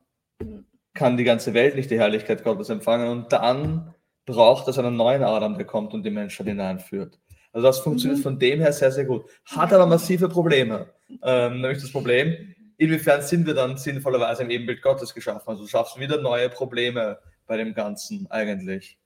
kann 0.93 1.17
die 1.17 1.23
ganze 1.23 1.53
Welt 1.53 1.75
nicht 1.75 1.89
die 1.89 1.99
Herrlichkeit 1.99 2.43
Gottes 2.43 2.69
empfangen. 2.69 3.07
Und 3.09 3.33
dann 3.33 3.95
braucht 4.25 4.67
es 4.67 4.77
einen 4.77 4.97
neuen 4.97 5.23
Adam, 5.23 5.55
der 5.55 5.65
kommt 5.65 5.93
und 5.93 6.03
die 6.03 6.11
Menschheit 6.11 6.47
hineinführt. 6.47 7.17
Also 7.51 7.65
das 7.67 7.79
funktioniert 7.79 8.19
Mhm. 8.19 8.23
von 8.23 8.39
dem 8.39 8.59
her 8.59 8.71
sehr, 8.73 8.91
sehr 8.91 9.05
gut. 9.05 9.25
Hat 9.45 9.73
aber 9.73 9.85
massive 9.85 10.29
Probleme. 10.29 10.87
Ähm, 11.23 11.61
nämlich 11.61 11.81
das 11.81 11.91
Problem, 11.91 12.55
inwiefern 12.77 13.21
sind 13.21 13.47
wir 13.47 13.53
dann 13.55 13.77
sinnvollerweise 13.77 14.43
im 14.43 14.49
Ebenbild 14.51 14.81
Gottes 14.81 15.13
geschaffen? 15.13 15.49
Also 15.49 15.63
du 15.63 15.67
schaffst 15.67 15.99
wieder 15.99 16.21
neue 16.21 16.49
Probleme 16.49 17.19
bei 17.47 17.57
dem 17.57 17.73
Ganzen 17.73 18.27
eigentlich. 18.29 18.97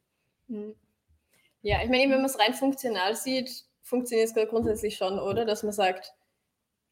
Mhm. 0.47 0.75
Ja, 1.61 1.77
ich 1.81 1.89
meine, 1.89 2.03
wenn 2.11 2.17
man 2.21 2.25
es 2.25 2.37
rein 2.37 2.53
funktional 2.53 3.15
sieht, 3.15 3.63
funktioniert 3.81 4.29
es 4.35 4.49
grundsätzlich 4.49 4.97
schon, 4.97 5.17
oder? 5.17 5.45
Dass 5.45 5.63
man 5.63 5.71
sagt, 5.71 6.13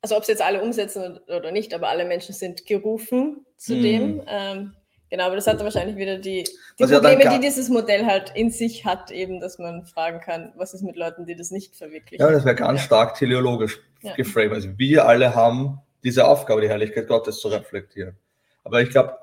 also 0.02 0.16
ob 0.16 0.22
es 0.22 0.30
jetzt 0.30 0.41
alle 0.41 0.62
umsetzen 0.64 1.20
oder- 1.28 1.52
nicht, 1.52 1.74
aber 1.74 1.89
alle 1.89 2.06
Menschen 2.06 2.34
sind 2.34 2.66
gerufen 2.66 3.45
zu 3.58 3.76
Mhm. 3.76 3.82
dem. 3.84 4.24
Ähm, 4.28 4.76
genau, 5.12 5.26
aber 5.26 5.36
das 5.36 5.45
hat 5.45 5.59
wahrscheinlich 5.59 5.95
wieder 5.97 6.18
die, 6.18 6.43
die 6.43 6.84
Was 6.84 6.89
Probleme, 6.91 7.30
die 7.30 7.39
dieses 7.39 7.70
Modell 7.70 8.05
halt 8.07 8.32
in 8.34 8.49
sich 8.49 8.84
hat, 8.86 9.12
eben, 9.12 9.39
dass 9.39 9.59
man 9.59 9.86
fragen 9.86 10.20
kann, 10.20 10.51
was 10.55 10.74
ist 10.74 10.82
mit 10.82 10.95
Leuten, 10.95 11.28
die 11.28 11.36
das 11.36 11.51
nicht 11.51 11.76
verwirklichen. 11.76 12.26
Ja, 12.26 12.32
das 12.32 12.43
wäre 12.43 12.55
ganz 12.55 12.82
stark 12.82 13.14
teleologisch 13.16 13.80
Ja. 14.01 14.16
geframed. 14.16 14.53
Also 14.53 14.70
wir 14.78 15.05
alle 15.05 15.36
haben 15.36 15.80
diese 16.03 16.26
Aufgabe, 16.28 16.62
die 16.62 16.70
Herrlichkeit 16.70 17.07
Gottes 17.07 17.39
zu 17.39 17.49
reflektieren. 17.49 18.18
Aber 18.64 18.82
ich 18.82 18.89
glaube, 18.89 19.16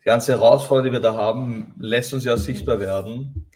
die 0.00 0.04
ganze 0.04 0.32
Herausforderung, 0.32 0.86
die 0.86 0.92
wir 0.92 1.00
da 1.00 1.14
haben, 1.14 1.74
lässt 1.78 2.14
uns 2.14 2.24
ja 2.24 2.36
sichtbar 2.36 2.78
werden, 2.78 3.50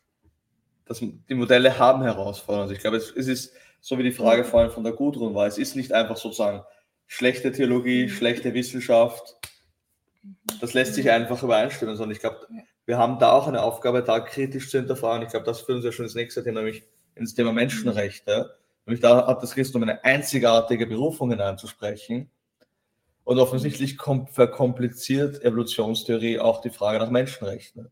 dass 0.87 1.01
die 1.01 1.35
Modelle 1.35 1.79
haben 1.79 2.03
Herausforderungen. 2.03 2.63
Also 2.63 2.75
ich 2.75 2.81
glaube, 2.81 2.97
es, 2.97 3.13
es 3.17 3.27
ist 3.29 3.53
so 3.81 3.99
wie 3.99 4.03
die 4.05 4.13
Frage 4.13 4.45
vorhin 4.45 4.71
von 4.71 4.83
der 4.85 4.93
Gudrun 4.93 5.35
war, 5.35 5.47
es 5.47 5.59
ist 5.59 5.77
nicht 5.77 5.93
einfach 5.93 6.17
sozusagen 6.17 6.63
schlechte 7.07 7.53
Theologie, 7.53 8.09
schlechte 8.09 8.55
Wissenschaft. 8.55 9.37
Das 10.61 10.75
lässt 10.75 10.95
sich 10.95 11.11
einfach 11.11 11.43
übereinstimmen, 11.43 11.97
sondern 11.97 12.15
ich 12.15 12.21
glaube, 12.21 12.47
wir 12.85 12.99
haben 12.99 13.19
da 13.19 13.33
auch 13.33 13.47
eine 13.47 13.63
Aufgabe, 13.63 14.03
da 14.03 14.21
kritisch 14.21 14.71
zu 14.71 14.79
hinterfragen. 14.79 15.25
Ich 15.25 15.31
glaube, 15.31 15.47
das 15.47 15.61
führt 15.61 15.77
uns 15.77 15.85
ja 15.85 15.93
schon 15.93 16.05
ins 16.05 16.15
nächste 16.15 16.43
Thema, 16.43 16.61
nämlich 16.61 16.85
ins 17.15 17.35
Thema 17.35 17.53
Menschenrechte. 17.53 18.57
Nämlich 18.87 19.01
da 19.01 19.27
hat 19.27 19.43
das 19.43 19.55
Christentum 19.55 19.83
eine 19.83 20.05
einzigartige 20.05 20.87
Berufung 20.87 21.31
hineinzusprechen. 21.31 22.31
Und 23.25 23.39
offensichtlich 23.41 23.99
kom 23.99 24.29
verkompliziert 24.29 25.43
Evolutionstheorie 25.43 26.39
auch 26.39 26.61
die 26.61 26.71
Frage 26.71 26.99
nach 26.99 27.11
Menschenrechten. 27.11 27.91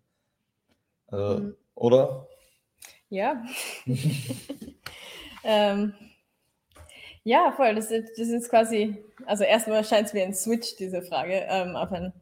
Also, 1.09 1.39
Mhm. 1.41 1.57
Oder? 1.75 2.29
Ja. 3.09 3.45
ähm, 5.45 5.95
ja, 7.25 7.53
voll. 7.57 7.75
Das 7.75 7.91
ist, 7.91 8.19
das 8.19 8.29
ist 8.29 8.51
quasi, 8.51 9.03
also 9.27 9.45
erstmal 9.45 9.83
scheint 9.83 10.09
es 10.09 10.15
wie 10.15 10.23
ein 10.23 10.35
Switch, 10.35 10.77
diese 10.77 11.03
Frage, 11.03 11.47
ähm, 11.49 11.75
auf, 11.75 11.91
ein, 11.91 12.13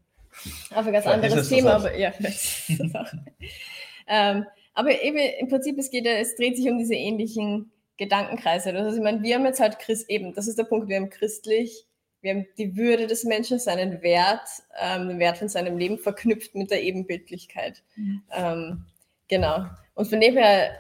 auf 0.74 0.86
ein 0.86 0.92
ganz 0.92 1.04
Vielleicht 1.04 1.24
anderes 1.24 1.48
Thema. 1.48 1.74
Aber 1.74 1.96
ja, 1.96 2.10
vielleicht 2.10 2.70
ist 2.70 2.80
es 2.80 2.94
auch. 2.94 3.12
ähm, 4.08 4.46
aber 4.74 5.02
eben 5.02 5.18
im 5.18 5.48
Prinzip, 5.48 5.78
es 5.78 5.90
geht 5.90 6.06
es 6.06 6.36
dreht 6.36 6.56
sich 6.56 6.68
um 6.68 6.78
diese 6.78 6.94
ähnlichen 6.94 7.70
Gedankenkreise. 7.98 8.74
Also 8.74 8.96
ich 8.96 9.02
meine, 9.02 9.22
wir 9.22 9.34
haben 9.34 9.44
jetzt 9.44 9.60
halt 9.60 9.78
Christ, 9.78 10.08
eben, 10.08 10.34
das 10.34 10.48
ist 10.48 10.58
der 10.58 10.64
Punkt, 10.64 10.88
wir 10.88 10.96
haben 10.96 11.10
christlich, 11.10 11.86
wir 12.20 12.34
haben 12.34 12.46
die 12.56 12.76
Würde 12.76 13.06
des 13.06 13.24
Menschen, 13.24 13.58
seinen 13.58 14.02
Wert, 14.02 14.48
ähm, 14.80 15.08
den 15.08 15.18
Wert 15.18 15.38
von 15.38 15.48
seinem 15.48 15.76
Leben 15.76 15.98
verknüpft 15.98 16.54
mit 16.54 16.70
der 16.70 16.82
Ebenbildlichkeit. 16.82 17.82
Ähm, 18.34 18.84
genau. 19.28 19.66
Und 19.94 20.08
von 20.08 20.20
dem 20.20 20.36
her 20.36 20.70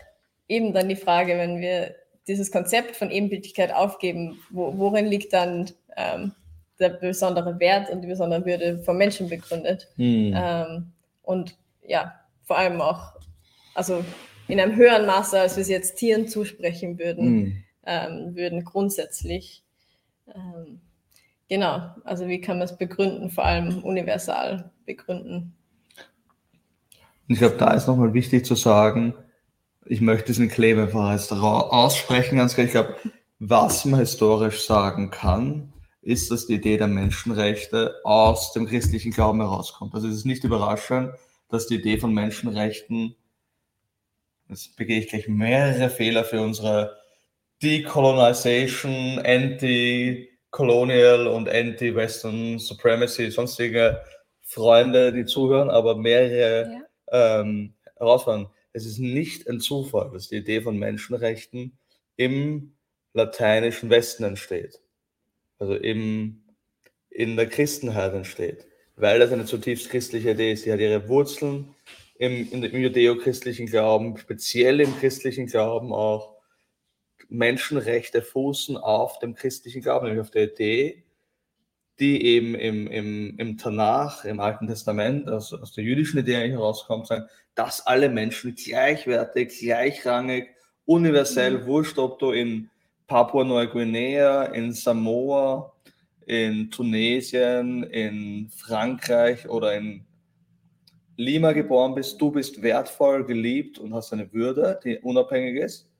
eben 0.48 0.72
dann 0.72 0.88
die 0.88 0.96
Frage, 0.96 1.36
wenn 1.36 1.60
wir 1.60 1.94
dieses 2.28 2.52
Konzept 2.52 2.96
von 2.96 3.10
Ebenbildlichkeit 3.10 3.72
aufgeben, 3.74 4.40
wo, 4.50 4.78
worin 4.78 5.06
liegt 5.06 5.32
dann 5.32 5.70
ähm, 5.96 6.32
der 6.82 6.90
besondere 6.90 7.58
Wert 7.58 7.90
und 7.90 8.02
die 8.02 8.08
besondere 8.08 8.44
Würde 8.44 8.78
vom 8.80 8.98
Menschen 8.98 9.28
begründet? 9.28 9.88
Hm. 9.96 10.34
Ähm, 10.36 10.92
und 11.22 11.56
ja, 11.86 12.14
vor 12.42 12.58
allem 12.58 12.80
auch, 12.80 13.14
also 13.74 14.04
in 14.48 14.60
einem 14.60 14.76
höheren 14.76 15.06
Maße, 15.06 15.40
als 15.40 15.56
wir 15.56 15.62
es 15.62 15.68
jetzt 15.68 15.96
Tieren 15.96 16.28
zusprechen 16.28 16.98
würden, 16.98 17.26
Hm. 17.26 17.56
ähm, 17.86 18.36
würden 18.36 18.64
grundsätzlich. 18.64 19.62
Ähm, 20.34 20.80
genau, 21.48 21.94
also 22.04 22.28
wie 22.28 22.40
kann 22.40 22.58
man 22.58 22.66
es 22.66 22.76
begründen, 22.76 23.30
vor 23.30 23.44
allem 23.44 23.82
universal 23.82 24.70
begründen? 24.84 25.54
Und 27.28 27.34
ich 27.34 27.38
glaube, 27.38 27.56
da 27.56 27.72
ist 27.72 27.86
nochmal 27.86 28.14
wichtig 28.14 28.44
zu 28.44 28.54
sagen, 28.54 29.14
ich 29.86 30.00
möchte 30.00 30.26
diesen 30.26 30.48
Claim 30.48 30.78
einfach 30.78 31.42
aussprechen, 31.42 32.36
ganz 32.36 32.54
klar. 32.54 32.66
Ich 32.66 32.72
glaube, 32.72 32.96
was 33.38 33.84
man 33.84 34.00
historisch 34.00 34.66
sagen 34.66 35.10
kann, 35.10 35.71
ist, 36.02 36.30
dass 36.30 36.46
die 36.46 36.54
Idee 36.54 36.76
der 36.76 36.88
Menschenrechte 36.88 37.94
aus 38.04 38.52
dem 38.52 38.66
christlichen 38.66 39.12
Glauben 39.12 39.40
herauskommt. 39.40 39.94
Also 39.94 40.08
es 40.08 40.16
ist 40.16 40.26
nicht 40.26 40.44
überraschend, 40.44 41.12
dass 41.48 41.68
die 41.68 41.76
Idee 41.76 41.98
von 41.98 42.12
Menschenrechten, 42.12 43.14
jetzt 44.48 44.76
begehe 44.76 44.98
ich 44.98 45.08
gleich 45.08 45.28
mehrere 45.28 45.88
Fehler 45.90 46.24
für 46.24 46.40
unsere 46.40 46.96
Decolonization, 47.62 49.20
Anti-Colonial 49.20 51.28
und 51.28 51.48
Anti-Western 51.48 52.58
Supremacy, 52.58 53.30
sonstige 53.30 54.02
Freunde, 54.42 55.12
die 55.12 55.24
zuhören, 55.24 55.70
aber 55.70 55.96
mehrere 55.96 56.82
ähm, 57.12 57.74
herausfordern. 57.96 58.48
Es 58.72 58.86
ist 58.86 58.98
nicht 58.98 59.48
ein 59.48 59.60
Zufall, 59.60 60.10
dass 60.12 60.28
die 60.28 60.36
Idee 60.36 60.62
von 60.62 60.76
Menschenrechten 60.76 61.78
im 62.16 62.74
lateinischen 63.14 63.90
Westen 63.90 64.24
entsteht. 64.24 64.81
Also 65.62 65.76
im, 65.76 66.42
in 67.08 67.36
der 67.36 67.48
Christenheit 67.48 68.14
entsteht. 68.14 68.66
Weil 68.96 69.20
das 69.20 69.30
eine 69.30 69.44
zutiefst 69.44 69.90
christliche 69.90 70.32
Idee 70.32 70.54
ist. 70.54 70.66
Die 70.66 70.72
hat 70.72 70.80
ihre 70.80 71.08
Wurzeln 71.08 71.76
im, 72.18 72.50
dem 72.50 72.82
judeo-christlichen 72.82 73.66
Glauben, 73.66 74.16
speziell 74.18 74.80
im 74.80 74.98
christlichen 74.98 75.46
Glauben 75.46 75.92
auch. 75.92 76.34
Menschenrechte 77.28 78.22
fußen 78.22 78.76
auf 78.76 79.20
dem 79.20 79.36
christlichen 79.36 79.82
Glauben, 79.82 80.06
nämlich 80.06 80.20
auf 80.20 80.32
der 80.32 80.52
Idee, 80.52 81.04
die 82.00 82.24
eben 82.24 82.56
im, 82.56 82.88
im, 82.88 83.38
im 83.38 83.56
Tanach, 83.56 84.24
im 84.24 84.40
Alten 84.40 84.66
Testament, 84.66 85.30
aus, 85.30 85.52
aus 85.52 85.74
der 85.74 85.84
jüdischen 85.84 86.18
Idee 86.18 86.38
eigentlich 86.38 86.58
herauskommt, 86.58 87.06
sagen, 87.06 87.26
dass 87.54 87.86
alle 87.86 88.08
Menschen 88.08 88.56
gleichwertig, 88.56 89.60
gleichrangig, 89.60 90.48
universell, 90.86 91.66
wurscht, 91.66 91.98
ob 91.98 92.18
du 92.18 92.32
in 92.32 92.68
Papua-Neuguinea, 93.12 94.44
in 94.54 94.72
Samoa, 94.72 95.70
in 96.24 96.70
Tunesien, 96.70 97.82
in 97.82 98.48
Frankreich 98.48 99.46
oder 99.50 99.74
in 99.74 100.06
Lima 101.18 101.52
geboren 101.52 101.94
bist, 101.94 102.18
du 102.18 102.30
bist 102.30 102.62
wertvoll, 102.62 103.26
geliebt 103.26 103.78
und 103.78 103.92
hast 103.92 104.14
eine 104.14 104.32
Würde, 104.32 104.80
die 104.82 104.98
unabhängig 104.98 105.62
ist. 105.62 105.90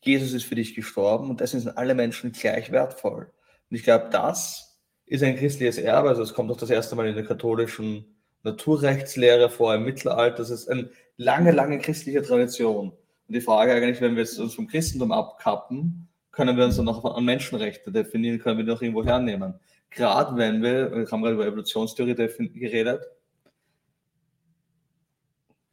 Jesus 0.00 0.32
ist 0.32 0.44
für 0.44 0.54
dich 0.54 0.74
gestorben 0.74 1.28
und 1.28 1.40
deswegen 1.40 1.64
sind 1.64 1.76
alle 1.76 1.94
Menschen 1.94 2.32
gleich 2.32 2.72
wertvoll. 2.72 3.30
Und 3.68 3.76
ich 3.76 3.82
glaube, 3.82 4.08
das 4.10 4.80
ist 5.04 5.22
ein 5.22 5.36
christliches 5.36 5.76
Erbe. 5.76 6.08
Also 6.08 6.22
es 6.22 6.32
kommt 6.32 6.50
auch 6.50 6.56
das 6.56 6.70
erste 6.70 6.96
Mal 6.96 7.06
in 7.06 7.16
der 7.16 7.26
katholischen 7.26 8.16
Naturrechtslehre 8.44 9.50
vor 9.50 9.74
im 9.74 9.84
Mittelalter. 9.84 10.38
Das 10.38 10.48
ist 10.48 10.70
eine 10.70 10.88
lange, 11.18 11.50
lange 11.52 11.80
christliche 11.80 12.22
Tradition. 12.22 12.92
Und 13.28 13.34
die 13.34 13.40
Frage 13.40 13.72
eigentlich, 13.72 14.00
wenn 14.00 14.16
wir 14.16 14.22
uns 14.22 14.54
vom 14.54 14.66
Christentum 14.66 15.12
abkappen, 15.12 16.08
können 16.32 16.56
wir 16.56 16.64
uns 16.64 16.76
dann 16.76 16.86
noch 16.86 17.04
an 17.04 17.24
Menschenrechte 17.24 17.92
definieren, 17.92 18.38
können 18.38 18.58
wir 18.58 18.64
die 18.64 18.70
noch 18.70 18.82
irgendwo 18.82 19.04
hernehmen. 19.04 19.54
Gerade 19.90 20.36
wenn 20.36 20.62
wir, 20.62 20.90
wir 20.90 21.10
haben 21.10 21.22
gerade 21.22 21.34
über 21.34 21.46
Evolutionstheorie 21.46 22.14
geredet, 22.14 23.02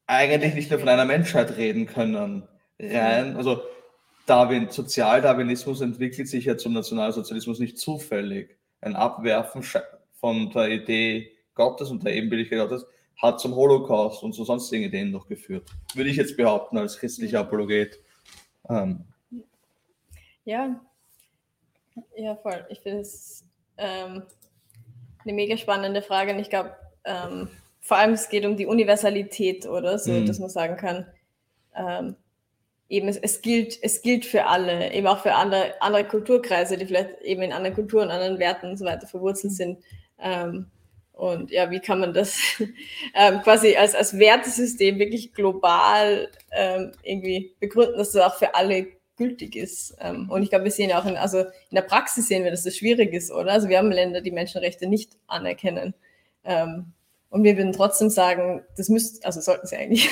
eigentlich 0.05 0.53
nicht 0.53 0.69
mehr 0.69 0.79
von 0.79 0.89
einer 0.89 1.05
Menschheit 1.05 1.55
reden 1.57 1.87
können. 1.87 2.43
Rein, 2.79 3.37
also 3.37 3.63
Darwin, 4.25 4.69
Sozialdarwinismus 4.69 5.81
entwickelt 5.81 6.27
sich 6.27 6.45
ja 6.45 6.57
zum 6.57 6.73
Nationalsozialismus 6.73 7.59
nicht 7.59 7.77
zufällig. 7.77 8.57
Ein 8.81 8.95
Abwerfen 8.95 9.63
von 10.13 10.49
der 10.51 10.69
Idee 10.69 11.31
Gottes 11.55 11.89
und 11.89 12.03
der 12.03 12.13
Ebenbildlichkeit 12.13 12.59
Gottes 12.59 12.85
hat 13.21 13.39
zum 13.39 13.55
Holocaust 13.55 14.23
und 14.23 14.33
zu 14.33 14.43
sonstigen 14.43 14.83
Ideen 14.83 15.11
noch 15.11 15.27
geführt. 15.27 15.69
Würde 15.93 16.09
ich 16.09 16.17
jetzt 16.17 16.37
behaupten 16.37 16.77
als 16.77 16.97
christlicher 16.97 17.41
Apologet. 17.41 17.99
Ähm. 18.69 19.05
Ja, 20.43 20.79
ja, 22.15 22.35
voll. 22.35 22.65
Ich 22.69 22.79
finde 22.79 23.01
es 23.01 23.43
ähm, 23.77 24.23
eine 25.23 25.33
mega 25.33 25.57
spannende 25.57 26.01
Frage 26.01 26.33
und 26.33 26.39
ich 26.39 26.49
glaube, 26.49 26.75
ähm, 27.03 27.49
vor 27.79 27.97
allem 27.97 28.13
es 28.13 28.29
geht 28.29 28.45
um 28.45 28.57
die 28.57 28.65
Universalität 28.65 29.67
oder 29.67 29.99
so, 29.99 30.11
mhm. 30.11 30.25
dass 30.25 30.39
man 30.39 30.49
sagen 30.49 30.77
kann, 30.77 31.07
ähm, 31.75 32.15
eben 32.89 33.07
es, 33.07 33.17
es, 33.17 33.41
gilt, 33.41 33.77
es 33.81 34.01
gilt 34.01 34.25
für 34.25 34.45
alle, 34.45 34.93
eben 34.93 35.07
auch 35.07 35.19
für 35.19 35.33
andere, 35.33 35.73
andere 35.81 36.05
Kulturkreise, 36.05 36.77
die 36.77 36.85
vielleicht 36.85 37.21
eben 37.21 37.41
in 37.41 37.53
anderen 37.53 37.75
Kulturen, 37.75 38.09
anderen 38.09 38.39
Werten 38.39 38.69
und 38.69 38.77
so 38.77 38.85
weiter 38.85 39.07
verwurzelt 39.07 39.53
sind. 39.53 39.79
Ähm, 40.19 40.67
und 41.21 41.51
ja, 41.51 41.69
wie 41.69 41.79
kann 41.79 41.99
man 41.99 42.15
das 42.15 42.35
ähm, 43.13 43.41
quasi 43.43 43.75
als, 43.75 43.93
als 43.93 44.17
Wertesystem 44.17 44.97
wirklich 44.97 45.33
global 45.33 46.27
ähm, 46.51 46.93
irgendwie 47.03 47.53
begründen, 47.59 47.99
dass 47.99 48.13
das 48.13 48.23
auch 48.23 48.39
für 48.39 48.55
alle 48.55 48.87
gültig 49.17 49.55
ist. 49.55 49.95
Ähm, 49.99 50.31
und 50.31 50.41
ich 50.41 50.49
glaube, 50.49 50.63
wir 50.63 50.71
sehen 50.71 50.89
ja 50.89 50.99
auch 50.99 51.05
in, 51.05 51.17
also 51.17 51.41
in 51.41 51.75
der 51.75 51.83
Praxis 51.83 52.27
sehen 52.27 52.43
wir, 52.43 52.49
dass 52.49 52.63
das 52.63 52.75
schwierig 52.75 53.13
ist, 53.13 53.31
oder? 53.31 53.51
Also 53.51 53.69
wir 53.69 53.77
haben 53.77 53.91
Länder, 53.91 54.21
die 54.21 54.31
Menschenrechte 54.31 54.87
nicht 54.87 55.15
anerkennen. 55.27 55.93
Ähm, 56.43 56.91
und 57.29 57.43
wir 57.43 57.55
würden 57.55 57.71
trotzdem 57.71 58.09
sagen, 58.09 58.63
das 58.75 58.89
müssten, 58.89 59.23
also 59.23 59.41
sollten 59.41 59.67
sie 59.67 59.75
eigentlich, 59.75 60.09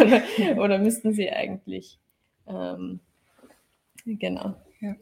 oder, 0.00 0.22
oder, 0.62 0.78
müssten 0.78 1.12
sie 1.12 1.28
eigentlich. 1.28 1.98
Ähm, 2.46 3.00
genau. 4.04 4.54
Ja. 4.78 4.94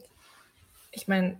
Ich 0.91 1.07
meine, 1.07 1.37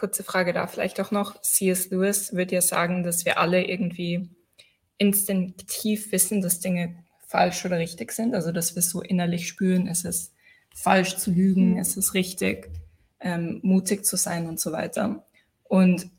kurze 0.00 0.24
Frage 0.24 0.54
da 0.54 0.66
vielleicht 0.66 0.98
auch 1.00 1.10
noch. 1.10 1.42
C.S. 1.42 1.90
Lewis 1.90 2.32
würde 2.32 2.54
ja 2.54 2.62
sagen, 2.62 3.02
dass 3.04 3.26
wir 3.26 3.38
alle 3.38 3.62
irgendwie 3.68 4.30
instinktiv 4.96 6.10
wissen, 6.10 6.40
dass 6.40 6.60
Dinge 6.60 7.04
falsch 7.26 7.64
oder 7.66 7.78
richtig 7.78 8.12
sind. 8.12 8.34
Also, 8.34 8.50
dass 8.50 8.74
wir 8.74 8.82
so 8.82 9.02
innerlich 9.02 9.46
spüren, 9.46 9.86
es 9.86 10.04
ist 10.04 10.32
falsch 10.74 11.16
zu 11.16 11.30
lügen, 11.30 11.72
mhm. 11.72 11.78
es 11.78 11.98
ist 11.98 12.14
richtig, 12.14 12.70
ähm, 13.20 13.60
mutig 13.62 14.06
zu 14.06 14.16
sein 14.16 14.48
und 14.48 14.58
so 14.58 14.72
weiter. 14.72 15.26
Und 15.64 16.10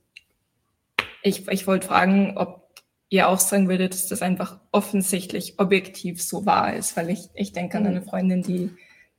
ich, 1.23 1.47
ich 1.47 1.65
wollte 1.65 1.87
fragen, 1.87 2.37
ob 2.37 2.69
ihr 3.09 3.29
auch 3.29 3.39
sagen 3.39 3.67
würdet, 3.67 3.93
dass 3.93 4.07
das 4.07 4.21
einfach 4.21 4.59
offensichtlich 4.71 5.59
objektiv 5.59 6.21
so 6.21 6.45
wahr 6.45 6.75
ist, 6.75 6.95
weil 6.95 7.09
ich, 7.09 7.29
ich 7.33 7.51
denke 7.51 7.77
an 7.77 7.87
eine 7.87 8.01
mhm. 8.01 8.05
Freundin, 8.05 8.43
die 8.43 8.69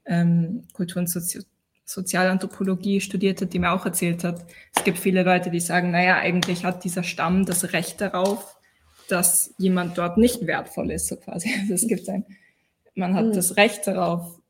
ähm, 0.06 0.68
Kultur- 0.72 1.00
und 1.00 1.08
Sozi 1.08 1.42
Sozialanthropologie 1.85 3.01
studiert 3.01 3.41
hat, 3.41 3.53
die 3.53 3.59
mir 3.59 3.72
auch 3.72 3.85
erzählt 3.85 4.24
hat, 4.24 4.45
es 4.74 4.85
gibt 4.85 4.99
viele 4.99 5.22
Leute, 5.22 5.51
die 5.51 5.61
sagen, 5.61 5.91
naja, 5.91 6.16
eigentlich 6.16 6.64
hat 6.64 6.85
dieser 6.85 7.03
Stamm 7.03 7.45
das 7.45 7.72
Recht 7.72 8.01
darauf, 8.01 8.57
dass 9.09 9.55
jemand 9.59 9.99
dort 9.99 10.16
nicht 10.16 10.47
wertvoll 10.47 10.91
ist, 10.91 11.09
so 11.09 11.16
quasi. 11.16 11.51
Also 11.61 11.74
es 11.74 11.87
gibt 11.87 12.09
ein, 12.09 12.24
man 12.95 13.14
hat 13.14 13.26
mhm. 13.26 13.33
das 13.33 13.57
Recht 13.57 13.87
darauf, 13.87 14.41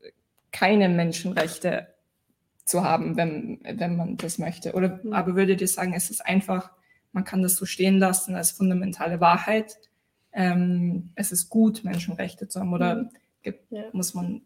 keine 0.51 0.87
Menschenrechte 0.89 1.87
zu 2.65 2.83
haben, 2.83 3.17
wenn, 3.17 3.59
wenn 3.63 3.97
man 3.97 4.17
das 4.17 4.37
möchte. 4.37 4.73
Oder 4.73 4.99
mhm. 5.03 5.13
aber 5.13 5.35
würdet 5.35 5.61
ihr 5.61 5.67
sagen, 5.67 5.93
es 5.93 6.09
ist 6.09 6.25
einfach, 6.25 6.71
man 7.11 7.23
kann 7.23 7.41
das 7.41 7.55
so 7.55 7.65
stehen 7.65 7.97
lassen 7.97 8.35
als 8.35 8.51
fundamentale 8.51 9.19
Wahrheit. 9.19 9.77
Ähm, 10.31 11.11
es 11.15 11.31
ist 11.31 11.49
gut, 11.49 11.83
Menschenrechte 11.83 12.47
zu 12.47 12.59
haben, 12.59 12.73
oder 12.73 12.95
mhm. 12.95 13.09
gibt, 13.41 13.71
ja. 13.71 13.83
muss 13.91 14.13
man 14.13 14.43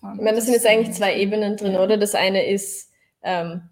Ich 0.00 0.22
meine, 0.22 0.34
das 0.34 0.44
sind 0.44 0.54
jetzt 0.54 0.66
eigentlich 0.66 0.96
zwei 0.96 1.16
Ebenen 1.16 1.56
drin, 1.56 1.76
oder? 1.76 1.96
Das 1.96 2.14
eine 2.14 2.46
ist, 2.46 2.90
ähm, 3.22 3.62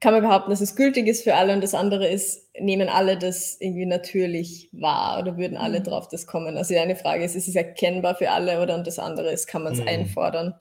kann 0.00 0.14
man 0.14 0.22
behaupten, 0.22 0.50
dass 0.50 0.60
es 0.60 0.76
gültig 0.76 1.08
ist 1.08 1.24
für 1.24 1.34
alle 1.34 1.52
und 1.52 1.62
das 1.62 1.74
andere 1.74 2.06
ist, 2.06 2.48
nehmen 2.58 2.88
alle 2.88 3.18
das 3.18 3.56
irgendwie 3.60 3.86
natürlich 3.86 4.68
wahr 4.72 5.18
oder 5.20 5.36
würden 5.36 5.56
alle 5.56 5.80
mhm. 5.80 5.84
drauf 5.84 6.08
das 6.08 6.26
kommen? 6.26 6.56
Also 6.56 6.74
die 6.74 6.80
eine 6.80 6.94
Frage 6.94 7.24
ist, 7.24 7.34
ist 7.34 7.48
es 7.48 7.56
erkennbar 7.56 8.14
für 8.14 8.30
alle 8.30 8.62
oder 8.62 8.76
und 8.76 8.86
das 8.86 9.00
andere 9.00 9.32
ist, 9.32 9.46
kann 9.48 9.64
man 9.64 9.72
es 9.72 9.80
mhm. 9.80 9.88
einfordern? 9.88 10.54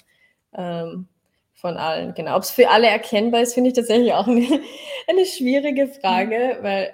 ähm, 0.58 1.08
von 1.54 1.78
allen. 1.78 2.14
Genau. 2.14 2.36
Ob 2.36 2.44
es 2.44 2.52
für 2.52 2.70
alle 2.70 2.88
erkennbar 2.88 3.42
ist, 3.42 3.54
finde 3.54 3.70
ich 3.70 3.76
tatsächlich 3.76 4.14
auch 4.14 4.28
eine, 4.28 4.46
eine 5.08 5.26
schwierige 5.26 5.88
Frage, 5.88 6.58
mhm. 6.60 6.64
weil 6.64 6.94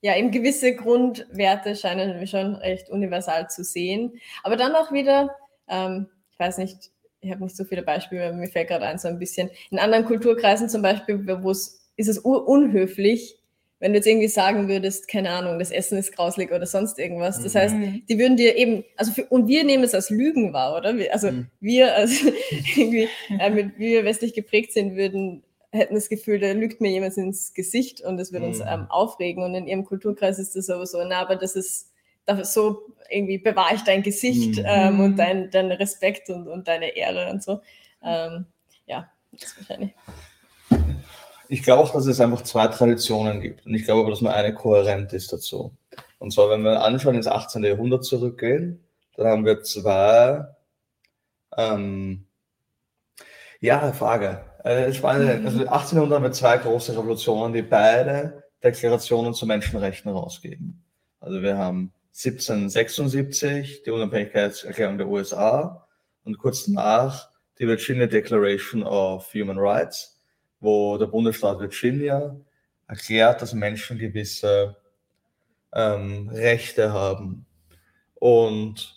ja, 0.00 0.16
eben 0.16 0.30
gewisse 0.30 0.76
Grundwerte 0.76 1.74
scheinen 1.74 2.20
wir 2.20 2.26
schon 2.26 2.54
recht 2.56 2.88
universal 2.88 3.50
zu 3.50 3.64
sehen. 3.64 4.20
Aber 4.44 4.56
dann 4.56 4.74
auch 4.74 4.92
wieder, 4.92 5.34
ähm, 5.68 6.08
ich 6.30 6.38
weiß 6.38 6.58
nicht, 6.58 6.90
ich 7.20 7.30
habe 7.30 7.42
nicht 7.42 7.56
so 7.56 7.64
viele 7.64 7.82
Beispiele, 7.82 8.32
mir 8.32 8.48
fällt 8.48 8.68
gerade 8.68 8.86
ein, 8.86 8.98
so 8.98 9.08
ein 9.08 9.18
bisschen. 9.18 9.50
In 9.70 9.78
anderen 9.78 10.04
Kulturkreisen 10.04 10.68
zum 10.68 10.82
Beispiel, 10.82 11.26
wo 11.42 11.50
es 11.50 11.78
ist 11.96 12.08
es 12.08 12.18
unhöflich, 12.18 13.38
wenn 13.80 13.92
du 13.92 13.98
jetzt 13.98 14.06
irgendwie 14.06 14.28
sagen 14.28 14.68
würdest, 14.68 15.08
keine 15.08 15.30
Ahnung, 15.30 15.58
das 15.58 15.70
Essen 15.70 15.98
ist 15.98 16.12
grauslig 16.12 16.50
oder 16.52 16.66
sonst 16.66 16.98
irgendwas. 16.98 17.42
Das 17.42 17.54
heißt, 17.54 17.74
mhm. 17.74 18.02
die 18.08 18.18
würden 18.18 18.36
dir 18.36 18.56
eben, 18.56 18.84
also 18.96 19.12
für, 19.12 19.24
und 19.26 19.46
wir 19.46 19.62
nehmen 19.64 19.84
es 19.84 19.94
als 19.94 20.10
Lügen 20.10 20.52
wahr, 20.52 20.76
oder? 20.76 20.94
Also 21.12 21.30
mhm. 21.30 21.46
wir, 21.60 21.94
also 21.94 22.30
irgendwie, 22.76 23.08
äh, 23.38 23.50
mit, 23.50 23.78
wie 23.78 23.92
wir 23.92 24.04
westlich 24.04 24.34
geprägt 24.34 24.72
sind, 24.72 24.96
würden, 24.96 25.44
hätten 25.70 25.94
das 25.94 26.08
Gefühl, 26.08 26.40
da 26.40 26.52
lügt 26.52 26.80
mir 26.80 26.90
jemand 26.90 27.16
ins 27.16 27.54
Gesicht 27.54 28.00
und 28.00 28.16
das 28.16 28.32
würde 28.32 28.46
uns 28.46 28.58
mhm. 28.58 28.66
ähm, 28.68 28.86
aufregen. 28.88 29.44
Und 29.44 29.54
in 29.54 29.68
ihrem 29.68 29.84
Kulturkreis 29.84 30.40
ist 30.40 30.56
das 30.56 30.66
sowieso, 30.66 31.02
na, 31.04 31.20
aber 31.20 31.36
das 31.36 31.54
ist, 31.54 31.92
so 32.42 32.82
irgendwie 33.10 33.38
bewahre 33.38 33.74
ich 33.74 33.82
dein 33.82 34.02
Gesicht 34.02 34.58
mhm. 34.58 34.64
ähm, 34.66 35.00
und 35.00 35.16
dein, 35.16 35.50
dein 35.50 35.72
Respekt 35.72 36.28
und, 36.30 36.46
und 36.46 36.68
deine 36.68 36.94
Ehre 36.96 37.30
und 37.30 37.42
so. 37.42 37.60
Ähm, 38.02 38.46
ja, 38.86 39.10
das 39.32 39.56
wahrscheinlich 39.56 39.94
ich 41.48 41.62
glaube 41.62 41.82
auch, 41.82 41.92
dass 41.92 42.06
es 42.06 42.20
einfach 42.20 42.42
zwei 42.42 42.68
Traditionen 42.68 43.40
gibt. 43.40 43.66
Und 43.66 43.74
ich 43.74 43.84
glaube 43.84 44.02
aber, 44.02 44.10
dass 44.10 44.20
nur 44.20 44.32
eine 44.32 44.54
kohärent 44.54 45.12
ist 45.12 45.32
dazu. 45.32 45.74
Und 46.18 46.32
zwar, 46.32 46.50
wenn 46.50 46.62
wir 46.62 46.82
anschauen 46.82 47.14
ins 47.14 47.26
18. 47.26 47.64
Jahrhundert 47.64 48.04
zurückgehen, 48.04 48.84
dann 49.16 49.26
haben 49.26 49.44
wir 49.46 49.62
zwei, 49.62 50.46
ähm, 51.56 52.26
ja, 53.60 53.92
Frage. 53.92 54.44
Äh, 54.62 54.92
spannend. 54.92 55.46
Also 55.46 55.66
18. 55.66 55.96
Jahrhundert 55.96 56.16
haben 56.16 56.24
wir 56.24 56.32
zwei 56.32 56.58
große 56.58 56.92
Revolutionen, 56.92 57.54
die 57.54 57.62
beide 57.62 58.44
Deklarationen 58.62 59.32
zu 59.32 59.46
Menschenrechten 59.46 60.10
rausgeben. 60.10 60.84
Also 61.20 61.42
wir 61.42 61.56
haben 61.56 61.92
1776 62.24 63.82
die 63.84 63.90
Unabhängigkeitserklärung 63.90 64.98
der 64.98 65.08
USA 65.08 65.86
und 66.24 66.38
kurz 66.38 66.64
danach 66.64 67.30
die 67.58 67.66
Virginia 67.66 68.06
Declaration 68.06 68.82
of 68.82 69.32
Human 69.34 69.58
Rights 69.58 70.18
wo 70.60 70.98
der 70.98 71.06
Bundesstaat 71.06 71.60
Virginia 71.60 72.36
erklärt, 72.86 73.42
dass 73.42 73.52
Menschen 73.52 73.98
gewisse 73.98 74.76
ähm, 75.72 76.28
Rechte 76.30 76.92
haben. 76.92 77.46
Und 78.14 78.96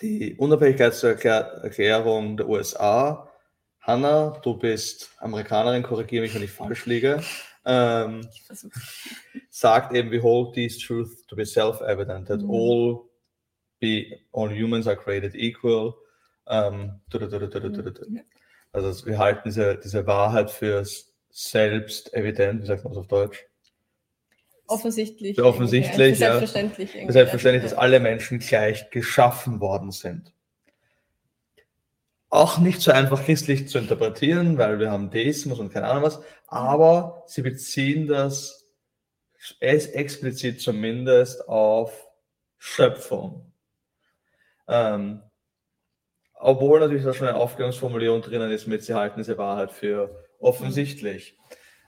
die 0.00 0.34
Unabhängigkeitserklärung 0.36 2.36
der 2.36 2.48
USA, 2.48 3.28
Hannah, 3.80 4.38
du 4.42 4.56
bist 4.56 5.10
Amerikanerin, 5.18 5.82
korrigiere 5.82 6.22
mich, 6.22 6.34
wenn 6.34 6.42
ich 6.42 6.50
falsch 6.50 6.86
liege, 6.86 7.22
ähm, 7.68 8.26
sagt 9.50 9.94
eben, 9.94 10.10
we 10.10 10.20
hold 10.20 10.54
these 10.54 10.78
truths 10.78 11.24
to 11.26 11.36
be 11.36 11.44
self-evident, 11.44 12.26
that 12.26 12.40
mhm. 12.40 12.50
all, 12.50 13.04
be, 13.78 14.20
all 14.32 14.48
humans 14.48 14.86
are 14.88 14.96
created 14.96 15.34
equal. 15.34 15.94
Ähm, 16.48 17.00
also 18.72 19.06
wir 19.06 19.18
halten 19.18 19.42
diese, 19.44 19.76
diese 19.76 20.06
Wahrheit 20.06 20.50
für 20.50 20.84
selbst 21.30 22.14
evident, 22.14 22.62
wie 22.62 22.66
sagt 22.66 22.84
man 22.84 22.94
das 22.94 23.00
auf 23.00 23.08
Deutsch? 23.08 23.44
Offensichtlich. 24.66 25.36
Für 25.36 25.44
offensichtlich, 25.44 26.18
ja. 26.18 26.38
Selbstverständlich. 26.38 26.94
Ja. 26.94 27.12
Selbstverständlich, 27.12 27.64
dass 27.64 27.74
alle 27.74 28.00
Menschen 28.00 28.38
gleich 28.38 28.90
geschaffen 28.90 29.60
worden 29.60 29.90
sind. 29.90 30.32
Auch 32.30 32.58
nicht 32.58 32.80
so 32.80 32.90
einfach 32.90 33.24
christlich 33.24 33.68
zu 33.68 33.78
interpretieren, 33.78 34.58
weil 34.58 34.78
wir 34.78 34.90
haben 34.90 35.10
Deismus 35.10 35.58
und 35.58 35.72
keine 35.72 35.86
Ahnung 35.86 36.02
was, 36.02 36.20
aber 36.46 37.22
sie 37.26 37.42
beziehen 37.42 38.06
das 38.06 38.66
explizit 39.60 40.60
zumindest 40.60 41.48
auf 41.48 42.06
Schöpfung. 42.58 43.52
Ähm, 44.66 45.22
obwohl 46.34 46.80
natürlich 46.80 47.04
da 47.04 47.14
schon 47.14 47.28
eine 47.28 47.38
Aufklärungsformulierung 47.38 48.20
drinnen 48.22 48.50
ist 48.50 48.66
mit, 48.66 48.84
sie 48.84 48.94
halten 48.94 49.18
diese 49.20 49.38
Wahrheit 49.38 49.72
für 49.72 50.24
offensichtlich. 50.38 51.36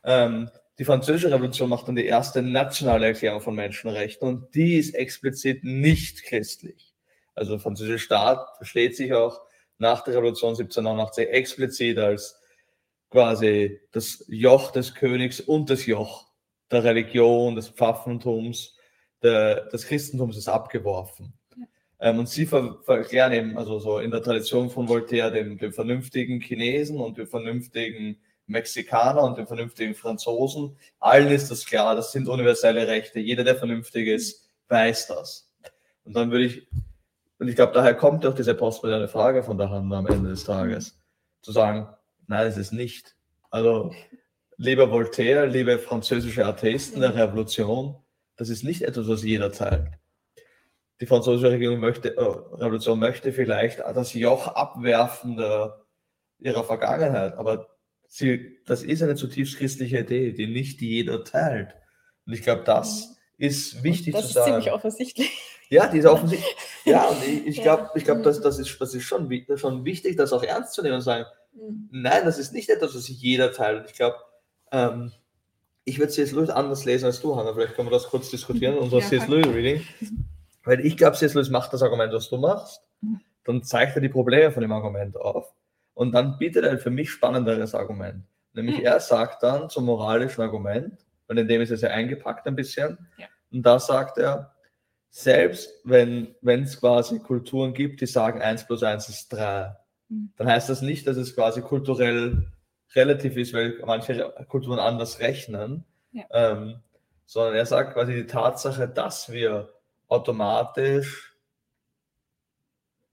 Ähm, 0.04 0.50
die 0.78 0.84
Französische 0.84 1.30
Revolution 1.30 1.68
macht 1.68 1.86
dann 1.88 1.96
die 1.96 2.06
erste 2.06 2.40
nationale 2.40 3.06
Erklärung 3.06 3.42
von 3.42 3.54
Menschenrechten 3.54 4.26
und 4.26 4.54
die 4.54 4.76
ist 4.76 4.94
explizit 4.94 5.62
nicht 5.62 6.22
christlich. 6.22 6.94
Also 7.34 7.52
der 7.52 7.60
französische 7.60 7.98
Staat 7.98 8.56
versteht 8.56 8.96
sich 8.96 9.12
auch 9.12 9.42
nach 9.80 10.04
der 10.04 10.14
Revolution 10.14 10.50
1789 10.50 11.28
explizit 11.28 11.98
als 11.98 12.40
quasi 13.10 13.80
das 13.92 14.24
Joch 14.28 14.70
des 14.70 14.94
Königs 14.94 15.40
und 15.40 15.68
das 15.70 15.86
Joch 15.86 16.28
der 16.70 16.84
Religion, 16.84 17.56
des 17.56 17.68
Pfaffentums, 17.68 18.76
der, 19.22 19.66
des 19.66 19.86
Christentums 19.86 20.36
ist 20.36 20.48
abgeworfen. 20.48 21.32
Ähm, 21.98 22.18
und 22.20 22.28
sie 22.28 22.46
ver 22.46 22.78
verklären 22.84 23.32
eben, 23.32 23.58
also 23.58 23.78
so 23.78 23.98
in 23.98 24.10
der 24.10 24.22
Tradition 24.22 24.70
von 24.70 24.88
Voltaire, 24.88 25.30
den, 25.30 25.58
den 25.58 25.72
vernünftigen 25.72 26.40
Chinesen 26.40 26.98
und 26.98 27.18
den 27.18 27.26
vernünftigen 27.26 28.20
Mexikaner 28.46 29.22
und 29.22 29.38
dem 29.38 29.46
vernünftigen 29.46 29.94
Franzosen. 29.94 30.76
Allen 30.98 31.28
ist 31.28 31.50
das 31.50 31.66
klar, 31.66 31.94
das 31.94 32.12
sind 32.12 32.28
universelle 32.28 32.86
Rechte. 32.86 33.20
Jeder, 33.20 33.44
der 33.44 33.56
vernünftig 33.56 34.08
ist, 34.08 34.48
weiß 34.68 35.08
das. 35.08 35.50
Und 36.04 36.14
dann 36.14 36.30
würde 36.30 36.46
ich, 36.46 36.68
und 37.40 37.48
ich 37.48 37.56
glaube, 37.56 37.72
daher 37.72 37.94
kommt 37.94 38.26
auch 38.26 38.34
diese 38.34 38.54
postmoderne 38.54 39.08
Frage 39.08 39.42
von 39.42 39.56
der 39.56 39.70
Hand 39.70 39.90
am 39.94 40.06
Ende 40.06 40.28
des 40.28 40.44
Tages, 40.44 41.00
zu 41.40 41.52
sagen, 41.52 41.88
nein, 42.26 42.46
es 42.46 42.58
ist 42.58 42.72
nicht. 42.72 43.16
Also, 43.50 43.94
lieber 44.58 44.90
Voltaire, 44.90 45.46
liebe 45.46 45.78
französische 45.78 46.44
Atheisten 46.44 47.00
der 47.00 47.14
Revolution, 47.14 47.96
das 48.36 48.50
ist 48.50 48.62
nicht 48.62 48.82
etwas, 48.82 49.08
was 49.08 49.24
jeder 49.24 49.50
teilt. 49.52 49.88
Die 51.00 51.06
französische 51.06 51.50
Regierung 51.50 51.80
möchte, 51.80 52.14
äh, 52.14 52.20
Revolution 52.20 52.98
möchte 52.98 53.32
vielleicht 53.32 53.80
das 53.80 54.12
Joch 54.12 54.48
abwerfen 54.48 55.38
der, 55.38 55.80
ihrer 56.40 56.64
Vergangenheit, 56.64 57.32
aber 57.38 57.68
sie, 58.06 58.58
das 58.66 58.82
ist 58.82 59.02
eine 59.02 59.14
zutiefst 59.14 59.56
christliche 59.56 60.00
Idee, 60.00 60.32
die 60.34 60.46
nicht 60.46 60.82
jeder 60.82 61.24
teilt. 61.24 61.74
Und 62.26 62.34
ich 62.34 62.42
glaube, 62.42 62.64
das 62.64 63.16
ist 63.38 63.82
wichtig 63.82 64.12
das 64.12 64.26
zu 64.26 64.32
sagen. 64.34 64.50
Das 64.50 64.58
ist 64.58 64.64
ziemlich 64.64 64.72
offensichtlich. 64.74 65.30
Ja, 65.70 65.86
die 65.86 65.98
ist 65.98 66.06
offensichtlich. 66.06 66.54
Ja, 66.84 67.04
und 67.08 67.22
ich, 67.24 67.46
ich 67.46 67.62
glaube, 67.62 67.90
ich 67.94 68.04
glaub, 68.04 68.22
das, 68.22 68.40
das, 68.40 68.58
ist, 68.58 68.80
das 68.80 68.94
ist 68.94 69.04
schon, 69.04 69.30
schon 69.56 69.84
wichtig, 69.84 70.16
das 70.16 70.32
auch 70.32 70.42
ernst 70.42 70.72
zu 70.72 70.82
nehmen 70.82 70.96
und 70.96 71.00
sagen, 71.00 71.24
mhm. 71.52 71.88
nein, 71.90 72.24
das 72.24 72.38
ist 72.38 72.52
nicht 72.52 72.68
etwas, 72.68 72.94
was 72.94 73.08
jeder 73.08 73.52
teilt. 73.52 73.80
Und 73.80 73.90
ich 73.90 73.96
glaube, 73.96 74.16
ähm, 74.72 75.12
ich 75.84 75.98
würde 75.98 76.12
C.S. 76.12 76.32
Lewis 76.32 76.50
anders 76.50 76.84
lesen 76.84 77.06
als 77.06 77.20
du, 77.20 77.36
Hanna. 77.36 77.52
Vielleicht 77.54 77.74
können 77.74 77.88
wir 77.88 77.92
das 77.92 78.08
kurz 78.08 78.30
diskutieren, 78.30 78.78
unser 78.78 78.98
ja, 78.98 79.06
C.S. 79.06 79.28
Lewis 79.28 79.48
Reading. 79.48 79.86
Weil 80.64 80.84
ich 80.84 80.96
glaube, 80.96 81.16
C.S. 81.16 81.34
Lewis 81.34 81.50
macht 81.50 81.72
das 81.72 81.82
Argument, 81.82 82.12
was 82.12 82.28
du 82.28 82.36
machst. 82.36 82.82
Mhm. 83.00 83.20
Dann 83.44 83.62
zeigt 83.62 83.96
er 83.96 84.02
die 84.02 84.08
Probleme 84.08 84.52
von 84.52 84.60
dem 84.60 84.72
Argument 84.72 85.16
auf. 85.16 85.52
Und 85.94 86.12
dann 86.12 86.38
bietet 86.38 86.64
er 86.64 86.72
ein 86.72 86.78
für 86.78 86.90
mich 86.90 87.10
spannenderes 87.10 87.74
Argument. 87.74 88.24
Nämlich 88.52 88.78
mhm. 88.78 88.84
er 88.84 89.00
sagt 89.00 89.42
dann 89.42 89.70
zum 89.70 89.86
moralischen 89.86 90.42
Argument, 90.42 90.98
und 91.28 91.36
in 91.36 91.46
dem 91.46 91.60
ist 91.60 91.70
es 91.70 91.80
ja 91.80 91.90
eingepackt 91.90 92.46
ein 92.46 92.56
bisschen, 92.56 92.98
ja. 93.16 93.26
und 93.52 93.62
da 93.62 93.78
sagt 93.78 94.18
er, 94.18 94.52
selbst 95.10 95.70
wenn 95.84 96.36
es 96.44 96.78
quasi 96.78 97.18
Kulturen 97.18 97.74
gibt, 97.74 98.00
die 98.00 98.06
sagen 98.06 98.40
1 98.40 98.66
plus 98.66 98.82
1 98.82 99.08
ist 99.08 99.28
3, 99.32 99.76
mhm. 100.08 100.32
dann 100.36 100.46
heißt 100.46 100.68
das 100.68 100.82
nicht, 100.82 101.06
dass 101.06 101.16
es 101.16 101.34
quasi 101.34 101.60
kulturell 101.62 102.46
relativ 102.94 103.36
ist, 103.36 103.52
weil 103.52 103.80
manche 103.84 104.32
Kulturen 104.48 104.78
anders 104.78 105.20
rechnen, 105.20 105.84
ja. 106.12 106.24
ähm, 106.30 106.80
sondern 107.26 107.54
er 107.54 107.66
sagt 107.66 107.94
quasi 107.94 108.14
die 108.14 108.26
Tatsache, 108.26 108.88
dass 108.88 109.30
wir 109.30 109.72
automatisch, 110.08 111.36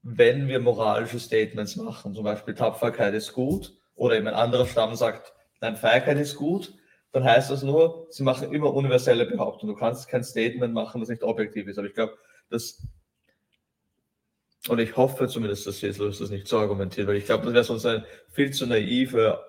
wenn 0.02 0.48
wir 0.48 0.60
moralische 0.60 1.20
Statements 1.20 1.76
machen, 1.76 2.14
zum 2.14 2.24
Beispiel 2.24 2.54
Tapferkeit 2.54 3.14
ist 3.14 3.32
gut, 3.32 3.76
oder 3.94 4.16
eben 4.16 4.28
ein 4.28 4.34
anderer 4.34 4.66
Stamm 4.66 4.94
sagt, 4.94 5.32
nein, 5.60 5.76
Feierkeit 5.76 6.18
ist 6.18 6.36
gut, 6.36 6.72
dann 7.12 7.24
heißt 7.24 7.50
das 7.50 7.62
nur, 7.62 8.06
sie 8.10 8.22
machen 8.22 8.52
immer 8.52 8.72
universelle 8.74 9.24
Behauptungen. 9.26 9.74
Du 9.74 9.80
kannst 9.80 10.08
kein 10.08 10.22
Statement 10.22 10.74
machen, 10.74 11.00
das 11.00 11.08
nicht 11.08 11.22
objektiv 11.22 11.66
ist. 11.66 11.78
Aber 11.78 11.86
ich 11.86 11.94
glaube, 11.94 12.18
dass, 12.50 12.86
und 14.68 14.78
ich 14.78 14.96
hoffe 14.96 15.26
zumindest, 15.28 15.66
dass 15.66 15.80
Jesus 15.80 16.18
das 16.18 16.30
nicht 16.30 16.46
so 16.46 16.58
argumentiert, 16.58 17.06
weil 17.06 17.16
ich 17.16 17.24
glaube, 17.24 17.44
das 17.44 17.54
wäre 17.54 17.64
sonst 17.64 17.86
eine 17.86 18.04
viel 18.30 18.50
zu 18.50 18.66
naive 18.66 19.40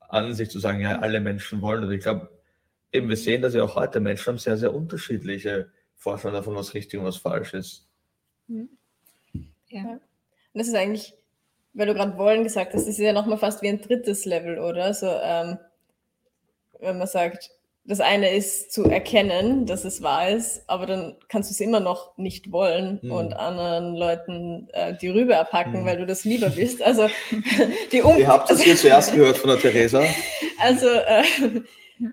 Ansicht 0.00 0.52
zu 0.52 0.60
sagen, 0.60 0.80
ja, 0.80 1.00
alle 1.00 1.20
Menschen 1.20 1.62
wollen. 1.62 1.84
Und 1.84 1.92
ich 1.92 2.02
glaube, 2.02 2.30
eben 2.92 3.08
wir 3.08 3.16
sehen, 3.16 3.42
dass 3.42 3.54
ja 3.54 3.64
auch 3.64 3.74
heute 3.74 4.00
Menschen 4.00 4.28
haben 4.28 4.38
sehr, 4.38 4.56
sehr 4.56 4.74
unterschiedliche 4.74 5.70
Vorstellungen 5.96 6.40
davon, 6.40 6.54
was 6.54 6.74
richtig 6.74 7.00
und 7.00 7.06
was 7.06 7.16
falsch 7.16 7.54
ist. 7.54 7.88
Mhm. 8.46 8.68
Ja. 9.68 9.82
Und 9.82 10.00
das 10.54 10.68
ist 10.68 10.74
eigentlich, 10.74 11.14
weil 11.72 11.86
du 11.86 11.94
gerade 11.94 12.18
wollen 12.18 12.44
gesagt 12.44 12.72
hast, 12.74 12.86
das 12.86 12.94
ist 12.94 12.98
ja 12.98 13.12
nochmal 13.12 13.38
fast 13.38 13.62
wie 13.62 13.68
ein 13.68 13.80
drittes 13.80 14.24
Level, 14.24 14.58
oder? 14.58 14.94
So, 14.94 15.06
ähm, 15.06 15.58
wenn 16.80 16.98
man 16.98 17.06
sagt, 17.06 17.50
das 17.84 18.00
eine 18.00 18.30
ist 18.30 18.72
zu 18.72 18.84
erkennen, 18.84 19.66
dass 19.66 19.84
es 19.84 20.02
wahr 20.02 20.28
ist, 20.28 20.62
aber 20.68 20.86
dann 20.86 21.16
kannst 21.28 21.50
du 21.50 21.54
es 21.54 21.60
immer 21.60 21.80
noch 21.80 22.16
nicht 22.18 22.52
wollen 22.52 23.00
mhm. 23.02 23.10
und 23.10 23.32
anderen 23.32 23.96
Leuten 23.96 24.68
äh, 24.72 24.94
die 24.96 25.08
Rübe 25.08 25.32
erpacken, 25.32 25.82
mhm. 25.82 25.86
weil 25.86 25.96
du 25.96 26.06
das 26.06 26.24
lieber 26.24 26.50
bist. 26.50 26.82
Also 26.82 27.08
die 27.92 28.02
um 28.02 28.16
Ihr 28.18 28.28
habt 28.28 28.50
das 28.50 28.60
hier 28.62 28.76
zuerst 28.76 29.14
gehört 29.14 29.38
von 29.38 29.50
der 29.50 29.58
Theresa. 29.58 30.04
Also 30.62 30.88
äh, 30.88 31.22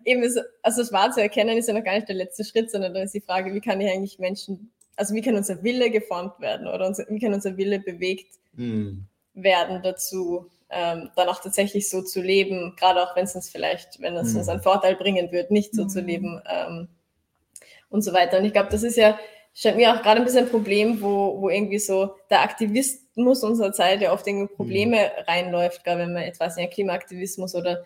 eben 0.06 0.24
ist, 0.24 0.40
also 0.62 0.82
das 0.82 0.94
wahr 0.94 1.12
zu 1.12 1.22
erkennen 1.22 1.58
ist 1.58 1.68
ja 1.68 1.74
noch 1.74 1.84
gar 1.84 1.96
nicht 1.96 2.08
der 2.08 2.16
letzte 2.16 2.46
Schritt, 2.46 2.72
sondern 2.72 2.94
dann 2.94 3.04
ist 3.04 3.14
die 3.14 3.20
Frage, 3.20 3.54
wie 3.54 3.60
kann 3.60 3.82
ich 3.82 3.92
eigentlich 3.92 4.20
Menschen, 4.20 4.72
also 4.96 5.14
wie 5.14 5.22
kann 5.22 5.36
unser 5.36 5.62
Wille 5.64 5.92
geformt 5.92 6.40
werden 6.40 6.66
oder 6.66 6.88
unser, 6.88 7.04
wie 7.10 7.20
kann 7.20 7.34
unser 7.34 7.58
Wille 7.58 7.82
bewegt 7.82 8.36
mhm. 8.54 9.06
werden 9.34 9.82
dazu, 9.84 10.50
ähm, 10.70 11.10
dann 11.16 11.30
auch 11.30 11.42
tatsächlich 11.42 11.90
so 11.90 12.02
zu 12.02 12.22
leben, 12.22 12.76
gerade 12.78 13.02
auch 13.02 13.16
wenn 13.16 13.26
es 13.26 13.36
uns 13.36 13.50
vielleicht, 13.50 14.02
wenn 14.02 14.16
es 14.16 14.34
mhm. 14.34 14.40
uns 14.40 14.50
einen 14.50 14.62
Vorteil 14.62 14.96
bringen 14.96 15.32
wird, 15.32 15.52
nicht 15.52 15.74
so 15.74 15.84
mhm. 15.84 15.90
zu 15.90 16.02
leben 16.02 16.42
ähm, 16.50 16.88
und 17.90 18.02
so 18.02 18.14
weiter. 18.14 18.40
Und 18.40 18.46
ich 18.46 18.54
glaube, 18.54 18.70
das 18.70 18.84
ist 18.84 18.98
ja, 18.98 19.18
scheint 19.54 19.78
mir 19.78 19.94
auch 19.94 20.02
gerade 20.02 20.20
ein 20.20 20.26
bisschen 20.26 20.46
ein 20.46 20.52
Problem, 20.52 21.02
wo, 21.02 21.42
wo 21.42 21.50
irgendwie 21.50 21.80
so 21.80 22.16
der 22.30 22.42
Aktivismus 22.42 23.44
unserer 23.44 23.72
Zeit 23.72 24.02
ja 24.02 24.12
oft 24.12 24.28
irgendwie 24.28 24.54
Probleme 24.54 24.98
mhm. 24.98 25.24
reinläuft, 25.28 25.84
gerade 25.84 26.02
wenn 26.02 26.14
man 26.14 26.24
etwas 26.24 26.58
in 26.58 26.70
Klimaaktivismus 26.70 27.56
oder 27.56 27.84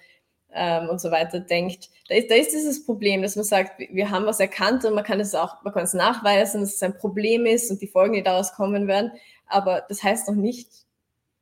ähm, 0.53 0.89
und 0.89 0.99
so 0.99 1.11
weiter 1.11 1.39
denkt. 1.39 1.89
Da 2.09 2.15
ist, 2.15 2.29
da 2.29 2.35
ist 2.35 2.51
dieses 2.51 2.85
Problem, 2.85 3.21
dass 3.21 3.35
man 3.35 3.45
sagt, 3.45 3.79
wir 3.79 4.09
haben 4.09 4.25
was 4.25 4.39
erkannt 4.39 4.83
und 4.85 4.95
man 4.95 5.03
kann 5.03 5.19
es 5.19 5.33
auch, 5.35 5.61
man 5.63 5.73
kann 5.73 5.83
es 5.83 5.93
nachweisen, 5.93 6.61
dass 6.61 6.73
es 6.75 6.83
ein 6.83 6.97
Problem 6.97 7.45
ist 7.45 7.71
und 7.71 7.81
die 7.81 7.87
Folgen, 7.87 8.13
die 8.13 8.23
daraus 8.23 8.53
kommen 8.53 8.87
werden. 8.87 9.11
Aber 9.47 9.85
das 9.87 10.03
heißt 10.03 10.27
noch 10.27 10.35
nicht, 10.35 10.67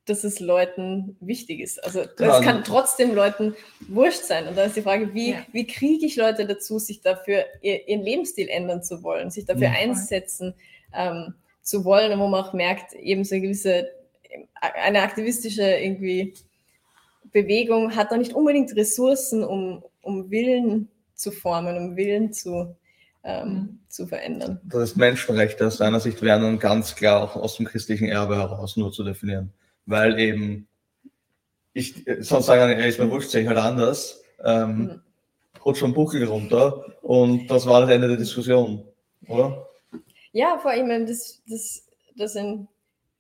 dass 0.10 0.24
es 0.24 0.40
Leuten 0.40 1.16
wichtig 1.20 1.60
ist. 1.60 1.84
Also 1.84 2.04
genau. 2.18 2.40
es 2.40 2.42
kann 2.42 2.64
trotzdem 2.64 3.14
Leuten 3.14 3.56
wurscht 3.88 4.24
sein. 4.24 4.48
Und 4.48 4.58
da 4.58 4.64
ist 4.64 4.76
die 4.76 4.82
Frage, 4.82 5.14
wie, 5.14 5.32
ja. 5.32 5.46
wie 5.52 5.68
kriege 5.68 6.06
ich 6.06 6.16
Leute 6.16 6.46
dazu, 6.46 6.80
sich 6.80 7.02
dafür 7.02 7.46
ihren 7.62 8.02
Lebensstil 8.02 8.48
ändern 8.50 8.84
zu 8.84 9.04
wollen, 9.04 9.30
sich 9.30 9.46
dafür 9.46 9.68
ja. 9.68 9.74
einsetzen 9.74 10.56
ähm, 10.94 11.36
zu 11.62 11.86
wollen, 11.86 12.12
und 12.12 12.20
wo 12.20 12.28
man 12.28 12.44
auch 12.44 12.54
merkt, 12.54 12.94
eben 12.94 13.24
so 13.24 13.36
eine 13.36 13.44
gewisse, 13.44 13.90
eine 14.62 15.02
aktivistische 15.02 15.64
irgendwie 15.64 16.34
Bewegung 17.32 17.96
hat 17.96 18.12
da 18.12 18.18
nicht 18.18 18.34
unbedingt 18.34 18.76
Ressourcen, 18.76 19.44
um, 19.44 19.84
um 20.02 20.32
Willen 20.32 20.90
zu 21.14 21.32
formen, 21.32 21.78
um 21.78 21.96
Willen 21.96 22.34
zu, 22.34 22.76
ähm, 23.24 23.50
mhm. 23.50 23.80
zu 23.88 24.08
verändern. 24.08 24.60
Das 24.64 24.92
ist 24.92 24.98
Menschenrechte 24.98 25.68
aus 25.68 25.78
seiner 25.78 26.00
Sicht 26.00 26.22
werden 26.24 26.58
ganz 26.58 26.96
klar 26.96 27.22
auch 27.22 27.36
aus 27.36 27.58
dem 27.58 27.68
christlichen 27.68 28.08
Erbe 28.08 28.38
heraus 28.38 28.78
nur 28.78 28.92
zu 28.92 29.04
definieren 29.04 29.54
weil 29.90 30.20
eben 30.20 30.68
ich 31.74 32.06
sonst 32.20 32.48
sagen, 32.48 32.72
er 32.72 32.88
ist 32.88 33.00
mir 33.00 33.10
wurscht, 33.10 33.30
sehe 33.30 33.42
ich 33.42 33.48
halt 33.48 33.58
anders. 33.58 34.24
Ähm, 34.44 34.78
mhm. 34.78 35.02
Rutscht 35.66 35.82
vom 35.82 35.94
Buckel 35.94 36.24
runter 36.26 36.86
und 37.02 37.48
das 37.48 37.66
war 37.66 37.82
das 37.82 37.90
Ende 37.90 38.08
der 38.08 38.18
Diskussion, 38.18 38.86
oder? 39.28 39.68
Ja, 40.32 40.58
vor 40.60 40.72
allem, 40.72 41.06
das, 41.06 41.42
das, 41.48 41.86
das 42.16 42.34
sind 42.34 42.68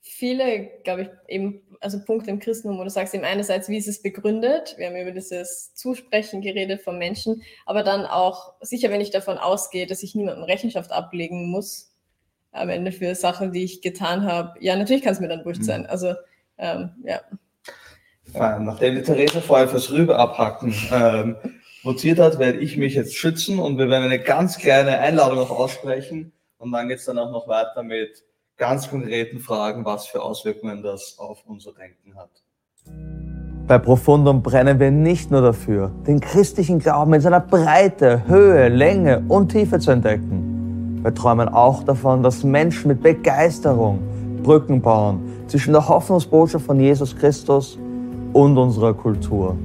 viele, 0.01 0.69
glaube 0.83 1.01
ich, 1.01 1.09
eben, 1.27 1.61
also 1.81 1.99
Punkte 2.05 2.29
im 2.29 2.39
Christentum, 2.39 2.79
wo 2.79 2.83
du 2.83 2.89
sagst 2.89 3.13
eben 3.13 3.25
einerseits, 3.25 3.67
wie 3.67 3.77
ist 3.77 3.87
es 3.87 4.01
begründet? 4.01 4.75
Wir 4.77 4.87
haben 4.87 4.95
über 4.95 5.11
dieses 5.11 5.73
Zusprechen 5.73 6.41
geredet 6.41 6.81
von 6.81 6.97
Menschen, 6.97 7.41
aber 7.65 7.83
dann 7.83 8.05
auch, 8.05 8.53
sicher, 8.61 8.89
wenn 8.89 9.01
ich 9.01 9.11
davon 9.11 9.37
ausgehe, 9.37 9.85
dass 9.85 10.03
ich 10.03 10.15
niemandem 10.15 10.45
Rechenschaft 10.45 10.91
ablegen 10.91 11.49
muss, 11.49 11.91
am 12.51 12.69
Ende 12.69 12.91
für 12.91 13.13
Sachen, 13.15 13.51
die 13.51 13.63
ich 13.63 13.81
getan 13.81 14.23
habe, 14.23 14.57
ja, 14.59 14.75
natürlich 14.75 15.03
kann 15.03 15.13
es 15.13 15.19
mir 15.19 15.27
dann 15.27 15.45
wurscht 15.45 15.61
mhm. 15.61 15.65
sein. 15.65 15.85
Also 15.85 16.13
ähm, 16.59 16.91
ja. 17.03 17.19
Nachdem 18.59 18.95
die 18.95 19.01
Theresa 19.01 19.41
vorher 19.41 19.67
fürs 19.67 19.91
Rübe 19.91 20.17
abhacken 20.17 20.73
ähm, 20.91 21.35
votiert 21.83 22.19
hat, 22.19 22.37
werde 22.37 22.59
ich 22.59 22.77
mich 22.77 22.93
jetzt 22.93 23.15
schützen 23.15 23.57
und 23.57 23.77
wir 23.77 23.89
werden 23.89 24.03
eine 24.03 24.19
ganz 24.19 24.57
kleine 24.57 24.99
Einladung 24.99 25.37
noch 25.37 25.49
aussprechen 25.49 26.31
und 26.57 26.71
dann 26.71 26.89
geht 26.89 26.99
es 26.99 27.05
dann 27.05 27.17
auch 27.17 27.31
noch 27.31 27.47
weiter 27.47 27.81
mit 27.81 28.23
ganz 28.57 28.89
konkreten 28.89 29.39
Fragen, 29.39 29.85
was 29.85 30.05
für 30.05 30.21
Auswirkungen 30.21 30.83
das 30.83 31.15
auf 31.17 31.39
unser 31.47 31.71
Denken 31.73 32.15
hat. 32.15 32.29
Bei 33.67 33.77
Profundum 33.77 34.41
brennen 34.43 34.79
wir 34.79 34.91
nicht 34.91 35.31
nur 35.31 35.41
dafür, 35.41 35.91
den 36.05 36.19
christlichen 36.19 36.79
Glauben 36.79 37.13
in 37.13 37.21
seiner 37.21 37.39
Breite, 37.39 38.27
Höhe, 38.27 38.67
Länge 38.67 39.23
und 39.27 39.51
Tiefe 39.51 39.79
zu 39.79 39.91
entdecken. 39.91 40.99
Wir 41.03 41.13
träumen 41.13 41.47
auch 41.47 41.83
davon, 41.83 42.21
dass 42.21 42.43
Menschen 42.43 42.89
mit 42.89 43.01
Begeisterung 43.01 43.99
Brücken 44.43 44.81
bauen 44.81 45.19
zwischen 45.47 45.73
der 45.73 45.87
Hoffnungsbotschaft 45.87 46.65
von 46.65 46.79
Jesus 46.79 47.15
Christus 47.15 47.77
und 48.33 48.57
unserer 48.57 48.93
Kultur. 48.93 49.55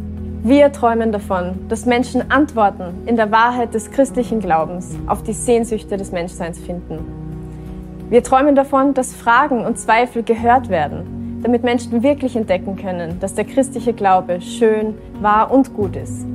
Wir 0.42 0.70
träumen 0.72 1.10
davon, 1.10 1.54
dass 1.68 1.86
Menschen 1.86 2.30
Antworten 2.30 2.94
in 3.06 3.16
der 3.16 3.30
Wahrheit 3.30 3.72
des 3.72 3.90
christlichen 3.90 4.40
Glaubens 4.40 4.90
auf 5.06 5.22
die 5.22 5.32
Sehnsüchte 5.32 5.96
des 5.96 6.12
Menschseins 6.12 6.58
finden. 6.58 6.98
Wir 8.10 8.22
träumen 8.22 8.54
davon, 8.54 8.92
dass 8.92 9.14
Fragen 9.14 9.64
und 9.64 9.78
Zweifel 9.78 10.22
gehört 10.22 10.68
werden, 10.68 11.40
damit 11.42 11.62
Menschen 11.62 12.02
wirklich 12.02 12.36
entdecken 12.36 12.76
können, 12.76 13.18
dass 13.20 13.34
der 13.34 13.44
christliche 13.44 13.94
Glaube 13.94 14.40
schön, 14.42 14.94
wahr 15.20 15.50
und 15.50 15.72
gut 15.72 15.96
ist. 15.96 16.26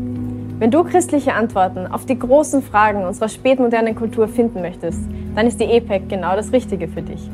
Wenn 0.57 0.71
du 0.71 0.83
christliche 0.83 1.33
Antworten 1.33 1.87
auf 1.87 2.05
die 2.05 2.17
großen 2.17 2.63
Fragen 2.63 3.05
unserer 3.05 3.29
spätmodernen 3.29 3.95
Kultur 3.95 4.27
finden 4.27 4.61
möchtest, 4.61 4.99
dann 5.35 5.47
ist 5.47 5.59
die 5.59 5.65
EPEC 5.65 6.09
genau 6.09 6.35
das 6.35 6.51
Richtige 6.51 6.87
für 6.87 7.01
dich. 7.01 7.29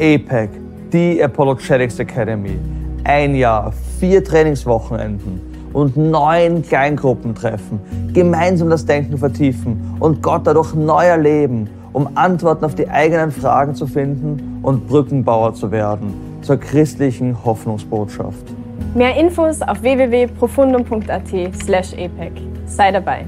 APEC, 0.00 0.48
die 0.92 1.22
Apologetics 1.22 1.98
Academy. 1.98 2.58
Ein 3.04 3.34
Jahr, 3.34 3.70
vier 3.98 4.24
Trainingswochenenden 4.24 5.42
und 5.74 5.98
neuen 5.98 6.62
Kleingruppen 6.62 7.34
treffen, 7.34 7.78
gemeinsam 8.14 8.70
das 8.70 8.86
Denken 8.86 9.18
vertiefen 9.18 9.96
und 10.00 10.22
Gott 10.22 10.46
dadurch 10.46 10.72
neu 10.74 11.04
erleben, 11.04 11.68
um 11.92 12.08
Antworten 12.14 12.64
auf 12.64 12.74
die 12.74 12.88
eigenen 12.88 13.30
Fragen 13.30 13.74
zu 13.74 13.86
finden 13.86 14.60
und 14.62 14.88
Brückenbauer 14.88 15.52
zu 15.52 15.70
werden 15.70 16.14
zur 16.40 16.56
christlichen 16.56 17.36
Hoffnungsbotschaft. 17.44 18.54
Mehr 18.94 19.14
Infos 19.16 19.60
auf 19.60 19.82
www.profundum.at/epec. 19.82 22.32
Sei 22.66 22.90
dabei. 22.90 23.26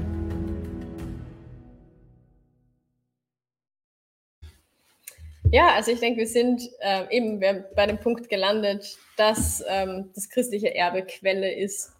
Ja, 5.53 5.75
also 5.75 5.91
ich 5.91 5.99
denke, 5.99 6.17
wir 6.17 6.27
sind 6.27 6.67
äh, 6.79 7.15
eben 7.15 7.39
bei 7.39 7.85
dem 7.85 7.99
Punkt 7.99 8.27
gelandet, 8.27 8.97
dass 9.17 9.63
ähm, 9.67 10.09
das 10.15 10.27
christliche 10.27 10.73
Erbe 10.73 11.03
Quelle 11.03 11.53
ist 11.53 11.91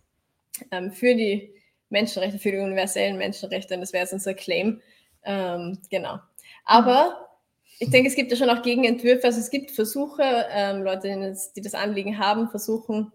ähm, 0.72 0.91
für 0.91 1.14
die 1.14 1.54
Menschenrechte, 1.89 2.39
für 2.39 2.51
die 2.51 2.58
universellen 2.58 3.16
Menschenrechte. 3.16 3.76
Und 3.76 3.82
das 3.82 3.93
wäre 3.93 4.06
jetzt 4.06 4.14
unser 4.14 4.34
Claim. 4.34 4.82
Ähm, 5.24 5.78
genau. 5.91 6.18
Aber 6.66 7.30
ich 7.78 7.91
denke, 7.91 8.10
es 8.10 8.16
gibt 8.16 8.32
ja 8.32 8.38
schon 8.38 8.49
auch 8.49 8.64
Gegenentwürfe. 8.64 9.28
Also 9.28 9.39
es 9.39 9.51
gibt 9.51 9.70
Versuche, 9.70 10.24
ähm, 10.51 10.82
Leute, 10.82 11.10
die 11.10 11.22
das, 11.22 11.54
die 11.54 11.62
das, 11.62 11.76
Anliegen 11.76 12.18
haben, 12.18 12.49
versuchen, 12.49 13.12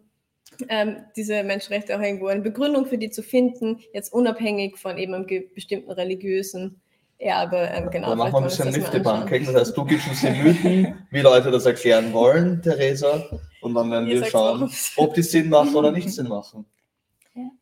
ähm, 0.68 0.98
diese 1.16 1.42
Menschenrechte 1.42 1.98
auch 1.98 2.00
irgendwo 2.00 2.28
eine 2.28 2.42
Begründung 2.42 2.86
für 2.86 2.98
die 2.98 3.10
zu 3.10 3.24
finden, 3.24 3.80
jetzt 3.92 4.12
unabhängig 4.12 4.78
von 4.78 4.98
eben 4.98 5.14
einem 5.14 5.26
bestimmten 5.52 5.90
religiösen 5.90 6.80
Erbe, 7.18 7.56
ähm, 7.56 7.90
genau. 7.90 8.10
Da 8.10 8.14
machen 8.14 8.32
wir 8.32 8.38
ein 8.38 8.44
bisschen 8.44 8.70
Mythebunking. 8.70 9.46
Das 9.46 9.54
heißt, 9.54 9.76
du 9.76 9.84
gibst 9.84 10.08
uns 10.08 10.20
die 10.20 10.30
Mythen, 10.30 11.06
wie 11.10 11.20
Leute 11.20 11.50
das 11.50 11.66
erklären 11.66 12.12
wollen, 12.12 12.62
Theresa, 12.62 13.24
und 13.60 13.74
dann 13.74 13.90
werden 13.90 14.08
wir 14.08 14.24
schauen, 14.24 14.70
ob 14.96 15.14
die 15.14 15.22
Sinn 15.22 15.48
machen 15.48 15.74
oder 15.74 15.90
nicht 15.90 16.10
Sinn 16.14 16.28
machen. 16.28 16.64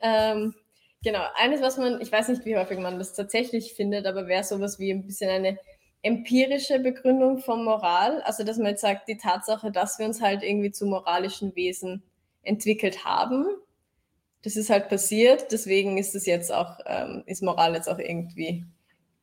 Ähm, 0.00 0.54
genau, 1.02 1.22
eines, 1.36 1.62
was 1.62 1.78
man, 1.78 2.00
ich 2.02 2.12
weiß 2.12 2.28
nicht, 2.28 2.44
wie 2.44 2.56
häufig 2.56 2.78
man 2.78 2.98
das 2.98 3.14
tatsächlich 3.14 3.72
findet, 3.72 4.06
aber 4.06 4.26
wäre 4.26 4.44
sowas 4.44 4.78
wie 4.78 4.90
ein 4.90 5.06
bisschen 5.06 5.30
eine 5.30 5.58
empirische 6.02 6.78
Begründung 6.78 7.38
von 7.38 7.64
Moral. 7.64 8.20
Also, 8.22 8.44
dass 8.44 8.58
man 8.58 8.68
jetzt 8.68 8.82
sagt, 8.82 9.08
die 9.08 9.16
Tatsache, 9.16 9.72
dass 9.72 9.98
wir 9.98 10.04
uns 10.04 10.20
halt 10.20 10.42
irgendwie 10.42 10.70
zu 10.70 10.84
moralischen 10.84 11.56
Wesen 11.56 12.02
entwickelt 12.42 13.06
haben, 13.06 13.46
das 14.42 14.54
ist 14.54 14.70
halt 14.70 14.88
passiert, 14.88 15.50
deswegen 15.50 15.98
ist 15.98 16.14
es 16.14 16.26
jetzt 16.26 16.52
auch, 16.52 16.78
ähm, 16.86 17.24
ist 17.26 17.42
Moral 17.42 17.74
jetzt 17.74 17.88
auch 17.88 17.98
irgendwie 17.98 18.64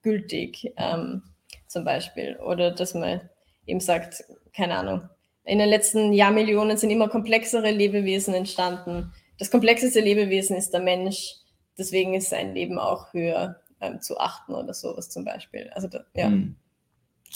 gültig, 0.04 0.74
ähm, 0.78 1.24
zum 1.68 1.84
Beispiel. 1.84 2.38
Oder 2.38 2.72
dass 2.72 2.94
man 2.94 3.22
eben 3.66 3.80
sagt, 3.80 4.24
keine 4.56 4.78
Ahnung, 4.78 5.10
in 5.46 5.60
den 5.60 5.70
letzten 5.70 6.14
Jahrmillionen 6.14 6.78
sind 6.78 6.90
immer 6.90 7.10
komplexere 7.10 7.72
Lebewesen 7.72 8.34
entstanden. 8.34 9.12
Das 9.40 9.52
komplexeste 9.52 10.00
Lebewesen 10.00 10.56
ist 10.56 10.72
der 10.72 10.82
Mensch, 10.82 11.36
deswegen 11.78 12.14
ist 12.14 12.30
sein 12.30 12.54
Leben 12.54 12.80
auch 12.80 13.12
höher 13.14 13.58
ähm, 13.82 14.00
zu 14.02 14.18
achten 14.18 14.54
oder 14.54 14.74
sowas 14.74 15.10
zum 15.10 15.26
Beispiel. 15.26 15.70
Also 15.74 15.88
da, 15.88 16.06
ja. 16.16 16.28
Hm. 16.28 16.56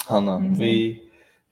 Hanna, 0.08 0.40
mhm. 0.40 0.60
wie, 0.60 1.02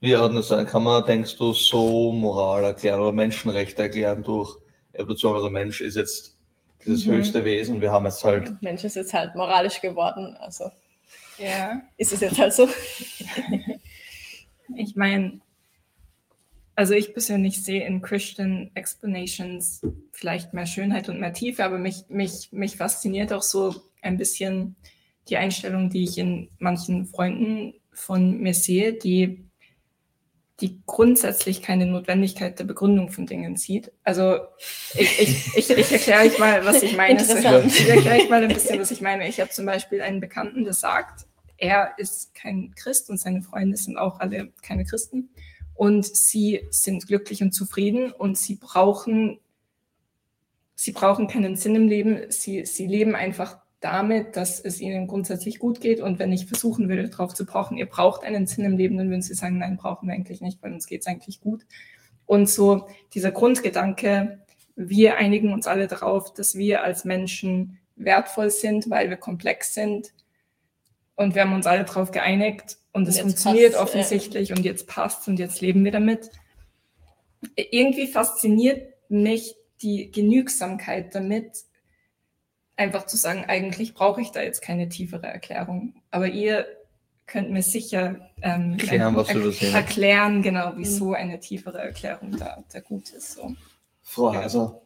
wie 0.00 0.16
ordnest 0.16 0.50
du, 0.50 0.64
kann 0.64 0.84
man, 0.84 1.04
denkst 1.04 1.36
du, 1.36 1.52
so 1.52 2.12
Moral 2.12 2.64
erklären 2.64 3.00
oder 3.00 3.12
Menschenrechte 3.12 3.82
erklären 3.82 4.22
durch 4.22 4.56
Evolution? 4.92 5.34
Also 5.34 5.50
Mensch 5.50 5.80
ist 5.80 5.96
jetzt 5.96 6.38
dieses 6.84 7.04
mhm. 7.04 7.12
höchste 7.12 7.44
Wesen, 7.44 7.80
wir 7.80 7.90
haben 7.90 8.06
jetzt 8.06 8.24
halt. 8.24 8.62
Mensch 8.62 8.84
ist 8.84 8.96
jetzt 8.96 9.12
halt 9.12 9.34
moralisch 9.34 9.80
geworden, 9.80 10.36
also 10.38 10.70
ja. 11.38 11.82
Ist 11.96 12.12
es 12.12 12.20
jetzt 12.20 12.38
halt 12.38 12.52
so? 12.52 12.68
ich 14.76 14.96
meine, 14.96 15.40
also 16.74 16.92
ich 16.92 17.12
persönlich 17.12 17.62
sehe 17.62 17.86
in 17.86 18.02
Christian 18.02 18.70
Explanations 18.74 19.80
vielleicht 20.12 20.52
mehr 20.52 20.66
Schönheit 20.66 21.08
und 21.08 21.20
mehr 21.20 21.32
Tiefe, 21.32 21.64
aber 21.64 21.78
mich, 21.78 22.04
mich, 22.08 22.50
mich 22.52 22.76
fasziniert 22.76 23.32
auch 23.32 23.42
so 23.42 23.74
ein 24.02 24.18
bisschen 24.18 24.76
die 25.28 25.38
Einstellung, 25.38 25.90
die 25.90 26.04
ich 26.04 26.18
in 26.18 26.50
manchen 26.58 27.06
Freunden 27.06 27.74
von 27.92 28.38
mir 28.38 28.54
sehe, 28.54 28.92
die 28.92 29.45
die 30.60 30.80
grundsätzlich 30.86 31.62
keine 31.62 31.86
Notwendigkeit 31.86 32.58
der 32.58 32.64
Begründung 32.64 33.10
von 33.10 33.26
Dingen 33.26 33.56
sieht. 33.56 33.92
Also 34.04 34.38
ich, 34.94 35.20
ich, 35.20 35.56
ich, 35.56 35.70
ich 35.70 35.92
erkläre 35.92 36.22
euch 36.22 36.38
mal, 36.38 36.64
was 36.64 36.82
ich 36.82 36.96
meine. 36.96 37.20
Ich 37.22 37.28
erkläre 37.28 38.22
euch 38.22 38.30
mal 38.30 38.42
ein 38.42 38.48
bisschen, 38.48 38.80
was 38.80 38.90
ich 38.90 39.02
meine. 39.02 39.28
Ich 39.28 39.38
habe 39.40 39.50
zum 39.50 39.66
Beispiel 39.66 40.00
einen 40.00 40.20
Bekannten, 40.20 40.64
der 40.64 40.72
sagt, 40.72 41.26
er 41.58 41.92
ist 41.98 42.34
kein 42.34 42.74
Christ 42.74 43.10
und 43.10 43.18
seine 43.18 43.42
Freunde 43.42 43.76
sind 43.76 43.98
auch 43.98 44.20
alle 44.20 44.52
keine 44.62 44.84
Christen. 44.84 45.30
Und 45.74 46.06
sie 46.06 46.66
sind 46.70 47.06
glücklich 47.06 47.42
und 47.42 47.52
zufrieden 47.52 48.10
und 48.10 48.38
sie 48.38 48.54
brauchen, 48.54 49.38
sie 50.74 50.92
brauchen 50.92 51.28
keinen 51.28 51.56
Sinn 51.56 51.74
im 51.74 51.88
Leben. 51.88 52.30
Sie, 52.30 52.64
sie 52.64 52.86
leben 52.86 53.14
einfach 53.14 53.58
damit, 53.86 54.36
dass 54.36 54.58
es 54.58 54.80
ihnen 54.80 55.06
grundsätzlich 55.06 55.60
gut 55.60 55.80
geht. 55.80 56.00
Und 56.00 56.18
wenn 56.18 56.32
ich 56.32 56.46
versuchen 56.46 56.88
würde, 56.88 57.08
darauf 57.08 57.34
zu 57.34 57.46
brauchen, 57.46 57.76
ihr 57.78 57.86
braucht 57.86 58.24
einen 58.24 58.48
Sinn 58.48 58.64
im 58.64 58.76
Leben, 58.76 58.96
dann 58.98 59.08
würden 59.10 59.22
sie 59.22 59.34
sagen, 59.34 59.58
nein, 59.58 59.76
brauchen 59.76 60.08
wir 60.08 60.14
eigentlich 60.14 60.40
nicht, 60.40 60.60
weil 60.60 60.72
uns 60.72 60.86
geht 60.86 61.02
es 61.02 61.06
eigentlich 61.06 61.40
gut. 61.40 61.64
Und 62.26 62.50
so 62.50 62.88
dieser 63.14 63.30
Grundgedanke, 63.30 64.40
wir 64.74 65.16
einigen 65.18 65.52
uns 65.52 65.68
alle 65.68 65.86
darauf, 65.86 66.34
dass 66.34 66.56
wir 66.56 66.82
als 66.82 67.04
Menschen 67.04 67.78
wertvoll 67.94 68.50
sind, 68.50 68.90
weil 68.90 69.08
wir 69.08 69.16
komplex 69.16 69.72
sind. 69.72 70.12
Und 71.14 71.36
wir 71.36 71.42
haben 71.42 71.54
uns 71.54 71.66
alle 71.66 71.84
darauf 71.84 72.10
geeinigt 72.10 72.78
und 72.92 73.06
es 73.06 73.20
funktioniert 73.20 73.76
offensichtlich 73.76 74.48
ja. 74.48 74.56
und 74.56 74.64
jetzt 74.64 74.88
passt 74.88 75.28
und 75.28 75.38
jetzt 75.38 75.60
leben 75.60 75.84
wir 75.84 75.92
damit. 75.92 76.30
Irgendwie 77.54 78.08
fasziniert 78.08 78.92
mich 79.08 79.54
die 79.80 80.10
Genügsamkeit 80.10 81.14
damit, 81.14 81.64
einfach 82.76 83.06
zu 83.06 83.16
sagen, 83.16 83.44
eigentlich 83.46 83.94
brauche 83.94 84.20
ich 84.20 84.30
da 84.30 84.42
jetzt 84.42 84.60
keine 84.60 84.88
tiefere 84.88 85.26
Erklärung. 85.26 85.94
Aber 86.10 86.28
ihr 86.28 86.66
könnt 87.26 87.50
mir 87.50 87.62
sicher 87.62 88.30
ähm, 88.42 88.72
erklären, 88.78 89.16
was 89.16 89.28
er 89.28 89.74
erklären, 89.74 90.42
genau, 90.42 90.72
wieso 90.76 91.06
mhm. 91.06 91.14
eine 91.14 91.40
tiefere 91.40 91.78
Erklärung 91.78 92.36
da, 92.38 92.64
da 92.72 92.80
gut 92.80 93.10
ist. 93.10 93.32
So. 93.32 93.54
Frau 94.02 94.32
Heiser. 94.32 94.80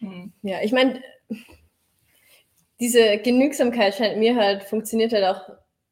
Hm. 0.00 0.32
Ja, 0.42 0.60
ich 0.62 0.72
meine, 0.72 1.00
diese 2.78 3.18
Genügsamkeit 3.18 3.94
scheint 3.94 4.18
mir 4.18 4.36
halt, 4.36 4.64
funktioniert 4.64 5.12
halt 5.12 5.24
auch 5.24 5.48